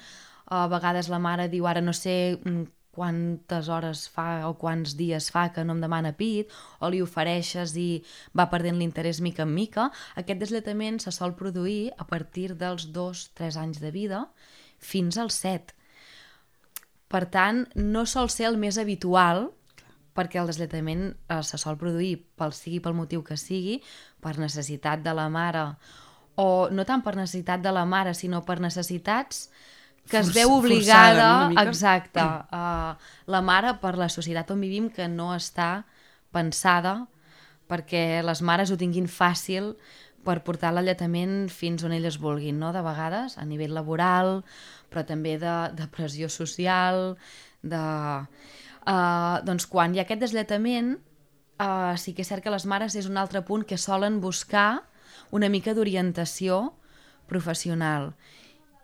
a 0.45 0.65
vegades 0.69 1.09
la 1.09 1.19
mare 1.19 1.47
diu 1.49 1.65
ara 1.65 1.81
no 1.81 1.93
sé 1.93 2.37
mm, 2.37 2.65
quantes 2.95 3.67
hores 3.67 4.05
fa 4.07 4.45
o 4.47 4.53
quants 4.59 4.95
dies 4.95 5.27
fa 5.33 5.49
que 5.51 5.65
no 5.67 5.75
em 5.75 5.81
demana 5.83 6.13
pit, 6.15 6.51
o 6.79 6.89
li 6.89 7.01
ofereixes 7.03 7.75
i 7.75 7.89
va 8.37 8.47
perdent 8.51 8.79
l'interès 8.79 9.19
mica 9.25 9.43
en 9.43 9.51
mica, 9.51 9.89
aquest 10.15 10.39
desletament 10.39 11.01
se 11.03 11.11
sol 11.11 11.35
produir 11.35 11.91
a 11.99 12.07
partir 12.07 12.53
dels 12.55 12.87
2-3 12.95 13.59
anys 13.59 13.81
de 13.83 13.91
vida 13.91 14.23
fins 14.79 15.19
als 15.19 15.41
7. 15.43 15.75
Per 17.11 17.25
tant, 17.31 17.65
no 17.75 18.05
sol 18.07 18.31
ser 18.31 18.47
el 18.49 18.57
més 18.57 18.79
habitual 18.81 19.49
perquè 20.15 20.39
el 20.39 20.47
desletament 20.47 21.09
eh, 21.11 21.41
se 21.43 21.59
sol 21.59 21.75
produir 21.77 22.15
pel 22.39 22.55
sigui 22.55 22.79
pel 22.79 22.95
motiu 22.95 23.23
que 23.27 23.35
sigui, 23.35 23.81
per 24.23 24.37
necessitat 24.39 25.03
de 25.03 25.13
la 25.13 25.27
mare 25.29 25.67
o 26.35 26.67
no 26.71 26.85
tant 26.87 27.03
per 27.03 27.15
necessitat 27.15 27.63
de 27.63 27.71
la 27.71 27.85
mare, 27.85 28.13
sinó 28.13 28.43
per 28.45 28.59
necessitats 28.63 29.49
que 30.09 30.19
es 30.21 30.29
veu 30.35 30.51
obligada, 30.53 31.49
exacte, 31.63 32.21
uh, 32.21 32.93
la 33.25 33.41
mare 33.41 33.73
per 33.81 33.95
la 33.97 34.09
societat 34.11 34.51
on 34.53 34.61
vivim 34.61 34.89
que 34.93 35.07
no 35.09 35.31
està 35.33 35.85
pensada 36.35 37.07
perquè 37.69 38.21
les 38.21 38.43
mares 38.45 38.69
ho 38.69 38.77
tinguin 38.77 39.07
fàcil 39.09 39.73
per 40.25 40.41
portar 40.45 40.71
l'alletament 40.73 41.47
fins 41.53 41.85
on 41.85 41.93
elles 41.93 42.19
vulguin, 42.21 42.59
no? 42.61 42.71
de 42.73 42.81
vegades, 42.85 43.37
a 43.37 43.45
nivell 43.45 43.73
laboral, 43.77 44.39
però 44.89 45.05
també 45.05 45.39
de, 45.41 45.55
de 45.77 45.89
pressió 45.93 46.29
social, 46.29 47.15
de... 47.61 47.81
Uh, 48.85 49.41
doncs 49.41 49.65
quan 49.65 49.95
hi 49.95 49.97
ha 49.97 50.03
aquest 50.05 50.21
deslletament, 50.21 50.91
uh, 51.57 51.93
sí 51.97 52.13
que 52.13 52.21
és 52.21 52.29
cert 52.29 52.45
que 52.45 52.53
les 52.53 52.67
mares 52.69 52.93
és 52.93 53.07
un 53.09 53.17
altre 53.17 53.41
punt 53.45 53.63
que 53.65 53.79
solen 53.81 54.19
buscar 54.21 54.83
una 55.31 55.49
mica 55.49 55.73
d'orientació 55.73 56.73
professional. 57.29 58.11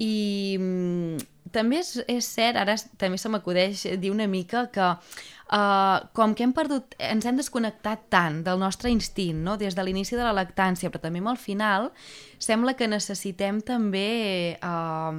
I 0.01 0.57
mm, 0.57 1.27
també 1.53 1.81
és, 1.81 1.93
és 2.09 2.25
cert, 2.25 2.57
ara 2.57 2.75
també 3.01 3.19
se 3.21 3.29
m'acudeix 3.29 3.83
dir 4.01 4.11
una 4.13 4.27
mica 4.29 4.65
que 4.73 4.87
uh, 4.87 5.97
com 6.17 6.33
que 6.33 6.45
hem 6.45 6.55
perdut, 6.57 6.95
ens 6.97 7.27
hem 7.27 7.37
desconnectat 7.37 8.07
tant 8.13 8.41
del 8.45 8.59
nostre 8.61 8.89
instint, 8.93 9.43
no? 9.45 9.57
des 9.61 9.77
de 9.77 9.85
l'inici 9.85 10.17
de 10.17 10.25
la 10.25 10.33
lactància, 10.37 10.89
però 10.89 11.03
també 11.03 11.21
al 11.21 11.37
final, 11.37 11.91
sembla 12.39 12.75
que 12.79 12.89
necessitem 12.89 13.61
també 13.61 14.57
uh, 14.63 15.17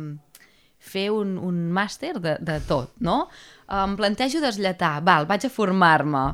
fer 0.83 1.11
un, 1.15 1.37
un 1.39 1.69
màster 1.71 2.17
de, 2.19 2.37
de 2.43 2.59
tot, 2.67 2.97
no? 2.99 3.29
Em 3.73 3.95
plantejo 3.97 4.41
deslletar, 4.43 4.99
val, 5.07 5.29
vaig 5.31 5.47
a 5.47 5.51
formar-me. 5.53 6.25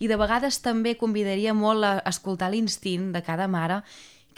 I 0.00 0.08
de 0.08 0.16
vegades 0.18 0.58
també 0.64 0.96
convidaria 0.98 1.52
molt 1.54 1.84
a 1.84 1.92
escoltar 2.08 2.48
l'instint 2.50 3.10
de 3.12 3.20
cada 3.22 3.46
mare 3.52 3.82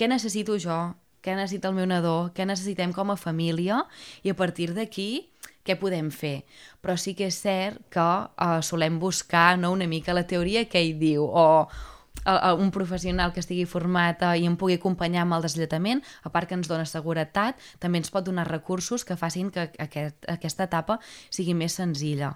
què 0.03 0.09
necessito 0.11 0.57
jo, 0.59 0.77
què 1.23 1.37
necessita 1.39 1.71
el 1.71 1.77
meu 1.77 1.87
nadó, 1.87 2.33
què 2.35 2.43
necessitem 2.43 2.91
com 2.91 3.13
a 3.13 3.15
família 3.15 3.85
i 4.27 4.33
a 4.33 4.35
partir 4.35 4.73
d'aquí 4.75 5.29
què 5.63 5.77
podem 5.79 6.09
fer. 6.11 6.43
Però 6.83 6.97
sí 6.99 7.15
que 7.15 7.29
és 7.31 7.39
cert 7.39 7.79
que 7.95 8.03
uh, 8.03 8.59
solem 8.67 8.99
buscar 8.99 9.55
no, 9.61 9.71
una 9.71 9.87
mica 9.87 10.17
la 10.17 10.27
teoria 10.27 10.65
que 10.67 10.83
ell 10.83 10.99
diu 10.99 11.23
o 11.23 11.45
uh, 11.63 12.51
un 12.59 12.75
professional 12.75 13.31
que 13.31 13.39
estigui 13.45 13.63
format 13.71 14.27
i 14.35 14.43
em 14.51 14.59
pugui 14.59 14.81
acompanyar 14.81 15.23
amb 15.23 15.39
el 15.39 15.47
deslletament, 15.47 16.03
a 16.27 16.35
part 16.35 16.51
que 16.51 16.59
ens 16.59 16.67
dona 16.67 16.89
seguretat, 16.91 17.63
també 17.79 18.03
ens 18.03 18.11
pot 18.11 18.27
donar 18.27 18.49
recursos 18.51 19.07
que 19.07 19.15
facin 19.15 19.55
que 19.55 19.69
aquest, 19.87 20.19
aquesta 20.27 20.67
etapa 20.67 20.99
sigui 21.31 21.55
més 21.55 21.79
senzilla. 21.79 22.35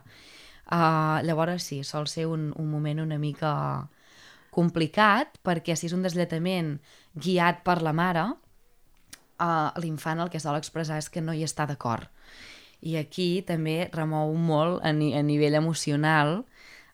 Uh, 0.70 1.18
llavors 1.26 1.66
sí, 1.66 1.82
sol 1.82 2.06
ser 2.06 2.30
un, 2.30 2.52
un 2.54 2.70
moment 2.70 3.02
una 3.02 3.18
mica 3.18 3.50
complicat 4.56 5.38
perquè 5.46 5.76
si 5.76 5.90
és 5.90 5.94
un 5.96 6.04
deslletament 6.06 6.76
guiat 7.14 7.62
per 7.66 7.78
la 7.84 7.92
mare, 7.96 8.26
uh, 9.40 9.70
l'infant 9.82 10.24
el 10.24 10.32
que 10.32 10.40
sol 10.42 10.58
expressar 10.58 10.98
és 11.02 11.10
que 11.12 11.24
no 11.24 11.36
hi 11.36 11.44
està 11.46 11.68
d'acord. 11.68 12.08
I 12.80 12.98
aquí 13.00 13.42
també 13.46 13.86
remou 13.92 14.34
molt 14.36 14.82
a, 14.84 14.92
ni 14.92 15.12
a 15.16 15.22
nivell 15.24 15.56
emocional, 15.60 16.42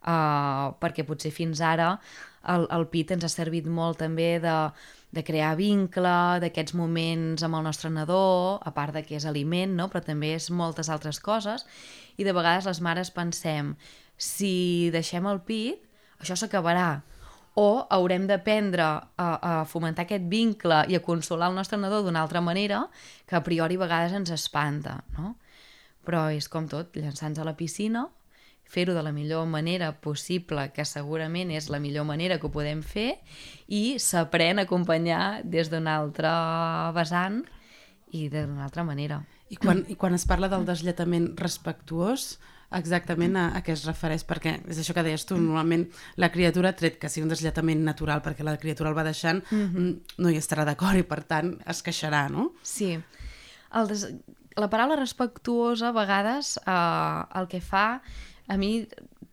uh, 0.02 0.74
perquè 0.82 1.06
potser 1.06 1.32
fins 1.34 1.62
ara 1.62 1.96
el, 2.48 2.66
el 2.74 2.88
PIT 2.90 3.14
ens 3.16 3.26
ha 3.26 3.30
servit 3.30 3.68
molt 3.70 4.00
també 4.02 4.36
de, 4.42 4.56
de 5.14 5.24
crear 5.26 5.54
vincle, 5.58 6.14
d'aquests 6.42 6.74
moments 6.78 7.44
amb 7.46 7.58
el 7.58 7.66
nostre 7.66 7.90
nadó, 7.92 8.58
a 8.62 8.72
part 8.74 8.96
de 8.96 9.04
que 9.06 9.18
és 9.18 9.26
aliment, 9.28 9.76
no? 9.78 9.88
però 9.92 10.02
també 10.04 10.34
és 10.36 10.50
moltes 10.50 10.90
altres 10.90 11.20
coses, 11.22 11.66
i 12.18 12.26
de 12.26 12.34
vegades 12.34 12.66
les 12.68 12.82
mares 12.82 13.12
pensem, 13.14 13.74
si 14.16 14.90
deixem 14.94 15.26
el 15.30 15.42
PIT, 15.46 15.86
això 16.22 16.36
s'acabarà, 16.38 17.02
o 17.54 17.84
haurem 17.90 18.24
d'aprendre 18.26 18.84
a, 18.84 19.02
a 19.18 19.52
fomentar 19.68 20.06
aquest 20.06 20.24
vincle 20.30 20.82
i 20.88 20.96
a 20.96 21.02
consolar 21.04 21.50
el 21.50 21.58
nostre 21.58 21.78
nadó 21.78 22.00
d'una 22.02 22.22
altra 22.24 22.40
manera 22.40 22.86
que 23.28 23.36
a 23.36 23.42
priori 23.44 23.76
a 23.76 23.84
vegades 23.84 24.16
ens 24.16 24.32
espanta, 24.32 25.02
no? 25.18 25.36
Però 26.02 26.26
és 26.34 26.48
com 26.50 26.66
tot, 26.66 26.96
llançar-nos 26.96 27.42
a 27.42 27.46
la 27.46 27.54
piscina, 27.54 28.08
fer-ho 28.72 28.94
de 28.96 29.02
la 29.04 29.12
millor 29.12 29.44
manera 29.46 29.92
possible, 30.00 30.70
que 30.72 30.86
segurament 30.88 31.52
és 31.52 31.68
la 31.70 31.78
millor 31.78 32.06
manera 32.08 32.38
que 32.40 32.48
ho 32.48 32.54
podem 32.54 32.80
fer, 32.82 33.20
i 33.68 34.00
s'aprèn 34.00 34.58
a 34.58 34.64
acompanyar 34.66 35.42
des 35.44 35.70
d'una 35.70 35.98
altra 36.00 36.32
vessant 36.96 37.42
i 38.16 38.28
d'una 38.32 38.64
altra 38.64 38.82
manera. 38.82 39.20
I 39.52 39.60
quan, 39.60 39.84
I 39.92 39.94
quan 40.00 40.16
es 40.16 40.24
parla 40.26 40.48
del 40.48 40.64
deslletament 40.64 41.34
respectuós, 41.36 42.38
exactament 42.78 43.36
a, 43.36 43.46
a 43.56 43.62
què 43.64 43.74
es 43.76 43.84
refereix, 43.88 44.24
perquè 44.28 44.56
és 44.70 44.80
això 44.82 44.94
que 44.96 45.04
deies 45.06 45.24
tu, 45.28 45.38
normalment 45.40 45.86
la 46.16 46.30
criatura, 46.34 46.74
tret 46.78 46.98
que 47.00 47.10
sigui 47.12 47.26
un 47.26 47.32
deslletament 47.32 47.84
natural, 47.84 48.22
perquè 48.24 48.46
la 48.46 48.58
criatura 48.58 48.90
el 48.90 48.98
va 48.98 49.04
deixant, 49.04 49.42
mm 49.50 49.68
-hmm. 49.68 49.96
no 50.18 50.30
hi 50.30 50.38
estarà 50.38 50.64
d'acord 50.64 50.98
i 50.98 51.02
per 51.02 51.22
tant 51.24 51.58
es 51.66 51.82
queixarà, 51.82 52.28
no? 52.30 52.52
Sí. 52.62 52.98
El 53.74 53.88
des... 53.88 54.08
La 54.54 54.68
paraula 54.68 54.96
respectuosa 54.96 55.88
a 55.88 55.92
vegades 55.92 56.58
eh, 56.66 57.38
el 57.40 57.48
que 57.48 57.60
fa, 57.60 58.02
a 58.48 58.56
mi 58.56 58.86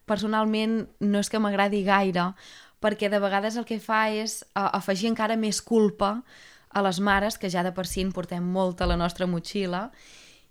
personalment 0.06 0.88
no 0.99 1.19
és 1.19 1.30
que 1.30 1.39
m'agradi 1.39 1.84
gaire, 1.84 2.34
perquè 2.82 3.10
de 3.12 3.19
vegades 3.19 3.58
el 3.60 3.67
que 3.67 3.80
fa 3.84 4.08
és 4.10 4.41
uh, 4.56 4.69
afegir 4.80 5.10
encara 5.12 5.38
més 5.39 5.62
culpa 5.62 6.21
a 6.69 6.84
les 6.86 6.99
mares, 7.04 7.38
que 7.38 7.49
ja 7.52 7.63
de 7.65 7.73
per 7.75 7.86
si 7.89 8.04
en 8.06 8.13
portem 8.15 8.43
molta 8.43 8.86
a 8.86 8.91
la 8.91 8.97
nostra 8.99 9.28
motxilla, 9.28 9.89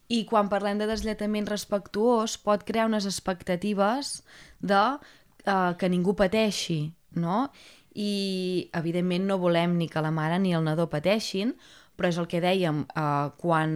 i 0.08 0.24
quan 0.28 0.48
parlem 0.48 0.80
de 0.80 0.88
deslletament 0.88 1.48
respectuós 1.48 2.38
pot 2.40 2.64
crear 2.64 2.88
unes 2.88 3.06
expectatives 3.08 4.22
de 4.60 4.80
uh, 4.96 5.72
que 5.78 5.90
ningú 5.92 6.14
pateixi, 6.16 6.94
no? 7.12 7.48
I, 7.92 8.70
evidentment, 8.78 9.26
no 9.28 9.40
volem 9.42 9.76
ni 9.76 9.88
que 9.90 10.00
la 10.04 10.12
mare 10.14 10.38
ni 10.40 10.54
el 10.56 10.64
nadó 10.64 10.88
pateixin, 10.88 11.52
però 11.98 12.08
és 12.12 12.18
el 12.20 12.28
que 12.30 12.40
dèiem, 12.40 12.84
uh, 12.94 13.34
quan 13.40 13.72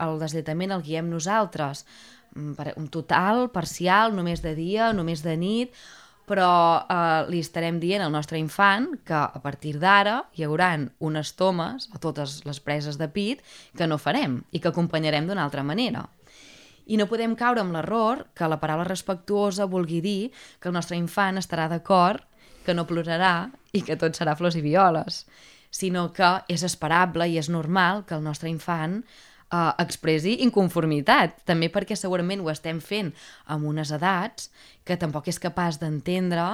el 0.00 0.20
deslletament 0.22 0.72
el 0.72 0.84
guiem 0.86 1.10
nosaltres, 1.10 1.84
mm, 2.36 2.78
un 2.80 2.88
total, 2.88 3.48
parcial, 3.52 4.14
només 4.16 4.44
de 4.44 4.54
dia, 4.56 4.92
només 4.96 5.24
de 5.26 5.36
nit, 5.36 5.74
però 6.28 6.50
eh, 6.80 7.30
li 7.30 7.40
estarem 7.44 7.78
dient 7.80 8.04
al 8.04 8.12
nostre 8.12 8.38
infant 8.40 8.90
que 9.04 9.16
a 9.16 9.40
partir 9.44 9.76
d'ara 9.80 10.22
hi 10.36 10.46
haurà 10.46 10.72
unes 11.04 11.34
tomes 11.36 11.88
a 11.92 12.00
totes 12.00 12.40
les 12.48 12.60
preses 12.60 12.98
de 13.00 13.08
pit 13.08 13.42
que 13.76 13.88
no 13.88 14.00
farem 14.00 14.42
i 14.52 14.60
que 14.60 14.72
acompanyarem 14.72 15.28
d'una 15.28 15.44
altra 15.44 15.62
manera. 15.62 16.06
I 16.86 16.98
no 17.00 17.08
podem 17.08 17.36
caure 17.36 17.62
amb 17.62 17.72
l'error 17.72 18.26
que 18.36 18.48
la 18.48 18.60
paraula 18.60 18.84
respectuosa 18.84 19.68
vulgui 19.68 20.00
dir 20.04 20.32
que 20.60 20.68
el 20.68 20.76
nostre 20.76 20.96
infant 21.00 21.40
estarà 21.40 21.68
d'acord, 21.68 22.20
que 22.64 22.74
no 22.76 22.86
plorarà 22.88 23.50
i 23.72 23.82
que 23.84 23.96
tot 24.00 24.16
serà 24.16 24.36
flors 24.36 24.56
i 24.56 24.64
violes, 24.64 25.24
sinó 25.74 26.10
que 26.16 26.30
és 26.48 26.62
esperable 26.64 27.28
i 27.28 27.38
és 27.40 27.48
normal 27.52 28.04
que 28.08 28.16
el 28.16 28.24
nostre 28.24 28.48
infant 28.48 29.02
eh, 29.54 29.70
expressi 29.84 30.38
inconformitat, 30.46 31.40
també 31.48 31.70
perquè 31.72 31.96
segurament 31.98 32.42
ho 32.42 32.50
estem 32.52 32.80
fent 32.82 33.12
amb 33.46 33.70
unes 33.70 33.94
edats 33.94 34.50
que 34.84 34.98
tampoc 35.00 35.30
és 35.32 35.40
capaç 35.42 35.80
d'entendre 35.82 36.48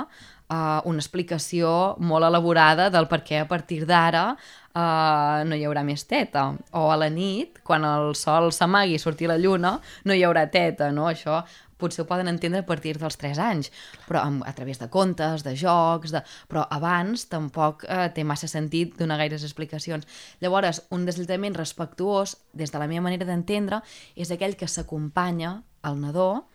uh, 0.51 0.81
una 0.91 1.01
explicació 1.01 1.95
molt 2.03 2.27
elaborada 2.27 2.91
del 2.93 3.09
per 3.11 3.23
què 3.27 3.41
a 3.41 3.49
partir 3.49 3.85
d'ara 3.89 4.27
uh, 4.35 5.41
no 5.47 5.57
hi 5.57 5.65
haurà 5.67 5.85
més 5.87 6.05
teta. 6.11 6.51
O 6.77 6.91
a 6.91 6.99
la 7.01 7.11
nit, 7.13 7.63
quan 7.67 7.87
el 7.87 8.15
sol 8.19 8.51
s'amagui 8.55 8.99
i 8.99 9.03
surti 9.03 9.31
la 9.31 9.39
lluna, 9.41 9.77
no 10.05 10.17
hi 10.17 10.25
haurà 10.27 10.47
teta, 10.53 10.91
no? 10.95 11.09
Això 11.11 11.41
potser 11.81 12.05
ho 12.05 12.09
poden 12.09 12.29
entendre 12.29 12.61
a 12.61 12.67
partir 12.69 12.99
dels 13.01 13.17
3 13.17 13.39
anys, 13.41 13.71
però 14.05 14.21
amb, 14.27 14.45
a 14.45 14.53
través 14.53 14.79
de 14.83 14.91
contes, 14.93 15.45
de 15.47 15.55
jocs, 15.57 16.13
de... 16.13 16.21
però 16.51 16.67
abans 16.77 17.25
tampoc 17.33 17.87
eh, 17.89 18.11
té 18.13 18.25
massa 18.29 18.51
sentit 18.53 18.99
donar 19.01 19.17
gaires 19.23 19.47
explicacions. 19.47 20.05
Llavors, 20.45 20.85
un 20.93 21.07
deslletament 21.09 21.57
respectuós, 21.57 22.37
des 22.53 22.73
de 22.73 22.83
la 22.83 22.89
meva 22.91 23.07
manera 23.09 23.29
d'entendre, 23.29 23.81
és 24.15 24.31
aquell 24.31 24.59
que 24.61 24.69
s'acompanya 24.69 25.61
al 25.81 25.97
nadó 26.03 26.50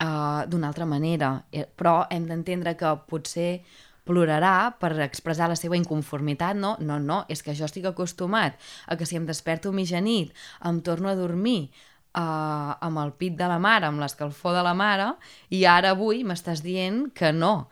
eh, 0.00 0.46
d'una 0.48 0.68
altra 0.68 0.86
manera, 0.86 1.44
eh, 1.52 1.66
però 1.66 2.06
hem 2.10 2.26
d'entendre 2.26 2.76
que 2.76 2.94
potser 3.08 3.62
plorarà 4.08 4.72
per 4.80 4.94
expressar 5.04 5.50
la 5.50 5.58
seva 5.58 5.76
inconformitat, 5.76 6.56
no? 6.56 6.76
No, 6.80 6.96
no, 6.98 7.24
és 7.28 7.42
que 7.44 7.54
jo 7.54 7.66
estic 7.68 7.84
acostumat 7.90 8.56
a 8.86 8.96
que 8.96 9.06
si 9.06 9.18
em 9.18 9.26
desperto 9.28 9.72
mitjanit 9.76 10.32
em 10.64 10.80
torno 10.80 11.10
a 11.10 11.16
dormir 11.18 11.68
uh, 11.68 12.72
amb 12.80 13.02
el 13.04 13.12
pit 13.20 13.36
de 13.36 13.48
la 13.50 13.58
mare, 13.60 13.88
amb 13.88 14.00
l'escalfor 14.00 14.56
de 14.56 14.64
la 14.64 14.74
mare, 14.78 15.12
i 15.52 15.64
ara 15.68 15.92
avui 15.92 16.24
m'estàs 16.24 16.64
dient 16.64 17.08
que 17.12 17.32
no. 17.36 17.68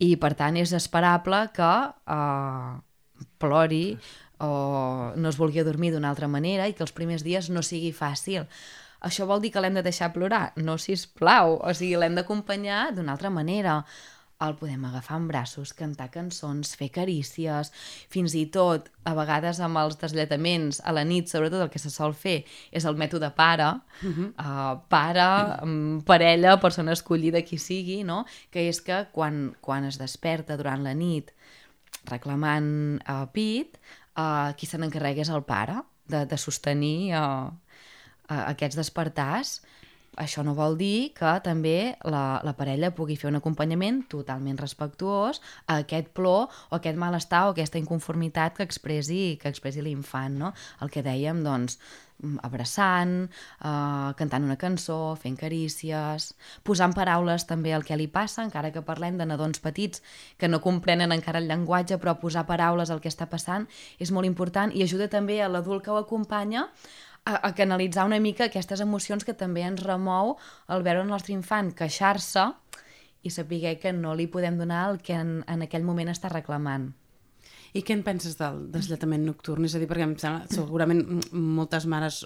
I, 0.00 0.16
per 0.20 0.32
tant, 0.38 0.56
és 0.58 0.72
esperable 0.74 1.44
que 1.54 1.72
uh, 1.92 2.80
plori 3.38 3.98
o 4.42 5.12
no 5.14 5.30
es 5.30 5.38
vulgui 5.38 5.62
dormir 5.62 5.92
d'una 5.94 6.10
altra 6.10 6.28
manera 6.28 6.66
i 6.66 6.74
que 6.74 6.82
els 6.82 6.92
primers 6.96 7.22
dies 7.22 7.50
no 7.52 7.62
sigui 7.62 7.92
fàcil. 7.94 8.48
Això 9.04 9.28
vol 9.28 9.42
dir 9.44 9.52
que 9.52 9.60
l'hem 9.60 9.76
de 9.76 9.84
deixar 9.84 10.12
plorar? 10.14 10.52
No, 10.56 10.78
si 10.78 10.96
plau. 11.18 11.58
O 11.60 11.72
sigui, 11.76 11.96
l'hem 12.00 12.16
d'acompanyar 12.16 12.90
d'una 12.96 13.12
altra 13.12 13.30
manera 13.30 13.82
el 14.42 14.56
podem 14.58 14.84
agafar 14.84 15.18
en 15.20 15.28
braços, 15.28 15.72
cantar 15.76 16.10
cançons, 16.12 16.74
fer 16.78 16.90
carícies, 16.92 17.70
fins 18.12 18.34
i 18.36 18.44
tot, 18.52 18.90
a 19.06 19.14
vegades 19.16 19.60
amb 19.62 19.78
els 19.80 19.96
desllataments 20.00 20.80
a 20.84 20.92
la 20.96 21.04
nit, 21.06 21.30
sobretot 21.30 21.62
el 21.64 21.70
que 21.72 21.80
se 21.82 21.92
sol 21.92 22.16
fer 22.18 22.40
és 22.74 22.84
el 22.84 22.98
mètode 23.00 23.30
pare, 23.36 23.70
uh 24.02 24.10
-huh. 24.10 24.28
uh, 24.34 24.80
pare, 24.88 25.28
um, 25.62 26.02
parella, 26.02 26.60
persona 26.60 26.92
escollida, 26.92 27.42
qui 27.42 27.58
sigui, 27.58 28.02
no? 28.04 28.24
que 28.50 28.68
és 28.68 28.80
que 28.80 29.06
quan, 29.12 29.56
quan 29.60 29.84
es 29.84 29.98
desperta 29.98 30.56
durant 30.56 30.82
la 30.82 30.94
nit 30.94 31.32
reclamant 32.04 33.00
uh, 33.08 33.26
pit, 33.32 33.78
uh, 34.16 34.52
qui 34.56 34.66
se 34.66 34.78
n'encarrega 34.78 35.22
és 35.22 35.30
el 35.30 35.42
pare, 35.42 35.82
de, 36.06 36.26
de 36.26 36.36
sostenir 36.36 37.14
uh, 37.16 37.50
aquests 38.28 38.78
despertars 38.78 39.58
això 40.16 40.44
no 40.46 40.54
vol 40.54 40.76
dir 40.78 41.12
que 41.16 41.32
també 41.44 41.96
la, 42.06 42.40
la 42.46 42.54
parella 42.54 42.92
pugui 42.94 43.16
fer 43.18 43.30
un 43.30 43.40
acompanyament 43.40 44.04
totalment 44.10 44.58
respectuós 44.60 45.40
a 45.66 45.80
aquest 45.82 46.12
plor 46.14 46.46
o 46.70 46.78
aquest 46.78 46.98
malestar 47.00 47.46
o 47.48 47.54
aquesta 47.54 47.80
inconformitat 47.82 48.56
que 48.58 48.66
expressi, 48.66 49.36
que 49.40 49.50
expressi 49.50 49.82
l'infant, 49.82 50.38
no? 50.38 50.52
El 50.84 50.92
que 50.94 51.02
dèiem, 51.02 51.42
doncs, 51.44 51.78
abraçant, 52.46 53.14
eh, 53.26 54.10
cantant 54.16 54.44
una 54.46 54.56
cançó, 54.56 55.16
fent 55.20 55.36
carícies, 55.36 56.30
posant 56.62 56.94
paraules 56.94 57.46
també 57.50 57.74
al 57.74 57.84
que 57.84 57.98
li 57.98 58.06
passa, 58.06 58.44
encara 58.44 58.70
que 58.72 58.84
parlem 58.86 59.18
de 59.18 59.26
nadons 59.26 59.58
petits 59.60 60.02
que 60.38 60.48
no 60.48 60.62
comprenen 60.62 61.12
encara 61.12 61.42
el 61.42 61.50
llenguatge, 61.50 61.98
però 61.98 62.14
posar 62.20 62.46
paraules 62.46 62.90
al 62.90 63.02
que 63.02 63.10
està 63.10 63.26
passant 63.26 63.66
és 63.98 64.14
molt 64.14 64.30
important 64.30 64.72
i 64.72 64.86
ajuda 64.86 65.10
també 65.10 65.42
a 65.42 65.50
l'adult 65.50 65.84
que 65.84 65.90
ho 65.90 65.98
acompanya 65.98 66.68
a, 67.24 67.48
a 67.48 67.54
canalitzar 67.54 68.06
una 68.06 68.20
mica 68.20 68.48
aquestes 68.48 68.82
emocions 68.84 69.24
que 69.24 69.36
també 69.36 69.64
ens 69.66 69.82
remou 69.84 70.36
el 70.68 70.84
veure 70.86 71.04
el 71.04 71.10
nostre 71.10 71.34
infant 71.34 71.72
queixar-se 71.76 72.50
i 73.24 73.32
saber 73.32 73.78
que 73.80 73.92
no 73.96 74.12
li 74.14 74.28
podem 74.28 74.58
donar 74.60 74.90
el 74.90 75.00
que 75.00 75.16
en, 75.16 75.38
en 75.48 75.64
aquell 75.64 75.84
moment 75.84 76.12
està 76.12 76.28
reclamant. 76.32 76.92
I 77.74 77.82
què 77.82 77.96
en 77.96 78.04
penses 78.06 78.36
del 78.38 78.68
deslletament 78.70 79.24
nocturn? 79.26 79.64
És 79.66 79.74
a 79.74 79.80
dir, 79.82 79.88
perquè 79.90 80.04
em 80.06 80.14
sembla, 80.20 80.44
segurament 80.52 81.02
moltes 81.32 81.88
mares 81.90 82.20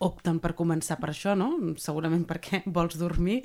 opten 0.00 0.38
per 0.40 0.54
començar 0.56 0.96
per 1.00 1.10
això, 1.12 1.34
no? 1.36 1.50
Segurament 1.80 2.24
perquè 2.28 2.62
vols 2.76 2.96
dormir. 3.00 3.40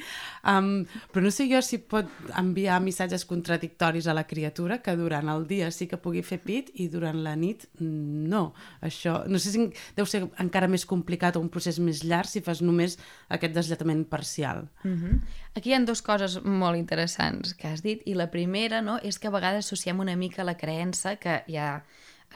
Um, 0.47 0.85
però 1.11 1.25
no 1.25 1.31
sé 1.33 1.47
jo 1.51 1.61
si 1.65 1.81
pot 1.83 2.09
enviar 2.39 2.79
missatges 2.83 3.27
contradictoris 3.29 4.07
a 4.07 4.15
la 4.15 4.25
criatura 4.27 4.79
que 4.83 4.95
durant 4.97 5.29
el 5.31 5.45
dia 5.49 5.69
sí 5.75 5.89
que 5.91 5.99
pugui 6.01 6.23
fer 6.25 6.39
pit 6.43 6.71
i 6.81 6.87
durant 6.91 7.19
la 7.25 7.35
nit 7.39 7.67
no. 7.79 8.47
Això, 8.85 9.21
no 9.27 9.41
sé 9.41 9.51
si 9.53 9.67
deu 9.97 10.07
ser 10.09 10.25
encara 10.41 10.69
més 10.71 10.87
complicat 10.87 11.35
o 11.35 11.43
un 11.43 11.51
procés 11.51 11.79
més 11.83 12.03
llarg 12.07 12.31
si 12.31 12.43
fas 12.45 12.63
només 12.63 12.97
aquest 13.29 13.55
deslletament 13.55 14.05
parcial. 14.09 14.67
Mm 14.83 14.95
-hmm. 14.95 15.19
Aquí 15.55 15.69
hi 15.69 15.73
ha 15.73 15.79
dues 15.85 16.01
coses 16.01 16.41
molt 16.43 16.77
interessants 16.77 17.53
que 17.53 17.67
has 17.67 17.81
dit 17.81 18.01
i 18.05 18.13
la 18.13 18.31
primera 18.31 18.81
no, 18.81 18.97
és 19.03 19.19
que 19.19 19.27
a 19.27 19.31
vegades 19.31 19.65
associem 19.65 19.99
una 19.99 20.15
mica 20.15 20.43
la 20.43 20.57
creença 20.57 21.15
que 21.15 21.43
hi 21.47 21.57
ha 21.57 21.83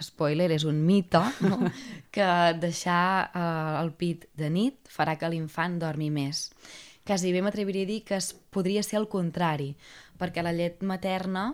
spoiler, 0.02 0.50
és 0.56 0.66
un 0.68 0.82
mite, 0.86 1.22
no? 1.46 1.60
que 2.16 2.28
deixar 2.60 3.30
eh, 3.34 3.82
el 3.82 3.94
pit 4.00 4.28
de 4.40 4.50
nit 4.54 4.92
farà 4.92 5.18
que 5.20 5.30
l'infant 5.32 5.80
dormi 5.82 6.10
més. 6.14 6.50
Quasi 7.06 7.34
bé 7.34 7.42
m'atreviria 7.42 7.88
a 7.88 7.90
dir 7.90 8.04
que 8.06 8.20
es 8.20 8.34
podria 8.54 8.84
ser 8.86 9.00
el 9.02 9.10
contrari, 9.10 9.74
perquè 10.20 10.44
la 10.46 10.54
llet 10.54 10.84
materna, 10.86 11.54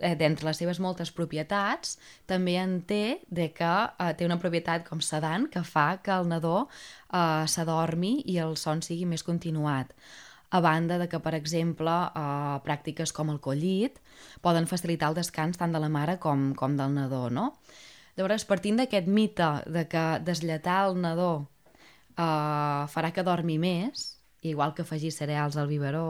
eh, 0.00 0.14
d'entre 0.18 0.46
les 0.48 0.60
seves 0.60 0.80
moltes 0.80 1.10
propietats, 1.14 1.98
també 2.30 2.58
en 2.62 2.80
té 2.86 3.20
de 3.26 3.50
que 3.56 3.72
eh, 3.72 4.12
té 4.18 4.26
una 4.26 4.38
propietat 4.42 4.86
com 4.86 5.02
sedant 5.02 5.48
que 5.50 5.64
fa 5.66 5.88
que 6.04 6.14
el 6.14 6.30
nadó 6.30 6.68
eh, 6.68 7.44
s'adormi 7.50 8.20
i 8.30 8.38
el 8.44 8.56
son 8.60 8.84
sigui 8.86 9.08
més 9.10 9.26
continuat 9.26 9.92
a 10.54 10.60
banda 10.62 11.00
de 11.00 11.08
que, 11.10 11.18
per 11.18 11.34
exemple, 11.34 11.90
eh, 11.90 12.58
pràctiques 12.66 13.12
com 13.16 13.32
el 13.32 13.40
collit 13.42 13.98
poden 14.44 14.68
facilitar 14.70 15.10
el 15.10 15.18
descans 15.18 15.58
tant 15.58 15.74
de 15.74 15.80
la 15.82 15.90
mare 15.90 16.18
com, 16.22 16.52
com 16.54 16.76
del 16.78 16.94
nadó, 16.94 17.26
no? 17.30 17.48
Llavors, 18.14 18.46
partint 18.46 18.78
d'aquest 18.78 19.10
mite 19.10 19.48
de 19.74 19.82
que 19.90 20.04
deslletar 20.22 20.76
el 20.86 21.00
nadó 21.02 21.32
eh, 22.14 22.86
farà 22.94 23.10
que 23.10 23.26
dormi 23.26 23.58
més, 23.58 24.06
igual 24.46 24.76
que 24.76 24.86
afegir 24.86 25.10
cereals 25.16 25.58
al 25.58 25.66
biberó, 25.72 26.06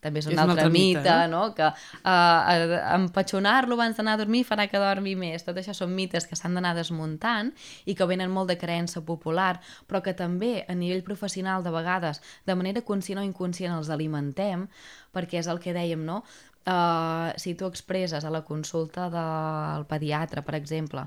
també 0.00 0.20
és 0.22 0.28
un, 0.28 0.34
és 0.34 0.40
altre, 0.40 0.52
un 0.52 0.58
altre 0.58 0.72
mite, 0.72 1.00
mite 1.00 1.12
eh? 1.12 1.28
no? 1.30 1.42
que 1.56 1.66
uh, 1.66 2.74
empatxonar-lo 2.96 3.76
abans 3.78 3.98
d'anar 3.98 4.16
a 4.16 4.20
dormir 4.22 4.42
farà 4.48 4.66
que 4.70 4.80
dormi 4.82 5.14
més. 5.18 5.46
Tot 5.46 5.58
això 5.60 5.74
són 5.76 5.94
mites 5.96 6.28
que 6.28 6.38
s'han 6.38 6.56
d'anar 6.56 6.74
desmuntant 6.78 7.52
i 7.86 7.96
que 7.96 8.08
venen 8.08 8.32
molt 8.32 8.52
de 8.52 8.58
creença 8.60 9.02
popular, 9.06 9.54
però 9.88 10.02
que 10.04 10.16
també 10.16 10.60
a 10.68 10.76
nivell 10.78 11.04
professional 11.06 11.64
de 11.66 11.72
vegades, 11.74 12.22
de 12.46 12.58
manera 12.58 12.84
conscient 12.86 13.22
o 13.22 13.26
inconscient, 13.26 13.74
els 13.76 13.90
alimentem, 13.90 14.66
perquè 15.14 15.40
és 15.42 15.50
el 15.50 15.62
que 15.62 15.74
dèiem, 15.76 16.04
no? 16.04 16.22
Uh, 16.66 17.30
si 17.38 17.54
tu 17.54 17.66
expresses 17.70 18.24
a 18.26 18.30
la 18.34 18.42
consulta 18.42 19.06
del 19.12 19.84
pediatre, 19.86 20.42
per 20.42 20.56
exemple, 20.58 21.04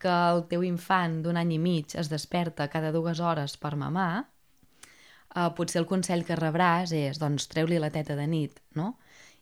que 0.00 0.10
el 0.10 0.44
teu 0.50 0.62
infant 0.64 1.18
d'un 1.24 1.36
any 1.36 1.56
i 1.56 1.58
mig 1.60 1.96
es 1.98 2.08
desperta 2.12 2.70
cada 2.72 2.92
dues 2.94 3.20
hores 3.20 3.56
per 3.60 3.74
mamar, 3.76 4.28
uh, 5.36 5.50
potser 5.56 5.80
el 5.82 5.88
consell 5.90 6.24
que 6.26 6.38
rebràs 6.38 6.94
és 6.96 7.20
doncs, 7.20 7.48
treu-li 7.52 7.78
la 7.78 7.92
teta 7.94 8.16
de 8.18 8.26
nit, 8.30 8.60
no? 8.74 8.94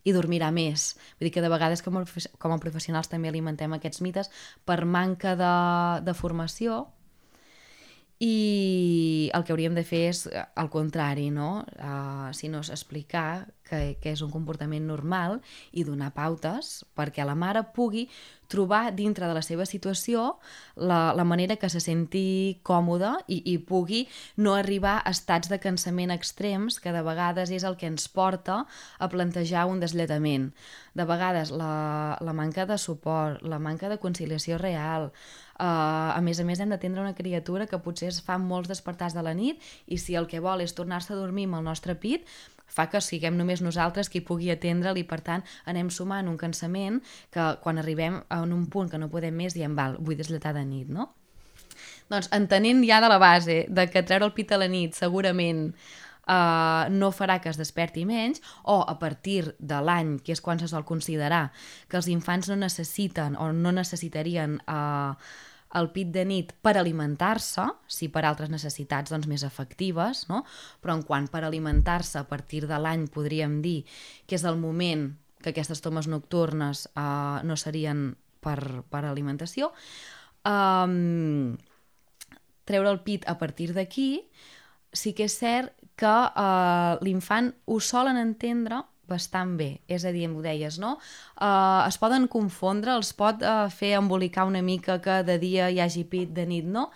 i 0.07 0.12
dormirà 0.14 0.49
més. 0.55 0.95
Vull 1.18 1.28
dir 1.28 1.34
que 1.34 1.43
de 1.45 1.51
vegades 1.53 1.82
com 1.84 1.99
a, 2.01 2.05
com 2.41 2.55
a 2.55 2.61
professionals 2.62 3.11
també 3.11 3.28
alimentem 3.28 3.74
aquests 3.76 4.01
mites 4.05 4.30
per 4.64 4.84
manca 4.86 5.34
de, 5.36 5.57
de 6.07 6.14
formació 6.16 6.86
i 8.18 9.30
el 9.34 9.45
que 9.47 9.53
hauríem 9.55 9.76
de 9.78 9.84
fer 9.86 10.01
és 10.11 10.24
el 10.26 10.70
contrari, 10.72 11.28
no? 11.30 11.62
Uh, 11.78 12.32
si 12.34 12.51
no 12.51 12.64
és 12.64 12.70
explicar 12.74 13.47
que, 13.68 13.95
que 14.03 14.11
és 14.11 14.22
un 14.26 14.32
comportament 14.32 14.89
normal 14.91 15.39
i 15.70 15.84
donar 15.86 16.11
pautes 16.16 16.80
perquè 16.99 17.26
la 17.26 17.39
mare 17.39 17.62
pugui 17.76 18.09
trobar 18.49 18.94
dintre 18.96 19.28
de 19.28 19.36
la 19.36 19.42
seva 19.44 19.66
situació 19.68 20.38
la, 20.74 21.12
la 21.16 21.24
manera 21.28 21.57
que 21.61 21.70
se 21.70 21.80
senti 21.84 22.59
còmoda 22.66 23.14
i, 23.28 23.42
i 23.53 23.59
pugui 23.59 24.07
no 24.36 24.55
arribar 24.57 24.99
a 24.99 25.12
estats 25.12 25.51
de 25.53 25.61
cansament 25.62 26.12
extrems 26.14 26.80
que 26.80 26.92
de 26.94 27.03
vegades 27.05 27.53
és 27.55 27.66
el 27.68 27.76
que 27.80 27.90
ens 27.90 28.09
porta 28.09 28.64
a 28.99 29.09
plantejar 29.12 29.66
un 29.68 29.80
deslletament. 29.84 30.53
De 30.96 31.05
vegades 31.07 31.53
la, 31.55 32.16
la 32.24 32.34
manca 32.34 32.66
de 32.66 32.78
suport, 32.78 33.44
la 33.44 33.61
manca 33.62 33.92
de 33.92 34.01
conciliació 34.03 34.59
real, 34.59 35.12
Uh, 35.59 36.14
a 36.14 36.20
més 36.22 36.38
a 36.38 36.44
més, 36.46 36.61
hem 36.62 36.70
d'atendre 36.70 37.03
una 37.03 37.16
criatura 37.18 37.64
que 37.66 37.80
potser 37.82 38.12
es 38.12 38.20
fa 38.22 38.36
molts 38.38 38.70
despertars 38.70 39.16
de 39.16 39.24
la 39.26 39.32
nit 39.34 39.64
i 39.90 39.96
si 39.99 40.14
el 40.14 40.28
que 40.30 40.38
vol 40.38 40.62
és 40.62 40.70
tornar-se 40.78 41.11
a 41.11 41.18
dormir 41.18 41.49
amb 41.49 41.59
el 41.59 41.64
nostre 41.66 41.96
pit, 41.99 42.28
fa 42.78 42.88
que 42.92 43.02
siguem 43.02 43.36
només 43.38 43.62
nosaltres 43.64 44.10
qui 44.12 44.22
pugui 44.24 44.52
atendre'l 44.54 45.02
i 45.02 45.06
per 45.08 45.20
tant 45.26 45.44
anem 45.66 45.90
sumant 45.90 46.30
un 46.30 46.38
cansament 46.40 47.02
que 47.34 47.50
quan 47.64 47.82
arribem 47.82 48.22
a 48.30 48.42
un 48.46 48.66
punt 48.70 48.90
que 48.92 49.00
no 49.02 49.10
podem 49.12 49.34
més 49.34 49.58
diem, 49.58 49.74
val, 49.74 49.98
vull 49.98 50.18
desletar 50.18 50.54
de 50.56 50.64
nit, 50.64 50.90
no? 50.90 51.10
Doncs 52.08 52.30
entenent 52.32 52.84
ja 52.88 53.02
de 53.04 53.08
la 53.10 53.18
base 53.20 53.64
de 53.68 53.88
que 53.92 54.04
treure 54.06 54.28
el 54.28 54.36
pit 54.36 54.52
a 54.54 54.60
la 54.60 54.68
nit 54.70 54.96
segurament 54.96 55.66
uh, 56.28 56.88
no 56.92 57.10
farà 57.12 57.38
que 57.42 57.50
es 57.52 57.58
desperti 57.60 58.04
menys, 58.08 58.40
o 58.64 58.80
a 58.80 58.96
partir 59.00 59.54
de 59.58 59.82
l'any, 59.84 60.16
que 60.24 60.32
és 60.36 60.42
quan 60.44 60.60
se 60.60 60.70
sol 60.70 60.86
considerar 60.88 61.48
que 61.88 61.98
els 62.00 62.08
infants 62.12 62.48
no 62.52 62.56
necessiten 62.60 63.36
o 63.36 63.50
no 63.52 63.74
necessitarien 63.76 64.60
uh, 64.64 65.14
el 65.76 65.90
pit 65.92 66.10
de 66.14 66.24
nit 66.24 66.52
per 66.64 66.76
alimentar-se, 66.78 67.66
si 67.90 68.08
per 68.12 68.24
altres 68.24 68.50
necessitats 68.52 69.12
doncs, 69.12 69.28
més 69.28 69.44
efectives, 69.44 70.24
no? 70.30 70.44
però 70.80 70.96
en 70.96 71.04
quant 71.04 71.28
per 71.28 71.44
alimentar-se 71.44 72.20
a 72.20 72.26
partir 72.28 72.64
de 72.70 72.78
l'any 72.80 73.08
podríem 73.12 73.60
dir 73.64 73.82
que 74.26 74.38
és 74.38 74.46
el 74.48 74.56
moment 74.60 75.10
que 75.42 75.52
aquestes 75.52 75.82
tomes 75.84 76.08
nocturnes 76.10 76.88
uh, 76.96 77.44
no 77.46 77.56
serien 77.56 78.12
per, 78.42 78.58
per 78.90 79.04
alimentació, 79.06 79.72
um, 80.48 81.56
treure 82.68 82.90
el 82.90 83.02
pit 83.04 83.26
a 83.28 83.36
partir 83.38 83.72
d'aquí 83.76 84.10
sí 84.92 85.12
que 85.12 85.28
és 85.28 85.36
cert 85.36 85.74
que 85.98 86.08
uh, 86.08 86.96
l'infant 87.04 87.52
ho 87.66 87.78
solen 87.82 88.18
entendre 88.20 88.80
bastant 89.09 89.56
bé, 89.59 89.70
és 89.88 90.04
a 90.04 90.12
dir, 90.14 90.26
em 90.28 90.36
ho 90.36 90.42
deies, 90.44 90.78
no? 90.82 90.96
Uh, 91.36 91.86
es 91.86 91.98
poden 92.00 92.28
confondre, 92.30 92.94
els 92.94 93.14
pot 93.16 93.42
uh, 93.42 93.66
fer 93.72 93.94
embolicar 93.98 94.46
una 94.48 94.62
mica 94.62 94.98
que 95.04 95.22
de 95.26 95.38
dia 95.42 95.70
hi 95.72 95.80
hagi 95.84 96.04
pit, 96.04 96.34
de 96.36 96.46
nit 96.48 96.68
no. 96.68 96.88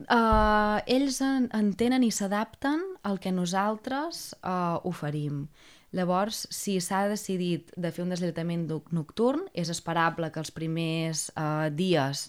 Uh, 0.00 0.80
ells 0.88 1.20
en, 1.20 1.50
entenen 1.52 2.06
i 2.06 2.10
s'adapten 2.14 2.80
al 3.04 3.20
que 3.20 3.32
nosaltres 3.36 4.30
uh, 4.40 4.80
oferim. 4.88 5.44
Llavors, 5.92 6.44
si 6.54 6.78
s'ha 6.80 7.04
decidit 7.10 7.72
de 7.76 7.90
fer 7.92 8.04
un 8.04 8.12
deslletament 8.14 8.68
nocturn, 8.94 9.48
és 9.52 9.68
esperable 9.72 10.30
que 10.30 10.40
els 10.40 10.52
primers 10.54 11.28
uh, 11.34 11.66
dies 11.74 12.28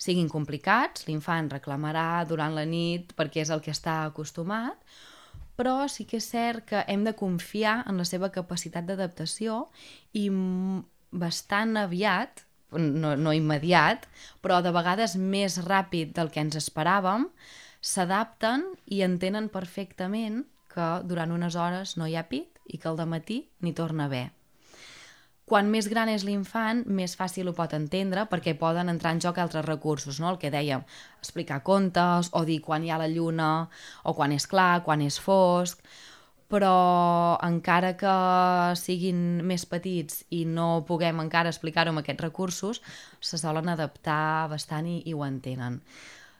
siguin 0.00 0.30
complicats, 0.32 1.04
l'infant 1.06 1.50
reclamarà 1.52 2.24
durant 2.28 2.56
la 2.56 2.64
nit 2.64 3.12
perquè 3.16 3.44
és 3.44 3.52
el 3.52 3.62
que 3.64 3.74
està 3.74 4.00
acostumat, 4.06 4.80
però 5.60 5.84
sí 5.92 6.06
que 6.08 6.16
és 6.16 6.30
cert 6.32 6.64
que 6.70 6.84
hem 6.88 7.02
de 7.04 7.12
confiar 7.12 7.82
en 7.90 8.00
la 8.00 8.06
seva 8.08 8.30
capacitat 8.32 8.86
d'adaptació 8.88 9.66
i 10.16 10.30
bastant 11.12 11.76
aviat, 11.76 12.46
no, 12.72 13.12
no 13.20 13.34
immediat, 13.36 14.06
però 14.40 14.62
de 14.64 14.72
vegades 14.72 15.18
més 15.20 15.58
ràpid 15.66 16.14
del 16.16 16.32
que 16.32 16.40
ens 16.40 16.56
esperàvem, 16.56 17.28
s'adapten 17.84 18.64
i 18.88 19.02
entenen 19.04 19.52
perfectament 19.52 20.46
que 20.72 20.88
durant 21.04 21.36
unes 21.36 21.60
hores 21.60 21.96
no 22.00 22.08
hi 22.08 22.16
ha 22.16 22.28
pit 22.32 22.60
i 22.64 22.80
que 22.80 22.88
al 22.88 23.04
matí 23.10 23.42
n'hi 23.60 23.76
torna 23.76 24.06
a 24.06 24.12
haver. 24.12 24.28
Quan 25.50 25.66
més 25.66 25.88
gran 25.90 26.06
és 26.06 26.22
l'infant, 26.22 26.84
més 26.86 27.16
fàcil 27.18 27.48
ho 27.50 27.52
pot 27.56 27.72
entendre 27.74 28.22
perquè 28.30 28.52
poden 28.58 28.86
entrar 28.92 29.16
en 29.16 29.22
joc 29.24 29.40
altres 29.42 29.64
recursos, 29.66 30.20
no? 30.22 30.28
el 30.30 30.36
que 30.38 30.52
dèiem, 30.54 30.84
explicar 31.18 31.64
contes 31.66 32.28
o 32.38 32.44
dir 32.46 32.60
quan 32.62 32.84
hi 32.86 32.92
ha 32.94 33.00
la 33.00 33.08
lluna 33.10 33.48
o 34.06 34.14
quan 34.14 34.30
és 34.36 34.46
clar, 34.46 34.84
quan 34.86 35.02
és 35.02 35.18
fosc, 35.18 35.82
però 36.54 36.76
encara 37.46 37.96
que 37.98 38.12
siguin 38.78 39.40
més 39.46 39.66
petits 39.66 40.20
i 40.30 40.44
no 40.46 40.84
puguem 40.86 41.18
encara 41.24 41.50
explicar-ho 41.50 41.90
amb 41.90 42.04
aquests 42.04 42.26
recursos, 42.28 42.80
se 43.18 43.42
solen 43.42 43.74
adaptar 43.74 44.46
bastant 44.54 44.86
i, 44.86 45.00
i 45.02 45.16
ho 45.18 45.26
entenen. 45.26 45.80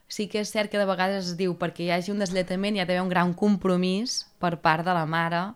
Sí 0.07 0.29
que 0.31 0.45
és 0.45 0.55
cert 0.55 0.71
que 0.71 0.79
de 0.79 0.87
vegades 0.87 1.33
es 1.33 1.35
diu 1.39 1.57
perquè 1.59 1.83
hi 1.83 1.91
hagi 1.97 2.15
un 2.15 2.23
deslletament 2.23 2.79
hi 2.79 2.85
ha 2.85 2.87
d'haver 2.87 3.03
un 3.03 3.11
gran 3.11 3.35
compromís 3.35 4.21
per 4.39 4.55
part 4.63 4.87
de 4.87 4.95
la 4.95 5.03
mare 5.03 5.49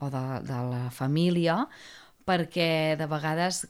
o 0.00 0.08
de, 0.12 0.26
de 0.48 0.64
la 0.72 0.82
família 0.92 1.60
perquè 2.26 2.96
de 2.98 3.08
vegades 3.10 3.64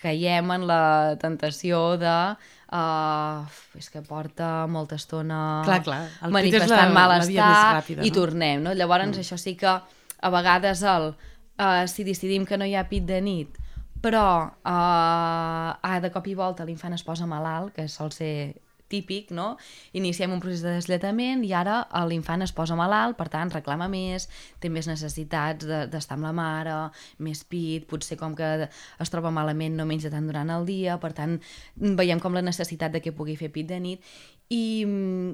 caiem 0.00 0.48
en 0.54 0.66
la 0.66 0.82
tentació 1.20 1.98
de 2.00 2.14
uh, 2.32 3.58
és 3.76 3.90
que 3.92 4.00
porta 4.00 4.66
molta 4.66 4.96
estona 4.96 5.60
clar, 5.66 5.82
clar. 5.84 6.02
El 6.24 6.32
manifestant 6.34 6.88
la, 6.88 6.94
malestar 6.96 7.50
ràpida, 7.76 8.00
no? 8.00 8.06
i 8.08 8.12
tornem, 8.14 8.62
no? 8.64 8.72
Llavors 8.72 9.10
mm. 9.10 9.20
això 9.20 9.36
sí 9.40 9.54
que 9.60 9.70
a 9.70 10.30
vegades 10.32 10.82
el, 10.88 11.12
uh, 11.12 11.84
si 11.84 12.06
decidim 12.08 12.48
que 12.48 12.56
no 12.56 12.68
hi 12.68 12.74
ha 12.74 12.88
pit 12.88 13.04
de 13.08 13.20
nit 13.24 13.60
però 14.00 14.24
uh, 14.48 15.70
ah, 15.76 15.98
de 16.00 16.10
cop 16.12 16.26
i 16.26 16.34
volta 16.34 16.64
l'infant 16.64 16.96
es 16.96 17.04
posa 17.04 17.28
malalt, 17.28 17.74
que 17.76 17.86
sol 17.88 18.12
ser 18.16 18.56
típic, 18.90 19.30
no? 19.34 19.54
Iniciem 19.96 20.34
un 20.34 20.42
procés 20.42 20.64
de 20.66 20.74
deslletament 20.76 21.44
i 21.46 21.54
ara 21.56 21.84
l'infant 22.10 22.42
es 22.44 22.54
posa 22.56 22.76
malalt, 22.78 23.16
per 23.18 23.28
tant 23.32 23.52
reclama 23.54 23.88
més, 23.90 24.28
té 24.60 24.68
més 24.72 24.90
necessitats 24.90 25.64
d'estar 25.64 26.18
amb 26.18 26.28
la 26.28 26.34
mare, 26.36 26.76
més 27.18 27.44
pit, 27.44 27.86
potser 27.90 28.18
com 28.20 28.34
que 28.36 28.50
es 28.66 29.14
troba 29.14 29.32
malament 29.34 29.78
no 29.78 29.86
menja 29.88 30.12
tant 30.12 30.26
durant 30.26 30.50
el 30.50 30.66
dia, 30.68 30.98
per 31.00 31.14
tant 31.14 31.38
veiem 31.76 32.20
com 32.20 32.36
la 32.36 32.44
necessitat 32.44 32.92
de 32.92 33.02
que 33.04 33.14
pugui 33.16 33.38
fer 33.38 33.52
pit 33.54 33.70
de 33.70 33.80
nit 33.80 34.12
i, 34.50 34.84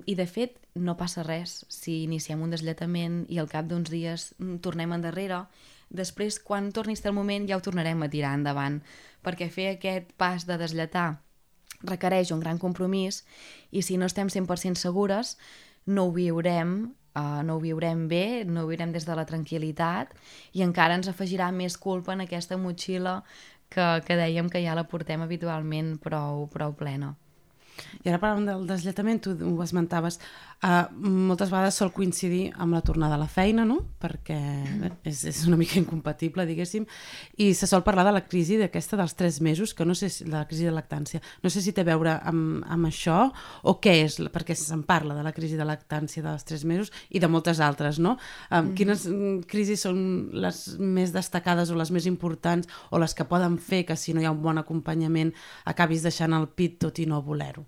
i 0.04 0.14
de 0.14 0.26
fet 0.28 0.58
no 0.76 0.96
passa 1.00 1.24
res 1.24 1.62
si 1.72 2.02
iniciem 2.04 2.42
un 2.44 2.52
deslletament 2.52 3.22
i 3.32 3.40
al 3.40 3.48
cap 3.50 3.68
d'uns 3.68 3.90
dies 3.90 4.28
mm, 4.36 4.60
tornem 4.64 4.92
endarrere 4.92 5.46
després 5.88 6.38
quan 6.42 6.72
torni 6.76 6.96
a 6.96 6.98
estar 7.00 7.12
el 7.12 7.18
moment 7.18 7.48
ja 7.48 7.56
ho 7.56 7.64
tornarem 7.64 8.02
a 8.04 8.10
tirar 8.12 8.34
endavant 8.36 8.82
perquè 9.24 9.48
fer 9.52 9.70
aquest 9.72 10.12
pas 10.20 10.44
de 10.46 10.58
deslletar 10.60 11.08
requereix 11.82 12.32
un 12.32 12.40
gran 12.40 12.58
compromís 12.58 13.24
i 13.70 13.82
si 13.82 13.96
no 13.96 14.06
estem 14.06 14.28
100% 14.32 14.80
segures 14.80 15.36
no 15.86 16.06
ho 16.06 16.14
viurem 16.14 16.78
uh, 17.16 17.42
no 17.42 17.56
ho 17.56 17.60
viurem 17.60 18.06
bé, 18.08 18.44
no 18.44 18.64
ho 18.64 18.70
viurem 18.70 18.92
des 18.92 19.06
de 19.08 19.16
la 19.16 19.26
tranquil·litat 19.28 20.14
i 20.54 20.64
encara 20.66 20.96
ens 20.98 21.08
afegirà 21.08 21.50
més 21.52 21.76
culpa 21.76 22.14
en 22.14 22.24
aquesta 22.24 22.58
motxilla 22.60 23.20
que, 23.68 23.86
que 24.06 24.18
dèiem 24.18 24.50
que 24.52 24.62
ja 24.62 24.76
la 24.78 24.86
portem 24.88 25.22
habitualment 25.24 25.96
prou, 26.02 26.46
prou 26.52 26.76
plena. 26.78 27.14
I 28.04 28.10
ara 28.10 28.20
parlant 28.22 28.46
del 28.46 28.66
deslletament, 28.68 29.22
tu 29.24 29.34
ho 29.34 29.62
esmentaves, 29.64 30.18
uh, 30.62 30.86
moltes 30.96 31.50
vegades 31.50 31.78
sol 31.78 31.92
coincidir 31.94 32.52
amb 32.54 32.76
la 32.76 32.82
tornada 32.86 33.16
a 33.16 33.20
la 33.20 33.28
feina, 33.30 33.64
no? 33.66 33.80
perquè 34.00 34.38
bé, 34.80 34.92
és, 35.10 35.24
és 35.28 35.42
una 35.48 35.58
mica 35.58 35.78
incompatible, 35.80 36.46
diguéssim, 36.46 36.86
i 37.42 37.52
se 37.58 37.68
sol 37.68 37.82
parlar 37.86 38.06
de 38.06 38.14
la 38.16 38.22
crisi 38.26 38.58
d'aquesta 38.60 38.98
dels 39.00 39.16
tres 39.18 39.40
mesos, 39.44 39.74
que 39.74 39.86
no 39.88 39.96
sé 39.98 40.10
si, 40.12 40.26
la 40.30 40.44
crisi 40.48 40.68
de 40.68 40.74
lactància, 40.74 41.20
no 41.42 41.50
sé 41.52 41.62
si 41.64 41.74
té 41.76 41.82
a 41.82 41.88
veure 41.90 42.16
amb, 42.28 42.62
amb 42.70 42.88
això 42.88 43.18
o 43.66 43.76
què 43.82 43.96
és, 44.04 44.18
perquè 44.32 44.56
se'n 44.56 44.84
parla 44.86 45.16
de 45.16 45.24
la 45.26 45.34
crisi 45.36 45.58
de 45.58 45.66
lactància 45.66 46.24
dels 46.24 46.46
tres 46.46 46.64
mesos 46.68 46.92
i 47.10 47.22
de 47.22 47.30
moltes 47.30 47.60
altres, 47.64 48.00
no? 48.02 48.16
Um, 48.50 48.72
quines 48.78 49.06
crisis 49.50 49.86
són 49.86 49.98
les 50.36 50.62
més 50.78 51.12
destacades 51.14 51.72
o 51.72 51.78
les 51.78 51.92
més 51.94 52.06
importants 52.08 52.68
o 52.90 53.00
les 53.02 53.14
que 53.16 53.26
poden 53.28 53.58
fer 53.58 53.84
que 53.88 53.96
si 53.98 54.14
no 54.14 54.22
hi 54.22 54.28
ha 54.28 54.34
un 54.34 54.42
bon 54.42 54.58
acompanyament 54.62 55.32
acabis 55.66 56.06
deixant 56.06 56.36
el 56.36 56.48
pit 56.48 56.78
tot 56.86 57.02
i 57.02 57.08
no 57.10 57.22
voler-ho? 57.24 57.65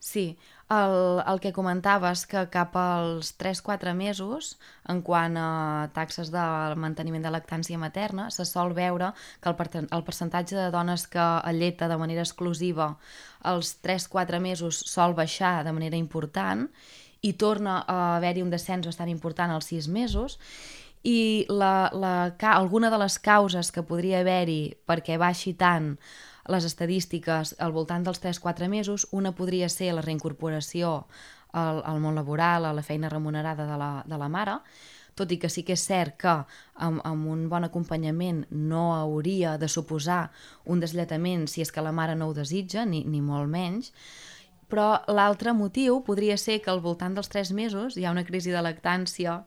Sí, 0.00 0.38
el, 0.70 1.22
el 1.26 1.40
que 1.40 1.52
comentaves 1.52 2.22
que 2.26 2.46
cap 2.48 2.76
als 2.80 3.34
3-4 3.36 3.92
mesos, 3.92 4.54
en 4.88 5.02
quant 5.04 5.36
a 5.36 5.90
taxes 5.92 6.30
de 6.32 6.44
manteniment 6.80 7.26
de 7.26 7.32
lactància 7.34 7.76
materna, 7.78 8.30
se 8.32 8.46
sol 8.48 8.72
veure 8.72 9.10
que 9.42 9.52
el, 9.52 9.88
el 9.90 10.04
percentatge 10.06 10.56
de 10.56 10.70
dones 10.72 11.04
que 11.06 11.20
alleta 11.20 11.88
de 11.90 11.98
manera 12.00 12.24
exclusiva 12.24 12.94
als 13.42 13.76
3-4 13.84 14.40
mesos 14.40 14.80
sol 14.88 15.12
baixar 15.18 15.64
de 15.68 15.76
manera 15.76 16.00
important 16.00 16.68
i 17.20 17.34
torna 17.34 17.82
a 17.84 18.16
haver-hi 18.16 18.40
un 18.40 18.50
descens 18.54 18.88
bastant 18.88 19.12
important 19.12 19.52
als 19.52 19.68
6 19.68 19.90
mesos. 19.92 20.38
I 21.04 21.44
la, 21.48 21.90
la, 21.92 22.14
alguna 22.54 22.88
de 22.92 22.98
les 23.00 23.18
causes 23.18 23.72
que 23.72 23.84
podria 23.84 24.20
haver-hi 24.24 24.76
perquè 24.88 25.20
baixi 25.20 25.52
tant 25.52 25.94
les 26.50 26.66
estadístiques 26.66 27.54
al 27.58 27.72
voltant 27.72 28.04
dels 28.06 28.20
3-4 28.22 28.68
mesos, 28.68 29.06
una 29.12 29.32
podria 29.36 29.68
ser 29.70 29.92
la 29.94 30.04
reincorporació 30.04 31.04
al, 31.52 31.82
al 31.86 32.00
món 32.02 32.18
laboral, 32.18 32.66
a 32.66 32.74
la 32.74 32.86
feina 32.86 33.10
remunerada 33.12 33.66
de 33.66 33.76
la, 33.78 33.92
de 34.06 34.18
la 34.18 34.28
mare, 34.28 34.58
tot 35.18 35.32
i 35.34 35.38
que 35.42 35.50
sí 35.52 35.64
que 35.66 35.74
és 35.76 35.84
cert 35.84 36.16
que 36.22 36.32
amb, 36.86 37.00
amb 37.04 37.28
un 37.28 37.46
bon 37.50 37.66
acompanyament 37.66 38.44
no 38.50 38.90
hauria 38.94 39.56
de 39.60 39.68
suposar 39.68 40.30
un 40.64 40.80
deslletament 40.80 41.46
si 41.50 41.64
és 41.64 41.72
que 41.74 41.84
la 41.84 41.92
mare 41.92 42.16
no 42.16 42.30
ho 42.30 42.36
desitja, 42.36 42.86
ni, 42.86 43.02
ni 43.04 43.20
molt 43.20 43.50
menys, 43.50 43.92
però 44.70 45.02
l'altre 45.10 45.52
motiu 45.52 45.98
podria 46.06 46.38
ser 46.38 46.60
que 46.62 46.70
al 46.70 46.80
voltant 46.80 47.16
dels 47.18 47.28
3 47.28 47.52
mesos 47.58 47.98
hi 47.98 48.06
ha 48.06 48.14
una 48.14 48.24
crisi 48.24 48.54
de 48.54 48.62
lactància 48.62 49.42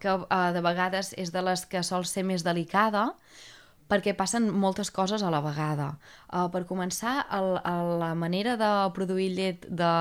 que 0.00 0.14
eh, 0.14 0.50
de 0.54 0.62
vegades 0.64 1.12
és 1.18 1.34
de 1.34 1.42
les 1.44 1.66
que 1.66 1.82
sol 1.86 2.06
ser 2.08 2.24
més 2.24 2.46
delicada, 2.46 3.10
perquè 3.90 4.14
passen 4.16 4.48
moltes 4.54 4.92
coses 4.94 5.24
a 5.26 5.32
la 5.34 5.42
vegada. 5.44 5.90
Uh, 6.30 6.46
per 6.54 6.62
començar, 6.68 7.16
el, 7.36 7.56
el, 7.58 7.90
la 8.02 8.12
manera 8.14 8.56
de 8.60 8.70
produir 8.96 9.32
llet 9.34 9.66
de, 9.66 9.92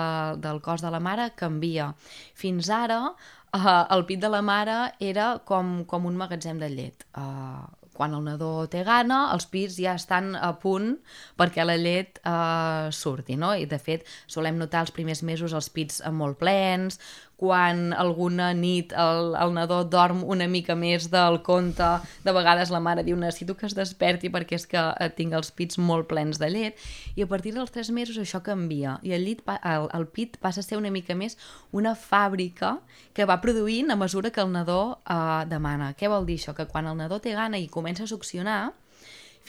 del 0.43 0.61
cos 0.65 0.85
de 0.85 0.93
la 0.93 1.01
mare 1.01 1.31
canvia. 1.39 1.91
Fins 2.37 2.69
ara, 2.69 3.01
uh, 3.09 3.81
el 3.97 4.05
pit 4.05 4.21
de 4.21 4.29
la 4.29 4.43
mare 4.45 4.79
era 4.99 5.33
com, 5.49 5.83
com 5.89 6.05
un 6.05 6.21
magatzem 6.21 6.61
de 6.61 6.69
llet. 6.73 7.05
Uh, 7.17 7.65
quan 7.99 8.15
el 8.15 8.23
nadó 8.23 8.63
té 8.71 8.85
gana, 8.87 9.25
els 9.35 9.43
pits 9.51 9.75
ja 9.75 9.97
estan 9.99 10.31
a 10.39 10.53
punt 10.61 10.93
perquè 11.39 11.65
la 11.65 11.75
llet 11.75 12.21
eh, 12.23 12.87
surti, 12.95 13.35
no? 13.35 13.49
I 13.51 13.67
de 13.67 13.75
fet 13.75 14.07
solem 14.23 14.55
notar 14.55 14.85
els 14.85 14.93
primers 14.95 15.19
mesos 15.27 15.51
els 15.57 15.67
pits 15.75 15.99
molt 16.15 16.39
plens, 16.39 16.95
quan 17.39 17.93
alguna 17.95 18.49
nit 18.53 18.91
el, 18.91 19.31
el 19.39 19.53
nadó 19.55 19.79
dorm 19.87 20.25
una 20.27 20.49
mica 20.51 20.75
més 20.75 21.07
del 21.13 21.39
compte, 21.45 21.87
de 22.25 22.33
vegades 22.35 22.73
la 22.73 22.81
mare 22.83 23.05
diu 23.07 23.15
necessito 23.15 23.55
que 23.55 23.69
es 23.69 23.75
desperti 23.77 24.27
perquè 24.33 24.57
és 24.59 24.67
que 24.67 24.81
eh, 24.81 25.07
tinc 25.15 25.37
els 25.37 25.53
pits 25.55 25.79
molt 25.79 26.09
plens 26.11 26.41
de 26.41 26.49
llet, 26.51 26.83
i 27.15 27.23
a 27.23 27.29
partir 27.31 27.55
dels 27.55 27.71
3 27.71 27.93
mesos 27.95 28.19
això 28.19 28.43
canvia, 28.43 28.97
i 29.07 29.15
el, 29.15 29.23
llit, 29.23 29.45
el, 29.63 29.87
el 29.95 30.07
pit 30.11 30.35
passa 30.43 30.59
a 30.59 30.67
ser 30.67 30.81
una 30.81 30.91
mica 30.91 31.15
més 31.15 31.37
una 31.71 31.95
fàbrica 31.95 32.75
que 33.15 33.27
va 33.29 33.39
produint 33.39 33.91
a 33.91 33.99
mesura 33.99 34.33
que 34.35 34.43
el 34.43 34.51
nadó 34.51 34.99
eh, 35.07 35.47
demana. 35.47 35.93
Què 35.95 36.11
vol 36.11 36.27
dir 36.27 36.41
això? 36.41 36.55
Que 36.57 36.67
quan 36.67 36.91
el 36.91 36.99
nadó 36.99 37.21
té 37.23 37.33
gana 37.37 37.59
i 37.59 37.71
comença 37.71 38.03
a 38.03 38.11
succionar, 38.11 38.61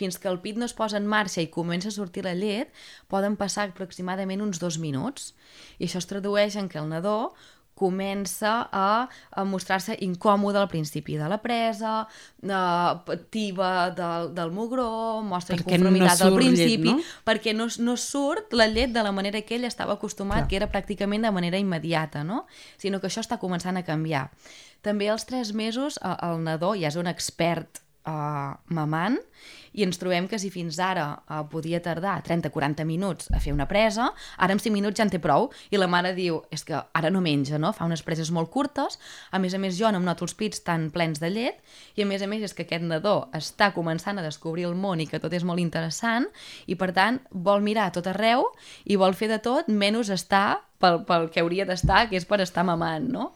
fins 0.01 0.16
que 0.18 0.30
el 0.30 0.41
pit 0.41 0.57
no 0.57 0.64
es 0.64 0.74
posa 0.76 0.99
en 1.01 1.09
marxa 1.11 1.43
i 1.43 1.51
comença 1.53 1.91
a 1.91 1.95
sortir 1.95 2.24
la 2.24 2.36
llet, 2.38 2.70
poden 3.12 3.36
passar 3.41 3.68
aproximadament 3.68 4.41
uns 4.41 4.62
dos 4.62 4.78
minuts. 4.80 5.34
I 5.78 5.88
això 5.88 6.01
es 6.01 6.09
tradueix 6.09 6.57
en 6.57 6.70
que 6.72 6.80
el 6.80 6.88
nadó 6.88 7.34
comença 7.81 8.53
a, 8.68 9.09
a 9.09 9.45
mostrar-se 9.49 9.97
incòmode 10.05 10.61
al 10.61 10.68
principi 10.68 11.16
de 11.16 11.28
la 11.33 11.41
presa, 11.41 12.05
eh, 12.45 13.16
tiba 13.33 13.91
del, 13.97 14.31
del 14.37 14.53
mugró, 14.53 15.22
mostra 15.24 15.57
Perquè 15.57 15.78
inconformitat 15.78 16.20
no 16.20 16.28
al 16.28 16.39
principi, 16.39 16.91
llet, 16.91 17.01
no? 17.01 17.24
perquè 17.26 17.55
no, 17.57 17.70
no 17.81 17.97
surt 18.01 18.53
la 18.57 18.68
llet 18.68 18.93
de 18.93 19.05
la 19.07 19.14
manera 19.16 19.41
que 19.47 19.57
ell 19.57 19.68
estava 19.68 19.97
acostumat, 19.97 20.45
Clar. 20.45 20.51
que 20.51 20.61
era 20.61 20.70
pràcticament 20.72 21.24
de 21.24 21.33
manera 21.35 21.61
immediata, 21.61 22.24
no? 22.26 22.45
Sinó 22.81 23.01
que 23.01 23.09
això 23.09 23.24
està 23.24 23.41
començant 23.41 23.81
a 23.81 23.87
canviar. 23.87 24.28
També 24.85 25.09
als 25.12 25.26
tres 25.28 25.55
mesos 25.57 25.99
eh, 26.03 26.16
el 26.28 26.45
nadó 26.45 26.74
ja 26.76 26.93
és 26.93 27.01
un 27.01 27.09
expert 27.11 27.83
uh, 28.09 28.57
mamant 28.68 29.18
i 29.73 29.85
ens 29.87 29.99
trobem 30.01 30.27
que 30.29 30.39
si 30.39 30.51
fins 30.51 30.79
ara 30.83 31.07
uh, 31.14 31.43
podia 31.51 31.81
tardar 31.83 32.18
30-40 32.27 32.87
minuts 32.89 33.31
a 33.35 33.41
fer 33.43 33.55
una 33.55 33.68
presa, 33.71 34.11
ara 34.37 34.57
en 34.57 34.62
5 34.62 34.75
minuts 34.75 34.99
ja 34.99 35.07
en 35.07 35.12
té 35.12 35.21
prou 35.23 35.51
i 35.71 35.81
la 35.81 35.89
mare 35.91 36.14
diu, 36.16 36.41
és 36.51 36.64
que 36.66 36.77
ara 36.77 37.11
no 37.11 37.23
menja, 37.25 37.59
no? 37.59 37.73
fa 37.77 37.87
unes 37.89 38.03
preses 38.07 38.33
molt 38.35 38.51
curtes, 38.51 38.99
a 39.31 39.39
més 39.39 39.55
a 39.55 39.61
més 39.62 39.77
jo 39.79 39.91
no 39.91 40.01
em 40.01 40.07
noto 40.07 40.27
els 40.27 40.35
pits 40.35 40.64
tan 40.66 40.91
plens 40.95 41.21
de 41.23 41.31
llet 41.31 41.61
i 41.97 42.05
a 42.05 42.09
més 42.09 42.23
a 42.23 42.31
més 42.31 42.45
és 42.47 42.57
que 42.57 42.66
aquest 42.66 42.87
nadó 42.87 43.31
està 43.37 43.71
començant 43.77 44.18
a 44.18 44.27
descobrir 44.27 44.66
el 44.68 44.75
món 44.75 45.01
i 45.01 45.09
que 45.11 45.21
tot 45.23 45.35
és 45.35 45.47
molt 45.47 45.62
interessant 45.62 46.27
i 46.66 46.77
per 46.77 46.93
tant 46.97 47.21
vol 47.31 47.62
mirar 47.62 47.89
a 47.89 47.95
tot 47.95 48.11
arreu 48.11 48.49
i 48.85 48.99
vol 49.01 49.14
fer 49.14 49.31
de 49.31 49.41
tot 49.43 49.71
menys 49.71 50.11
estar 50.11 50.61
pel, 50.81 51.03
pel 51.07 51.29
que 51.31 51.43
hauria 51.45 51.66
d'estar, 51.68 52.07
que 52.11 52.18
és 52.18 52.27
per 52.27 52.41
estar 52.43 52.64
mamant, 52.66 53.07
no? 53.12 53.31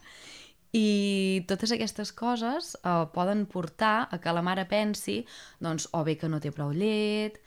I 0.74 1.44
totes 1.46 1.70
aquestes 1.70 2.10
coses 2.12 2.74
eh, 2.80 3.04
poden 3.14 3.46
portar 3.46 4.08
a 4.10 4.18
que 4.18 4.32
la 4.34 4.42
mare 4.42 4.66
pensi 4.66 5.20
doncs, 5.62 5.86
o 5.94 6.02
bé 6.02 6.16
que 6.18 6.30
no 6.30 6.40
té 6.42 6.50
prou 6.50 6.72
llet, 6.74 7.38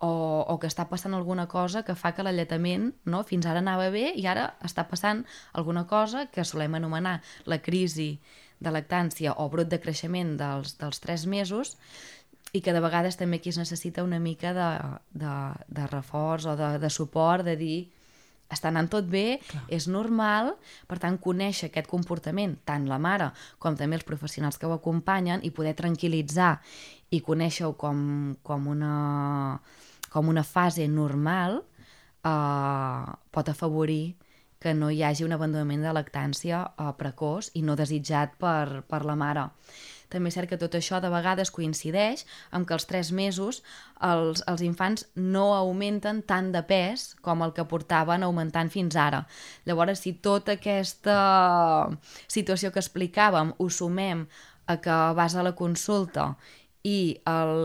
o, 0.00 0.44
o 0.46 0.58
que 0.60 0.68
està 0.68 0.86
passant 0.90 1.14
alguna 1.16 1.46
cosa 1.48 1.82
que 1.82 1.96
fa 1.96 2.12
que 2.14 2.24
l'alletament 2.26 2.90
no, 3.08 3.22
fins 3.24 3.46
ara 3.48 3.62
anava 3.64 3.88
bé 3.90 4.10
i 4.14 4.26
ara 4.28 4.50
està 4.64 4.84
passant 4.88 5.24
alguna 5.56 5.86
cosa 5.88 6.26
que 6.30 6.44
solem 6.44 6.76
anomenar 6.76 7.20
la 7.46 7.58
crisi 7.64 8.18
de 8.60 8.72
lactància 8.72 9.34
o 9.40 9.48
brot 9.52 9.68
de 9.72 9.80
creixement 9.80 10.36
dels, 10.40 10.76
dels 10.80 11.00
3 11.00 11.26
mesos 11.32 11.76
i 12.52 12.62
que 12.62 12.72
de 12.72 12.80
vegades 12.80 13.18
també 13.20 13.40
aquí 13.40 13.50
es 13.52 13.58
necessita 13.60 14.04
una 14.04 14.20
mica 14.20 14.52
de, 14.56 14.70
de, 15.12 15.34
de 15.68 15.86
reforç 15.90 16.46
o 16.46 16.56
de, 16.56 16.76
de 16.80 16.90
suport, 16.90 17.44
de 17.44 17.56
dir 17.56 17.78
està 18.52 18.70
anant 18.70 18.88
tot 18.90 19.08
bé, 19.10 19.40
Clar. 19.48 19.62
és 19.74 19.88
normal, 19.90 20.52
per 20.86 21.00
tant, 21.02 21.18
conèixer 21.22 21.70
aquest 21.70 21.88
comportament, 21.90 22.56
tant 22.68 22.86
la 22.86 22.98
mare 23.02 23.32
com 23.62 23.76
també 23.78 23.98
els 23.98 24.06
professionals 24.06 24.58
que 24.58 24.68
ho 24.68 24.74
acompanyen, 24.76 25.42
i 25.42 25.50
poder 25.50 25.74
tranquil·litzar 25.78 26.52
i 27.10 27.22
conèixer-ho 27.22 27.74
com, 27.78 27.98
com, 28.46 28.68
una, 28.70 29.58
com 30.12 30.30
una 30.30 30.44
fase 30.46 30.86
normal, 30.90 31.60
eh, 32.22 33.16
pot 33.34 33.50
afavorir 33.50 34.16
que 34.62 34.72
no 34.74 34.90
hi 34.90 35.02
hagi 35.04 35.26
un 35.26 35.34
abandonament 35.36 35.84
de 35.84 35.92
lactància 35.94 36.62
eh, 36.66 36.92
precoç 36.98 37.52
i 37.54 37.62
no 37.66 37.76
desitjat 37.78 38.38
per, 38.40 38.82
per 38.88 39.04
la 39.06 39.18
mare. 39.18 39.50
També 40.12 40.30
és 40.30 40.36
cert 40.38 40.50
que 40.50 40.58
tot 40.60 40.74
això 40.78 41.00
de 41.02 41.10
vegades 41.10 41.50
coincideix 41.54 42.24
amb 42.54 42.66
que 42.68 42.76
als 42.76 42.86
3 42.86 43.10
mesos 43.16 43.62
els, 44.04 44.42
els 44.46 44.62
infants 44.62 45.06
no 45.14 45.48
augmenten 45.56 46.22
tant 46.22 46.52
de 46.54 46.62
pes 46.66 47.08
com 47.26 47.42
el 47.42 47.54
que 47.56 47.66
portaven 47.66 48.22
augmentant 48.26 48.70
fins 48.70 48.96
ara. 48.96 49.24
Llavors, 49.66 50.04
si 50.04 50.14
tota 50.22 50.56
aquesta 50.56 51.18
situació 52.28 52.70
que 52.70 52.82
explicàvem 52.82 53.54
ho 53.58 53.68
sumem 53.70 54.26
a 54.66 54.78
que 54.82 54.96
vas 55.18 55.34
a 55.34 55.44
la 55.46 55.54
consulta 55.58 56.34
i 56.86 57.18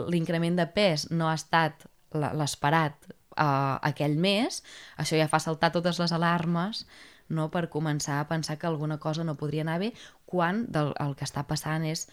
l'increment 0.10 0.58
de 0.58 0.68
pes 0.74 1.10
no 1.14 1.30
ha 1.30 1.38
estat 1.38 1.86
l'esperat 2.12 3.12
uh, 3.38 3.78
aquell 3.88 4.18
mes, 4.20 4.62
això 5.00 5.18
ja 5.20 5.30
fa 5.32 5.40
saltar 5.40 5.72
totes 5.72 6.00
les 6.02 6.12
alarmes 6.12 6.86
no, 7.32 7.48
per 7.54 7.70
començar 7.72 8.20
a 8.20 8.28
pensar 8.28 8.58
que 8.60 8.68
alguna 8.68 9.00
cosa 9.00 9.24
no 9.24 9.38
podria 9.40 9.64
anar 9.64 9.80
bé 9.80 9.94
quan 10.26 10.66
del, 10.72 10.92
el 11.00 11.16
que 11.16 11.28
està 11.28 11.46
passant 11.48 11.86
és 11.88 12.08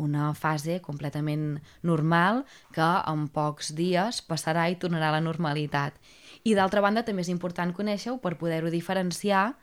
una 0.00 0.32
fase 0.34 0.80
completament 0.84 1.60
normal 1.86 2.44
que 2.74 2.88
en 3.10 3.26
pocs 3.32 3.74
dies 3.76 4.22
passarà 4.26 4.68
i 4.70 4.78
tornarà 4.80 5.10
a 5.10 5.18
la 5.18 5.24
normalitat. 5.24 5.96
I 6.44 6.56
d'altra 6.56 6.80
banda 6.80 7.04
també 7.04 7.24
és 7.26 7.32
important 7.32 7.74
conèixer-ho 7.76 8.18
per 8.22 8.38
poder-ho 8.40 8.72
diferenciar 8.72 9.54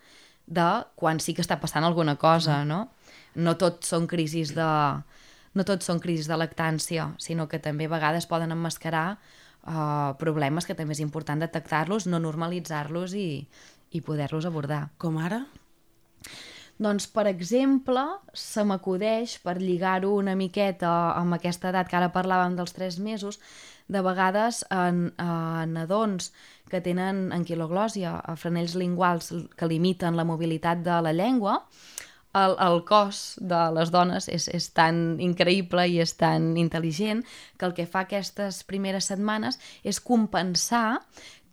de 0.47 0.67
quan 0.95 1.19
sí 1.19 1.33
que 1.33 1.43
està 1.43 1.57
passant 1.59 1.83
alguna 1.83 2.15
cosa, 2.15 2.63
no? 2.65 2.87
No 3.35 3.57
tot 3.59 3.83
són 3.85 4.07
crisis 4.07 4.53
de 4.55 4.67
no 5.57 5.65
tot 5.65 5.81
són 5.81 5.99
crisis 5.99 6.29
de 6.29 6.37
lactància, 6.37 7.11
sinó 7.17 7.47
que 7.49 7.59
també 7.59 7.87
a 7.89 7.93
vegades 7.95 8.27
poden 8.29 8.53
emmascarar 8.53 9.17
uh, 9.17 10.13
problemes 10.21 10.67
que 10.69 10.75
també 10.77 10.93
és 10.93 11.01
important 11.01 11.41
detectar-los, 11.41 12.05
no 12.05 12.21
normalitzar-los 12.21 13.15
i, 13.17 13.47
i 13.89 14.03
poder-los 14.05 14.45
abordar. 14.45 14.87
Com 15.01 15.17
ara? 15.17 15.41
Doncs, 16.77 17.07
per 17.09 17.25
exemple, 17.25 18.03
se 18.37 18.63
m'acudeix, 18.63 19.39
per 19.41 19.55
lligar-ho 19.57 20.11
una 20.13 20.35
miqueta 20.37 20.91
amb 21.17 21.37
aquesta 21.37 21.71
edat 21.71 21.89
que 21.89 21.97
ara 21.97 22.11
parlàvem 22.13 22.57
dels 22.59 22.75
3 22.77 22.99
mesos, 23.01 23.39
de 23.87 24.01
vegades 24.03 24.61
en, 24.69 25.07
en 25.17 25.73
nadons 25.73 26.31
que 26.69 26.81
tenen 26.83 27.31
anquiloglòsia, 27.33 28.17
a 28.19 28.35
franells 28.35 28.75
linguals 28.75 29.31
que 29.57 29.69
limiten 29.71 30.19
la 30.19 30.27
mobilitat 30.27 30.83
de 30.85 30.99
la 31.01 31.15
llengua, 31.15 31.61
el, 32.37 32.55
el 32.61 32.83
cos 32.85 33.21
de 33.41 33.59
les 33.73 33.91
dones 33.93 34.27
és, 34.29 34.47
és 34.53 34.69
tan 34.75 35.17
increïble 35.23 35.87
i 35.89 35.97
és 36.03 36.13
tan 36.19 36.51
intel·ligent 36.59 37.23
que 37.57 37.65
el 37.65 37.73
que 37.77 37.87
fa 37.89 38.03
aquestes 38.05 38.61
primeres 38.67 39.09
setmanes 39.09 39.57
és 39.83 40.01
compensar 40.03 40.99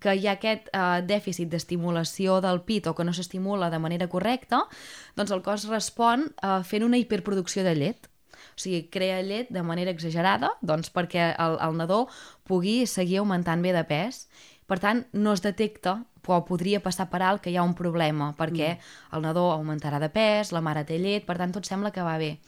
que 0.04 0.14
hi 0.18 0.28
ha 0.28 0.36
aquest 0.36 0.68
eh, 0.70 1.00
dèficit 1.08 1.50
d'estimulació 1.52 2.40
del 2.44 2.62
pit 2.68 2.86
o 2.90 2.94
que 2.96 3.06
no 3.08 3.14
s'estimula 3.16 3.70
de 3.72 3.80
manera 3.80 4.08
correcta, 4.12 4.64
doncs 5.16 5.32
el 5.32 5.44
cos 5.46 5.68
respon 5.70 6.28
eh, 6.28 6.60
fent 6.68 6.84
una 6.84 7.00
hiperproducció 7.00 7.64
de 7.64 7.74
llet. 7.78 8.10
O 8.54 8.60
sigui, 8.60 8.84
crea 8.92 9.22
llet 9.24 9.48
de 9.50 9.62
manera 9.66 9.90
exagerada 9.94 10.52
doncs 10.62 10.92
perquè 10.94 11.32
el, 11.32 11.56
el 11.64 11.78
nadó 11.80 12.04
pugui 12.46 12.84
seguir 12.86 13.22
augmentant 13.22 13.64
bé 13.64 13.72
de 13.74 13.84
pes. 13.88 14.26
Per 14.68 14.78
tant, 14.80 15.02
no 15.12 15.32
es 15.36 15.42
detecta, 15.44 15.98
però 16.24 16.40
podria 16.48 16.80
passar 16.84 17.08
per 17.12 17.20
alt 17.22 17.42
que 17.44 17.52
hi 17.52 17.58
ha 17.60 17.64
un 17.66 17.74
problema, 17.76 18.30
perquè 18.38 18.76
el 19.12 19.24
nadó 19.24 19.50
augmentarà 19.52 20.00
de 20.00 20.08
pes, 20.12 20.54
la 20.56 20.62
mare 20.64 20.86
té 20.88 20.96
llet, 21.00 21.26
per 21.26 21.36
tant, 21.40 21.52
tot 21.52 21.68
sembla 21.68 21.92
que 21.92 22.04
va 22.04 22.16
bé. 22.20 22.38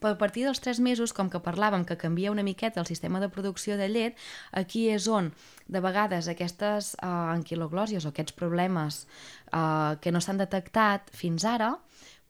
Però 0.00 0.14
a 0.14 0.18
partir 0.20 0.46
dels 0.46 0.62
3 0.64 0.80
mesos, 0.80 1.12
com 1.12 1.28
que 1.30 1.42
parlàvem 1.44 1.84
que 1.84 1.98
canvia 2.00 2.32
una 2.32 2.44
miqueta 2.46 2.80
el 2.80 2.88
sistema 2.88 3.20
de 3.20 3.28
producció 3.28 3.76
de 3.76 3.88
llet, 3.92 4.16
aquí 4.52 4.88
és 4.88 5.08
on, 5.08 5.30
de 5.68 5.84
vegades, 5.84 6.28
aquestes 6.28 6.94
uh, 7.02 7.30
anquiloglòsies 7.36 8.06
o 8.06 8.14
aquests 8.14 8.36
problemes 8.36 9.04
uh, 9.52 10.00
que 10.00 10.12
no 10.12 10.24
s'han 10.24 10.40
detectat 10.40 11.12
fins 11.12 11.44
ara, 11.44 11.74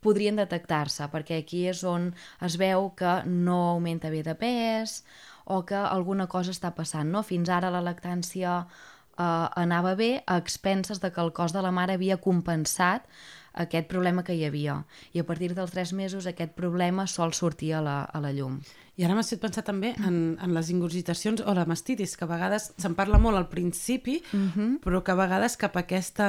podrien 0.00 0.38
detectar-se, 0.40 1.06
perquè 1.12 1.40
aquí 1.42 1.66
és 1.70 1.82
on 1.84 2.10
es 2.44 2.56
veu 2.60 2.90
que 2.96 3.20
no 3.28 3.58
augmenta 3.74 4.10
bé 4.12 4.22
de 4.24 4.34
pes 4.34 5.02
o 5.44 5.62
que 5.66 5.76
alguna 5.76 6.26
cosa 6.30 6.54
està 6.54 6.72
passant. 6.76 7.10
No? 7.12 7.22
Fins 7.26 7.50
ara 7.52 7.72
la 7.72 7.82
lactància 7.84 8.62
eh, 8.62 9.46
anava 9.62 9.94
bé 9.98 10.22
a 10.26 10.38
expenses 10.40 11.02
de 11.02 11.12
que 11.12 11.20
el 11.20 11.34
cos 11.36 11.52
de 11.52 11.62
la 11.62 11.72
mare 11.74 11.98
havia 11.98 12.20
compensat 12.22 13.06
aquest 13.52 13.88
problema 13.88 14.24
que 14.24 14.34
hi 14.34 14.44
havia. 14.46 14.84
I 15.12 15.22
a 15.22 15.26
partir 15.26 15.52
dels 15.54 15.72
3 15.74 15.92
mesos 15.98 16.26
aquest 16.26 16.54
problema 16.58 17.06
sol 17.06 17.34
sortir 17.34 17.74
a 17.74 17.82
la, 17.84 18.02
a 18.04 18.20
la 18.20 18.32
llum. 18.32 18.60
I 19.00 19.04
ara 19.06 19.14
m'has 19.16 19.30
fet 19.32 19.40
pensar 19.40 19.62
també 19.64 19.94
en, 20.04 20.16
en 20.44 20.52
les 20.52 20.68
ingurgitacions 20.74 21.40
o 21.48 21.54
la 21.56 21.64
mastitis, 21.64 22.12
que 22.20 22.26
a 22.26 22.28
vegades 22.28 22.66
se'n 22.76 22.92
parla 22.98 23.16
molt 23.22 23.38
al 23.38 23.46
principi, 23.48 24.18
uh 24.20 24.40
-huh. 24.52 24.70
però 24.84 25.00
que 25.02 25.12
a 25.12 25.16
vegades 25.16 25.56
cap 25.56 25.76
a 25.76 25.80
aquesta 25.80 26.26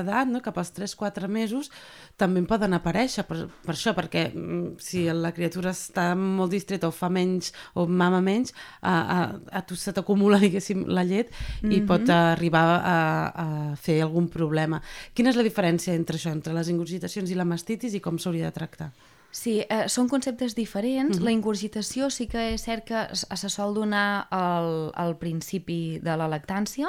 edat, 0.00 0.26
no? 0.26 0.40
cap 0.42 0.58
als 0.58 0.72
3-4 0.74 1.28
mesos, 1.28 1.70
també 2.16 2.40
en 2.40 2.46
poden 2.46 2.74
aparèixer 2.74 3.22
per, 3.22 3.46
per 3.64 3.74
això, 3.74 3.94
perquè 3.94 4.34
mm, 4.34 4.78
si 4.78 5.04
la 5.04 5.32
criatura 5.32 5.70
està 5.70 6.16
molt 6.16 6.50
distreta 6.50 6.88
o 6.88 6.90
fa 6.90 7.08
menys 7.08 7.52
o 7.74 7.86
mama 7.86 8.20
menys, 8.20 8.52
a, 8.82 8.94
a, 9.16 9.18
a 9.58 9.62
tu 9.62 9.76
se 9.76 9.92
t'acumula, 9.92 10.38
diguéssim, 10.38 10.86
la 10.88 11.04
llet 11.04 11.28
uh 11.30 11.68
-huh. 11.68 11.72
i 11.72 11.80
pot 11.82 12.08
arribar 12.08 12.82
a, 12.82 12.98
a 13.44 13.76
fer 13.76 14.02
algun 14.02 14.28
problema. 14.28 14.82
Quina 15.14 15.30
és 15.30 15.36
la 15.36 15.44
diferència 15.44 15.94
entre 15.94 16.16
això, 16.16 16.32
entre 16.32 16.52
les 16.52 16.68
ingurgitacions 16.68 17.30
i 17.30 17.34
la 17.34 17.44
mastitis 17.44 17.94
i 17.94 18.00
com 18.00 18.18
s'hauria 18.18 18.46
de 18.46 18.52
tractar? 18.52 18.92
Sí, 19.30 19.60
eh, 19.68 19.84
són 19.92 20.08
conceptes 20.08 20.54
diferents. 20.54 21.18
Uh 21.18 21.20
-huh. 21.20 21.24
La 21.24 21.32
ingurgitació 21.32 22.10
sí 22.10 22.26
que 22.26 22.54
és 22.54 22.62
cert 22.62 22.84
que 22.84 23.08
es, 23.12 23.26
se 23.34 23.48
sol 23.48 23.74
donar 23.74 24.26
al, 24.30 24.90
al 24.94 25.16
principi 25.18 25.98
de 26.02 26.16
la 26.16 26.28
lactància, 26.28 26.88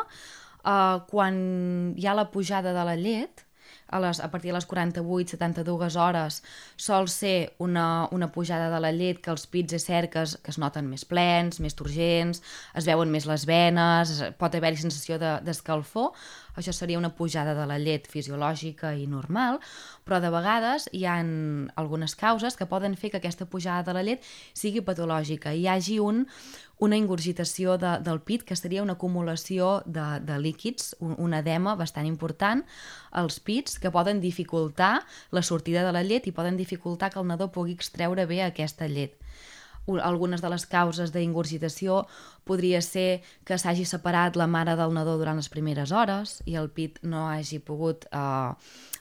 eh, 0.64 0.98
quan 1.10 1.94
hi 1.98 2.06
ha 2.08 2.14
la 2.14 2.32
pujada 2.32 2.74
de 2.74 2.86
la 2.86 2.96
llet, 2.96 3.46
a, 3.90 4.00
les, 4.00 4.20
a 4.22 4.30
partir 4.32 4.52
de 4.52 4.58
les 4.58 4.68
48-72 4.70 5.96
hores 6.00 6.42
sol 6.78 7.08
ser 7.10 7.54
una, 7.58 8.08
una 8.12 8.32
pujada 8.32 8.70
de 8.70 8.80
la 8.80 8.92
llet 8.92 9.20
que 9.24 9.32
els 9.34 9.48
pits 9.48 9.74
és 9.78 9.86
cert 9.88 10.12
que 10.14 10.24
es, 10.26 10.38
noten 10.62 10.88
més 10.90 11.06
plens, 11.06 11.60
més 11.64 11.76
turgents, 11.78 12.42
es 12.76 12.86
veuen 12.88 13.10
més 13.12 13.26
les 13.30 13.46
venes, 13.50 14.10
es- 14.18 14.36
pot 14.40 14.54
haver-hi 14.56 14.78
sensació 14.84 15.18
de- 15.20 15.40
d'escalfor. 15.46 16.12
això 16.60 16.74
seria 16.76 16.98
una 17.00 17.14
pujada 17.16 17.54
de 17.56 17.66
la 17.66 17.78
llet 17.80 18.08
fisiològica 18.12 18.90
i 19.00 19.06
normal, 19.08 19.62
però 20.04 20.18
de 20.20 20.28
vegades 20.30 20.90
hi 20.92 21.06
ha 21.08 21.14
algunes 21.80 22.16
causes 22.20 22.58
que 22.60 22.66
poden 22.68 22.98
fer 23.00 23.12
que 23.12 23.18
aquesta 23.22 23.46
pujada 23.46 23.84
de 23.88 23.94
la 23.96 24.04
llet 24.04 24.26
sigui 24.54 24.82
patològica 24.82 25.54
i 25.56 25.62
hi 25.62 25.68
hagi 25.72 26.00
un, 26.04 26.26
una 26.80 26.98
ingurgitació 26.98 27.78
de, 27.78 27.98
del 28.04 28.22
pit, 28.24 28.46
que 28.48 28.56
seria 28.56 28.84
una 28.84 28.96
acumulació 28.96 29.84
de, 29.86 30.08
de 30.24 30.40
líquids, 30.40 30.96
un, 31.04 31.14
un 31.20 31.36
edema 31.36 31.76
bastant 31.76 32.08
important 32.08 32.64
als 33.12 33.40
pits, 33.44 33.78
que 33.84 33.92
poden 33.92 34.24
dificultar 34.24 35.04
la 35.32 35.44
sortida 35.44 35.84
de 35.86 35.94
la 35.96 36.04
llet 36.08 36.28
i 36.28 36.36
poden 36.36 36.58
dificultar 36.58 37.12
que 37.12 37.20
el 37.20 37.28
nadó 37.28 37.52
pugui 37.52 37.76
extreure 37.76 38.26
bé 38.26 38.44
aquesta 38.44 38.88
llet. 38.88 39.20
Algunes 39.90 40.42
de 40.44 40.50
les 40.54 40.68
causes 40.70 41.10
d'ingurgitació 41.12 42.04
podria 42.46 42.82
ser 42.86 43.24
que 43.46 43.58
s'hagi 43.58 43.88
separat 43.90 44.38
la 44.38 44.46
mare 44.48 44.76
del 44.78 44.94
nadó 44.94 45.16
durant 45.18 45.40
les 45.40 45.50
primeres 45.50 45.92
hores 45.92 46.40
i 46.46 46.60
el 46.62 46.70
pit 46.70 47.00
no 47.02 47.26
hagi 47.28 47.58
pogut 47.60 48.06
eh, 48.12 48.52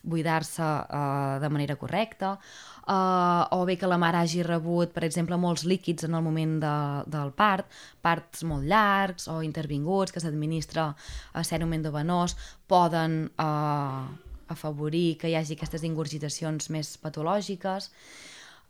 buidar-se 0.03 0.63
eh, 0.63 1.39
de 1.43 1.49
manera 1.49 1.77
correcta, 1.77 2.39
eh, 2.87 3.57
o 3.57 3.65
bé 3.67 3.77
que 3.79 3.91
la 3.91 3.99
mare 3.99 4.23
hagi 4.23 4.43
rebut, 4.43 4.93
per 4.95 5.05
exemple, 5.05 5.37
molts 5.37 5.65
líquids 5.65 6.05
en 6.05 6.15
el 6.15 6.23
moment 6.23 6.59
de, 6.63 6.77
del 7.11 7.33
part, 7.33 7.67
parts 8.03 8.45
molt 8.45 8.65
llargs 8.69 9.29
o 9.29 9.43
intervinguts 9.43 10.13
que 10.13 10.23
s'administra 10.23 10.93
a 11.33 11.45
serum 11.45 11.75
endovenós, 11.77 12.37
poden 12.67 13.29
eh, 13.39 14.07
afavorir 14.49 15.19
que 15.21 15.29
hi 15.29 15.37
hagi 15.37 15.59
aquestes 15.59 15.85
ingurgitacions 15.85 16.71
més 16.73 16.97
patològiques 17.03 17.93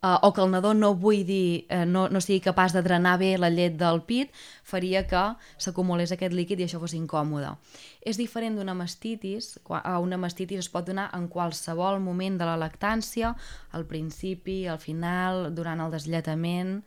uh, 0.03 0.19
o 0.23 0.33
que 0.33 0.43
el 0.43 0.51
nadó 0.51 0.75
no 0.75 0.95
buidi, 0.95 1.67
uh, 1.71 1.85
no, 1.87 2.09
no 2.09 2.21
sigui 2.21 2.41
capaç 2.45 2.75
de 2.77 2.83
drenar 2.83 3.17
bé 3.21 3.35
la 3.39 3.51
llet 3.51 3.77
del 3.81 4.03
pit, 4.07 4.33
faria 4.65 5.05
que 5.11 5.25
s'acumulés 5.59 6.13
aquest 6.15 6.35
líquid 6.37 6.61
i 6.61 6.69
això 6.69 6.81
fos 6.83 6.95
incòmode. 6.99 7.55
És 8.01 8.21
diferent 8.21 8.57
d'una 8.59 8.77
mastitis, 8.79 9.57
una 9.69 10.21
mastitis 10.21 10.65
es 10.65 10.71
pot 10.73 10.87
donar 10.87 11.09
en 11.17 11.29
qualsevol 11.29 12.01
moment 12.01 12.39
de 12.39 12.49
la 12.49 12.57
lactància, 12.61 13.35
al 13.73 13.87
principi, 13.87 14.67
al 14.67 14.79
final, 14.79 15.49
durant 15.55 15.81
el 15.85 15.95
deslletament, 15.95 16.79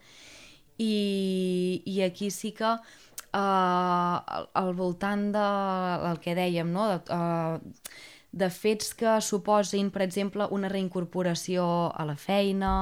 i, 0.82 1.84
i 1.86 2.02
aquí 2.02 2.32
sí 2.34 2.56
que 2.58 2.72
uh, 2.72 3.38
al, 3.38 4.48
al 4.54 4.74
voltant 4.74 5.28
del 5.36 6.08
de, 6.08 6.16
que 6.24 6.34
dèiem, 6.38 6.72
no? 6.74 6.88
De, 6.90 6.98
uh, 7.14 8.10
de 8.32 8.50
fets 8.50 8.94
que 8.96 9.20
suposin, 9.22 9.92
per 9.92 10.04
exemple, 10.06 10.48
una 10.52 10.70
reincorporació 10.72 11.66
a 11.92 12.06
la 12.08 12.16
feina, 12.16 12.74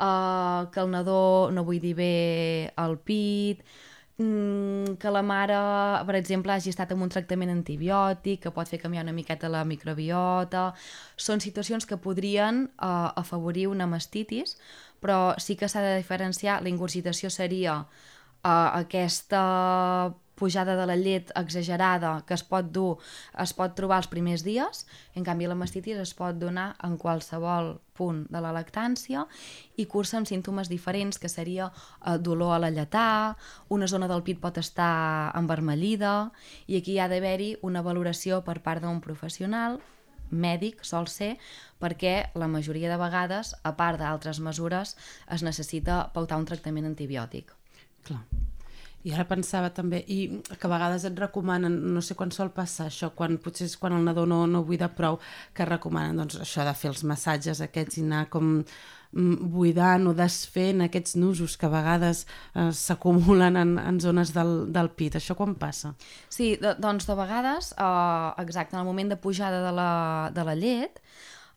eh, 0.00 0.66
que 0.72 0.80
el 0.80 0.90
nadó 0.90 1.50
no 1.52 1.64
vull 1.64 1.80
dir 1.80 1.94
bé 1.98 2.72
el 2.76 2.98
pit, 2.98 3.62
mm, 4.18 4.96
que 4.98 5.10
la 5.10 5.22
mare, 5.22 5.58
per 6.06 6.16
exemple, 6.16 6.52
hagi 6.52 6.70
estat 6.70 6.92
amb 6.92 7.02
un 7.02 7.08
tractament 7.08 7.50
antibiòtic, 7.50 8.40
que 8.42 8.50
pot 8.50 8.68
fer 8.68 8.80
canviar 8.80 9.04
una 9.04 9.12
miqueta 9.12 9.48
la 9.48 9.64
microbiota... 9.64 10.72
Són 11.16 11.40
situacions 11.40 11.86
que 11.86 11.96
podrien 11.96 12.64
uh, 12.82 13.12
afavorir 13.14 13.68
una 13.68 13.86
mastitis, 13.86 14.56
però 15.00 15.34
sí 15.38 15.56
que 15.56 15.68
s'ha 15.68 15.82
de 15.82 15.96
diferenciar, 15.96 16.62
la 16.62 16.68
ingurgitació 16.68 17.30
seria 17.30 17.76
uh, 18.44 18.68
aquesta 18.80 20.14
pujada 20.42 20.74
de 20.74 20.88
la 20.90 20.98
llet 20.98 21.30
exagerada 21.38 22.16
que 22.26 22.34
es 22.34 22.42
pot 22.42 22.66
dur, 22.74 22.96
es 23.38 23.54
pot 23.54 23.76
trobar 23.78 24.00
els 24.02 24.10
primers 24.10 24.42
dies, 24.42 24.82
en 25.14 25.22
canvi 25.22 25.46
la 25.46 25.58
mastitis 25.58 26.00
es 26.02 26.14
pot 26.18 26.34
donar 26.40 26.72
en 26.82 26.98
qualsevol 26.98 27.76
punt 27.94 28.24
de 28.32 28.42
la 28.42 28.50
lactància 28.56 29.22
i 29.78 29.86
cursa 29.86 30.18
amb 30.18 30.26
símptomes 30.26 30.70
diferents, 30.72 31.20
que 31.22 31.30
seria 31.30 31.70
eh, 31.70 32.18
dolor 32.18 32.56
a 32.56 32.60
la 32.64 32.72
lletà, 32.74 33.06
una 33.70 33.86
zona 33.86 34.10
del 34.10 34.26
pit 34.26 34.42
pot 34.42 34.58
estar 34.58 35.30
envermellida 35.38 36.32
i 36.66 36.80
aquí 36.80 36.96
hi 36.96 37.02
ha 37.02 37.10
d'haver-hi 37.12 37.54
una 37.62 37.84
valoració 37.86 38.42
per 38.42 38.58
part 38.66 38.82
d'un 38.82 39.02
professional 39.04 39.78
mèdic 40.32 40.82
sol 40.88 41.06
ser 41.12 41.36
perquè 41.78 42.32
la 42.34 42.48
majoria 42.48 42.90
de 42.90 42.98
vegades, 42.98 43.54
a 43.62 43.76
part 43.76 44.00
d'altres 44.00 44.40
mesures, 44.40 44.96
es 45.30 45.44
necessita 45.46 46.06
pautar 46.16 46.40
un 46.40 46.48
tractament 46.48 46.88
antibiòtic. 46.88 47.52
Clar. 48.08 48.24
I 49.02 49.12
ara 49.16 49.24
pensava 49.26 49.72
també, 49.74 50.02
i 50.06 50.18
que 50.52 50.68
a 50.68 50.70
vegades 50.70 51.04
et 51.08 51.18
recomanen, 51.18 51.74
no 51.94 52.02
sé 52.04 52.14
quan 52.18 52.30
sol 52.34 52.52
passar 52.54 52.86
això, 52.86 53.10
quan 53.18 53.38
potser 53.42 53.66
és 53.66 53.76
quan 53.80 53.96
el 53.96 54.04
nadó 54.06 54.26
no, 54.30 54.44
no 54.46 54.62
buida 54.66 54.92
prou, 54.94 55.18
que 55.54 55.66
recomanen 55.66 56.22
doncs, 56.22 56.38
això 56.44 56.66
de 56.66 56.74
fer 56.78 56.92
els 56.92 57.02
massatges 57.08 57.62
aquests 57.66 57.98
i 57.98 58.04
anar 58.06 58.28
com 58.30 58.52
mm, 58.60 59.50
buidant 59.56 60.06
o 60.06 60.14
desfent 60.14 60.84
aquests 60.86 61.16
nusos 61.18 61.58
que 61.58 61.66
a 61.66 61.72
vegades 61.72 62.24
eh, 62.54 62.70
s'acumulen 62.70 63.58
en, 63.58 63.74
en 63.82 64.00
zones 64.04 64.30
del, 64.36 64.54
del 64.72 64.92
pit. 64.94 65.18
Això 65.18 65.34
quan 65.38 65.58
passa? 65.58 65.96
Sí, 66.30 66.54
de, 66.62 66.76
doncs 66.78 67.10
de 67.10 67.18
vegades, 67.18 67.74
eh, 67.74 68.30
exacte, 68.44 68.76
en 68.76 68.84
el 68.84 68.88
moment 68.88 69.10
de 69.10 69.18
pujada 69.18 69.64
de 69.66 69.76
la, 69.82 69.92
de 70.30 70.46
la 70.46 70.58
llet, 70.58 71.02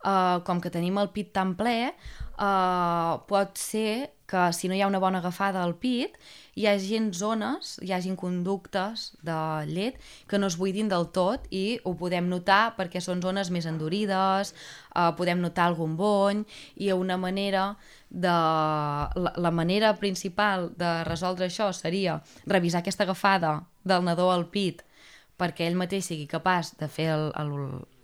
eh, 0.01 0.41
com 0.49 0.61
que 0.61 0.73
tenim 0.73 0.97
el 0.97 1.13
pit 1.13 1.29
tan 1.37 1.53
ple, 1.59 1.77
eh, 1.93 3.15
pot 3.29 3.57
ser 3.61 4.14
que 4.27 4.53
si 4.53 4.67
no 4.67 4.75
hi 4.75 4.81
ha 4.81 4.87
una 4.87 4.99
bona 4.99 5.19
agafada 5.21 5.61
al 5.63 5.75
pit, 5.77 6.17
hi 6.55 6.65
hagi 6.67 6.97
zones, 7.13 7.75
hi 7.83 7.91
hagi 7.93 8.15
conductes 8.17 9.11
de 9.21 9.37
llet 9.69 9.99
que 10.27 10.39
no 10.39 10.47
es 10.47 10.57
buidin 10.57 10.89
del 10.89 11.09
tot 11.13 11.45
i 11.51 11.79
ho 11.83 11.93
podem 11.99 12.29
notar 12.31 12.75
perquè 12.77 13.01
són 13.01 13.21
zones 13.21 13.51
més 13.51 13.67
endurides, 13.69 14.53
eh, 14.95 15.11
podem 15.17 15.41
notar 15.43 15.67
algun 15.69 15.95
bony 15.95 16.45
i 16.75 16.91
una 16.91 17.17
manera 17.17 17.75
de... 18.09 18.33
La, 19.15 19.33
la 19.37 19.51
manera 19.51 19.93
principal 19.99 20.71
de 20.77 21.03
resoldre 21.03 21.47
això 21.49 21.71
seria 21.73 22.21
revisar 22.47 22.81
aquesta 22.81 23.03
agafada 23.03 23.65
del 23.83 24.03
nadó 24.03 24.31
al 24.31 24.47
pit 24.49 24.81
perquè 25.39 25.67
ell 25.67 25.75
mateix 25.79 26.07
sigui 26.07 26.27
capaç 26.31 26.73
de 26.79 26.87
fer 26.87 27.09
el, 27.11 27.25
el, 27.35 27.51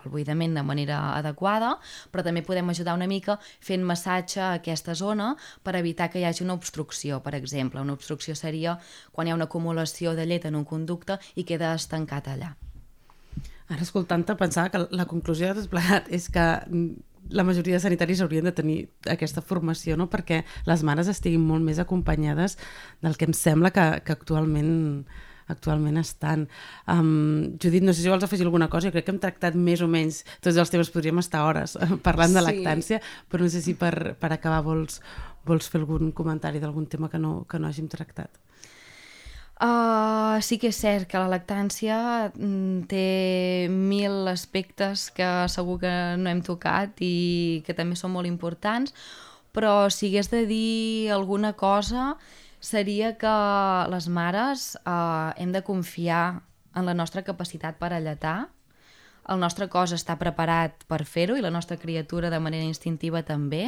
el 0.06 0.12
buidament 0.14 0.56
de 0.58 0.64
manera 0.64 1.02
adequada, 1.18 1.76
però 2.12 2.24
també 2.26 2.44
podem 2.46 2.70
ajudar 2.70 2.96
una 2.98 3.08
mica 3.08 3.38
fent 3.60 3.86
massatge 3.86 4.42
a 4.42 4.54
aquesta 4.60 4.96
zona 4.96 5.36
per 5.64 5.76
evitar 5.80 6.10
que 6.10 6.20
hi 6.22 6.26
hagi 6.26 6.44
una 6.46 6.58
obstrucció, 6.58 7.22
per 7.24 7.36
exemple. 7.36 7.82
Una 7.82 7.94
obstrucció 7.98 8.36
seria 8.36 8.78
quan 9.12 9.28
hi 9.28 9.32
ha 9.32 9.38
una 9.38 9.50
acumulació 9.50 10.16
de 10.16 10.26
llet 10.26 10.46
en 10.50 10.58
un 10.60 10.66
conducte 10.66 11.20
i 11.36 11.46
queda 11.46 11.74
estancat 11.76 12.28
allà. 12.32 12.56
Ara, 13.72 13.86
escoltant-te, 13.86 14.36
pensava 14.36 14.70
que 14.70 14.84
la 14.92 15.08
conclusió 15.08 15.48
de 15.52 15.62
desplegat 15.62 16.10
és 16.12 16.28
que 16.30 16.46
la 17.32 17.46
majoria 17.48 17.78
de 17.78 17.80
sanitaris 17.80 18.22
haurien 18.22 18.44
de 18.44 18.52
tenir 18.52 18.78
aquesta 19.10 19.42
formació, 19.42 19.96
no? 19.98 20.10
perquè 20.12 20.42
les 20.68 20.84
mares 20.84 21.08
estiguin 21.08 21.44
molt 21.46 21.64
més 21.64 21.80
acompanyades 21.80 22.58
del 23.02 23.16
que 23.16 23.30
em 23.30 23.36
sembla 23.38 23.72
que, 23.72 23.86
que 24.04 24.16
actualment 24.18 25.06
actualment 25.52 26.00
estan. 26.02 26.48
Um, 26.90 27.58
Judit, 27.62 27.84
no 27.86 27.94
sé 27.94 28.04
si 28.04 28.12
vols 28.12 28.26
afegir 28.28 28.48
alguna 28.48 28.70
cosa, 28.70 28.90
jo 28.90 28.96
crec 28.96 29.08
que 29.08 29.16
hem 29.16 29.22
tractat 29.24 29.58
més 29.58 29.84
o 29.84 29.90
menys 29.92 30.24
tots 30.44 30.58
els 30.58 30.72
temes, 30.74 30.92
podríem 30.94 31.22
estar 31.22 31.44
hores 31.48 31.78
parlant 32.08 32.38
de 32.38 32.46
lactància, 32.46 33.02
sí. 33.02 33.26
però 33.32 33.46
no 33.46 33.52
sé 33.54 33.64
si 33.64 33.76
per, 33.80 34.16
per 34.22 34.32
acabar 34.34 34.62
vols, 34.66 35.02
vols 35.48 35.70
fer 35.72 35.82
algun 35.82 36.14
comentari 36.16 36.62
d'algun 36.64 36.88
tema 36.88 37.10
que 37.10 37.20
no, 37.22 37.42
que 37.50 37.60
no 37.60 37.70
hàgim 37.70 37.92
tractat. 37.92 38.42
Uh, 39.62 40.42
sí 40.42 40.58
que 40.58 40.72
és 40.72 40.78
cert 40.82 41.06
que 41.06 41.20
la 41.22 41.30
lactància 41.30 41.96
mm, 42.34 42.88
té 42.90 43.68
mil 43.70 44.26
aspectes 44.32 45.12
que 45.14 45.28
segur 45.54 45.76
que 45.84 45.92
no 46.18 46.32
hem 46.32 46.42
tocat 46.42 46.98
i 47.06 47.62
que 47.68 47.76
també 47.78 47.94
són 48.00 48.16
molt 48.16 48.26
importants, 48.26 48.96
però 49.54 49.92
si 49.94 50.10
hagués 50.10 50.32
de 50.34 50.48
dir 50.50 51.12
alguna 51.14 51.54
cosa 51.54 52.16
seria 52.62 53.18
que 53.18 53.36
les 53.92 54.08
mares 54.08 54.78
eh, 54.86 55.30
hem 55.42 55.52
de 55.52 55.64
confiar 55.66 56.44
en 56.76 56.86
la 56.86 56.94
nostra 56.94 57.26
capacitat 57.28 57.80
per 57.82 57.92
alletar, 57.92 58.52
el 59.30 59.42
nostre 59.42 59.68
cos 59.70 59.94
està 59.96 60.16
preparat 60.22 60.86
per 60.90 61.04
fer-ho 61.06 61.36
i 61.38 61.44
la 61.44 61.52
nostra 61.54 61.78
criatura 61.78 62.32
de 62.32 62.40
manera 62.40 62.66
instintiva 62.66 63.22
també, 63.24 63.68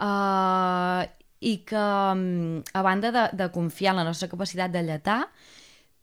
uh, 0.00 1.04
i 1.40 1.54
que 1.64 1.84
mm, 1.84 2.74
a 2.74 2.82
banda 2.84 3.12
de, 3.14 3.24
de 3.32 3.48
confiar 3.54 3.94
en 3.94 4.02
la 4.02 4.08
nostra 4.10 4.28
capacitat 4.28 4.72
de 4.74 4.82
lletar, 4.84 5.22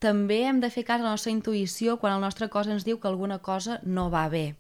també 0.02 0.42
hem 0.50 0.62
de 0.62 0.72
fer 0.74 0.84
cas 0.88 1.02
a 1.02 1.06
la 1.06 1.14
nostra 1.14 1.34
intuïció 1.34 2.00
quan 2.02 2.16
el 2.16 2.24
nostre 2.24 2.50
cos 2.50 2.70
ens 2.72 2.86
diu 2.88 2.98
que 2.98 3.10
alguna 3.10 3.40
cosa 3.46 3.80
no 3.84 4.10
va 4.10 4.28
bé 4.30 4.56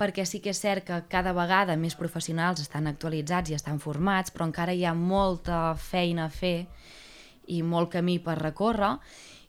perquè 0.00 0.24
sí 0.26 0.40
que 0.42 0.50
és 0.52 0.60
cert 0.60 0.86
que 0.86 1.00
cada 1.12 1.34
vegada 1.36 1.76
més 1.76 1.96
professionals 1.98 2.62
estan 2.62 2.88
actualitzats 2.90 3.50
i 3.50 3.56
estan 3.58 3.78
formats, 3.80 4.32
però 4.32 4.48
encara 4.48 4.74
hi 4.74 4.84
ha 4.84 4.94
molta 4.94 5.74
feina 5.78 6.26
a 6.26 6.32
fer 6.32 6.66
i 7.46 7.62
molt 7.62 7.92
camí 7.92 8.18
per 8.22 8.38
recórrer, 8.40 8.96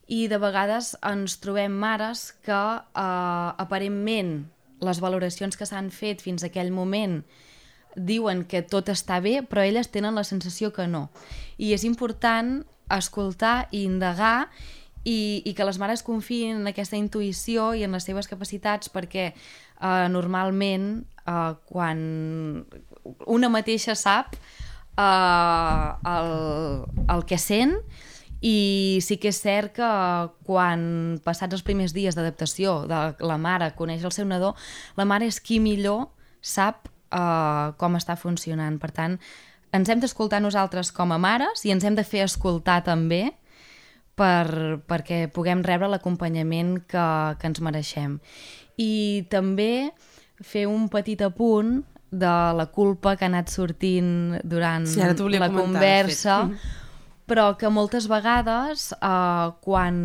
i 0.07 0.27
de 0.27 0.37
vegades 0.37 0.93
ens 1.05 1.37
trobem 1.39 1.73
mares 1.79 2.33
que 2.43 2.53
eh, 2.53 3.49
aparentment 3.63 4.35
les 4.83 4.99
valoracions 4.99 5.55
que 5.57 5.65
s'han 5.65 5.89
fet 5.95 6.21
fins 6.21 6.43
a 6.43 6.49
aquell 6.51 6.73
moment 6.75 7.21
diuen 7.95 8.43
que 8.49 8.63
tot 8.65 8.89
està 8.89 9.19
bé, 9.21 9.41
però 9.45 9.63
elles 9.63 9.89
tenen 9.93 10.17
la 10.17 10.25
sensació 10.27 10.73
que 10.73 10.87
no. 10.89 11.07
I 11.57 11.73
és 11.77 11.85
important 11.87 12.63
escoltar 12.91 13.69
i 13.71 13.83
indagar 13.85 14.49
i, 15.03 15.43
i 15.45 15.53
que 15.53 15.65
les 15.67 15.79
mares 15.79 16.03
confiïn 16.03 16.61
en 16.61 16.71
aquesta 16.71 16.97
intuïció 16.99 17.73
i 17.75 17.83
en 17.85 17.95
les 17.95 18.07
seves 18.07 18.29
capacitats 18.31 18.91
perquè 18.91 19.31
uh, 19.83 20.07
normalment 20.11 21.03
uh, 21.27 21.53
quan 21.69 21.99
una 23.27 23.51
mateixa 23.51 23.95
sap 23.99 24.37
uh, 24.97 25.93
el, 26.15 26.33
el 27.11 27.27
que 27.27 27.39
sent 27.41 27.77
I 28.43 28.99
sí 28.99 29.15
que 29.23 29.29
és 29.31 29.37
cert 29.39 29.71
que 29.77 29.89
quan 30.43 30.81
passats 31.23 31.55
els 31.55 31.63
primers 31.63 31.93
dies 31.95 32.15
d'adaptació 32.17 32.81
de 32.89 32.97
la 33.23 33.37
mare 33.39 33.69
coneix 33.77 34.03
el 34.03 34.11
seu 34.11 34.27
nadó, 34.27 34.51
la 34.99 35.05
mare 35.07 35.29
és 35.31 35.39
qui 35.39 35.61
millor 35.63 36.09
sap 36.43 36.89
uh, 37.15 37.71
com 37.79 37.95
està 37.95 38.17
funcionant. 38.19 38.75
Per 38.83 38.91
tant, 38.91 39.15
ens 39.71 39.89
hem 39.89 40.01
d'escoltar 40.03 40.41
nosaltres 40.43 40.91
com 40.91 41.15
a 41.15 41.21
mares 41.21 41.63
i 41.63 41.71
ens 41.71 41.87
hem 41.87 41.95
de 41.95 42.03
fer 42.03 42.25
escoltar 42.27 42.81
també 42.83 43.29
per, 44.19 44.79
perquè 44.87 45.27
puguem 45.33 45.63
rebre 45.65 45.89
l'acompanyament 45.91 46.77
que, 46.89 47.07
que 47.39 47.49
ens 47.49 47.61
mereixem. 47.65 48.19
I 48.77 49.25
també 49.31 49.91
fer 50.43 50.67
un 50.69 50.87
petit 50.91 51.21
apunt 51.21 51.81
de 52.13 52.33
la 52.57 52.67
culpa 52.73 53.15
que 53.17 53.25
ha 53.25 53.31
anat 53.31 53.49
sortint 53.49 54.37
durant 54.45 54.85
sí, 54.85 55.01
la 55.01 55.15
comentar, 55.17 55.49
conversa, 55.57 56.37
però 57.25 57.53
que 57.57 57.71
moltes 57.73 58.07
vegades 58.11 58.91
eh, 58.93 59.47
quan 59.65 59.97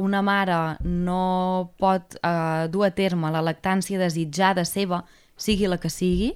una 0.00 0.20
mare 0.22 0.60
no 0.84 1.72
pot 1.80 2.18
eh, 2.20 2.68
dur 2.70 2.86
a 2.86 2.92
terme 2.94 3.32
la 3.32 3.42
lactància 3.44 3.98
desitjada 4.00 4.66
seva, 4.68 5.02
sigui 5.40 5.70
la 5.70 5.80
que 5.80 5.88
sigui, 5.88 6.34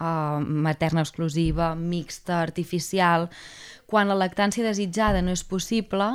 uh, 0.00 0.40
materna 0.40 1.02
exclusiva, 1.02 1.74
mixta, 1.74 2.40
artificial, 2.40 3.28
quan 3.92 4.08
la 4.08 4.16
lactància 4.16 4.64
desitjada 4.64 5.20
no 5.20 5.34
és 5.36 5.44
possible, 5.44 6.06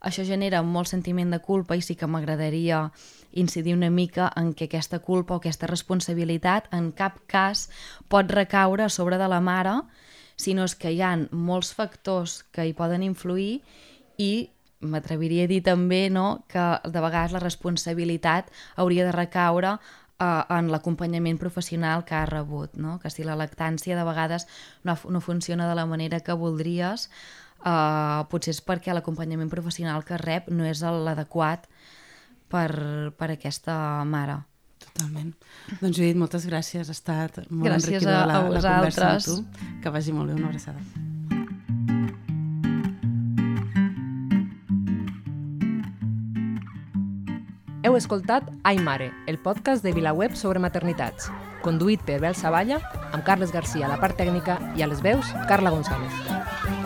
això 0.00 0.24
genera 0.24 0.62
molt 0.64 0.88
sentiment 0.88 1.28
de 1.34 1.42
culpa 1.44 1.76
i 1.76 1.82
sí 1.84 1.96
que 1.98 2.08
m'agradaria 2.08 2.86
incidir 3.36 3.74
una 3.76 3.90
mica 3.92 4.30
en 4.40 4.54
que 4.56 4.68
aquesta 4.68 5.02
culpa 5.04 5.34
o 5.34 5.42
aquesta 5.42 5.68
responsabilitat 5.68 6.70
en 6.72 6.90
cap 6.96 7.20
cas 7.28 7.66
pot 8.08 8.30
recaure 8.32 8.86
a 8.86 8.88
sobre 8.88 9.18
de 9.20 9.28
la 9.28 9.42
mare, 9.44 9.76
sinó 10.40 10.64
és 10.64 10.76
que 10.78 10.94
hi 10.94 11.02
han 11.02 11.26
molts 11.32 11.74
factors 11.76 12.44
que 12.54 12.64
hi 12.64 12.72
poden 12.72 13.04
influir 13.04 13.60
i 14.16 14.48
m'atreviria 14.80 15.44
a 15.44 15.50
dir 15.50 15.60
també 15.66 16.06
no, 16.08 16.44
que 16.48 16.64
de 16.86 17.00
vegades 17.02 17.34
la 17.34 17.42
responsabilitat 17.42 18.48
hauria 18.76 19.04
de 19.04 19.12
recaure 19.12 19.76
eh, 20.18 20.42
en 20.58 20.70
l'acompanyament 20.72 21.38
professional 21.38 22.04
que 22.04 22.16
has 22.18 22.28
rebut, 22.28 22.76
no? 22.76 22.98
que 22.98 23.10
si 23.10 23.24
la 23.24 23.36
lactància 23.38 23.96
de 23.96 24.06
vegades 24.06 24.48
no, 24.84 24.96
no 25.08 25.20
funciona 25.20 25.68
de 25.68 25.76
la 25.78 25.86
manera 25.86 26.20
que 26.20 26.36
voldries, 26.36 27.08
eh, 27.64 28.20
potser 28.30 28.56
és 28.56 28.62
perquè 28.64 28.94
l'acompanyament 28.94 29.50
professional 29.50 30.04
que 30.04 30.20
rep 30.20 30.50
no 30.50 30.66
és 30.68 30.82
l'adequat 30.82 31.68
per, 32.48 32.70
per 33.18 33.32
aquesta 33.34 34.04
mare. 34.08 34.40
Totalment. 34.78 35.34
Doncs 35.80 35.96
Judit, 35.98 36.16
moltes 36.18 36.46
gràcies. 36.48 36.88
Ha 36.88 36.96
estat 36.96 37.42
molt 37.50 37.68
gràcies 37.68 37.90
enriquidora 37.90 38.24
la, 38.24 38.40
la, 38.46 38.58
la 38.58 38.74
conversa 38.78 39.12
amb 39.12 39.28
tu. 39.28 39.38
Que 39.82 39.94
vagi 39.94 40.14
molt 40.16 40.32
bé, 40.32 40.38
una 40.38 40.50
abraçada. 40.52 41.16
Heu 47.88 47.94
escoltat 47.96 48.44
Ai 48.68 48.76
Mare, 48.84 49.06
el 49.26 49.38
podcast 49.40 49.80
de 49.80 49.94
VilaWeb 49.96 50.34
sobre 50.36 50.60
maternitats, 50.60 51.30
conduït 51.64 52.02
per 52.04 52.18
Bel 52.20 52.36
Savalla, 52.36 52.82
amb 53.14 53.24
Carles 53.24 53.54
Garcia 53.54 53.86
a 53.88 53.94
la 53.94 53.96
part 54.02 54.20
tècnica 54.20 54.58
i 54.76 54.84
a 54.84 54.90
les 54.92 55.00
veus, 55.00 55.32
Carla 55.48 55.72
González. 55.72 56.77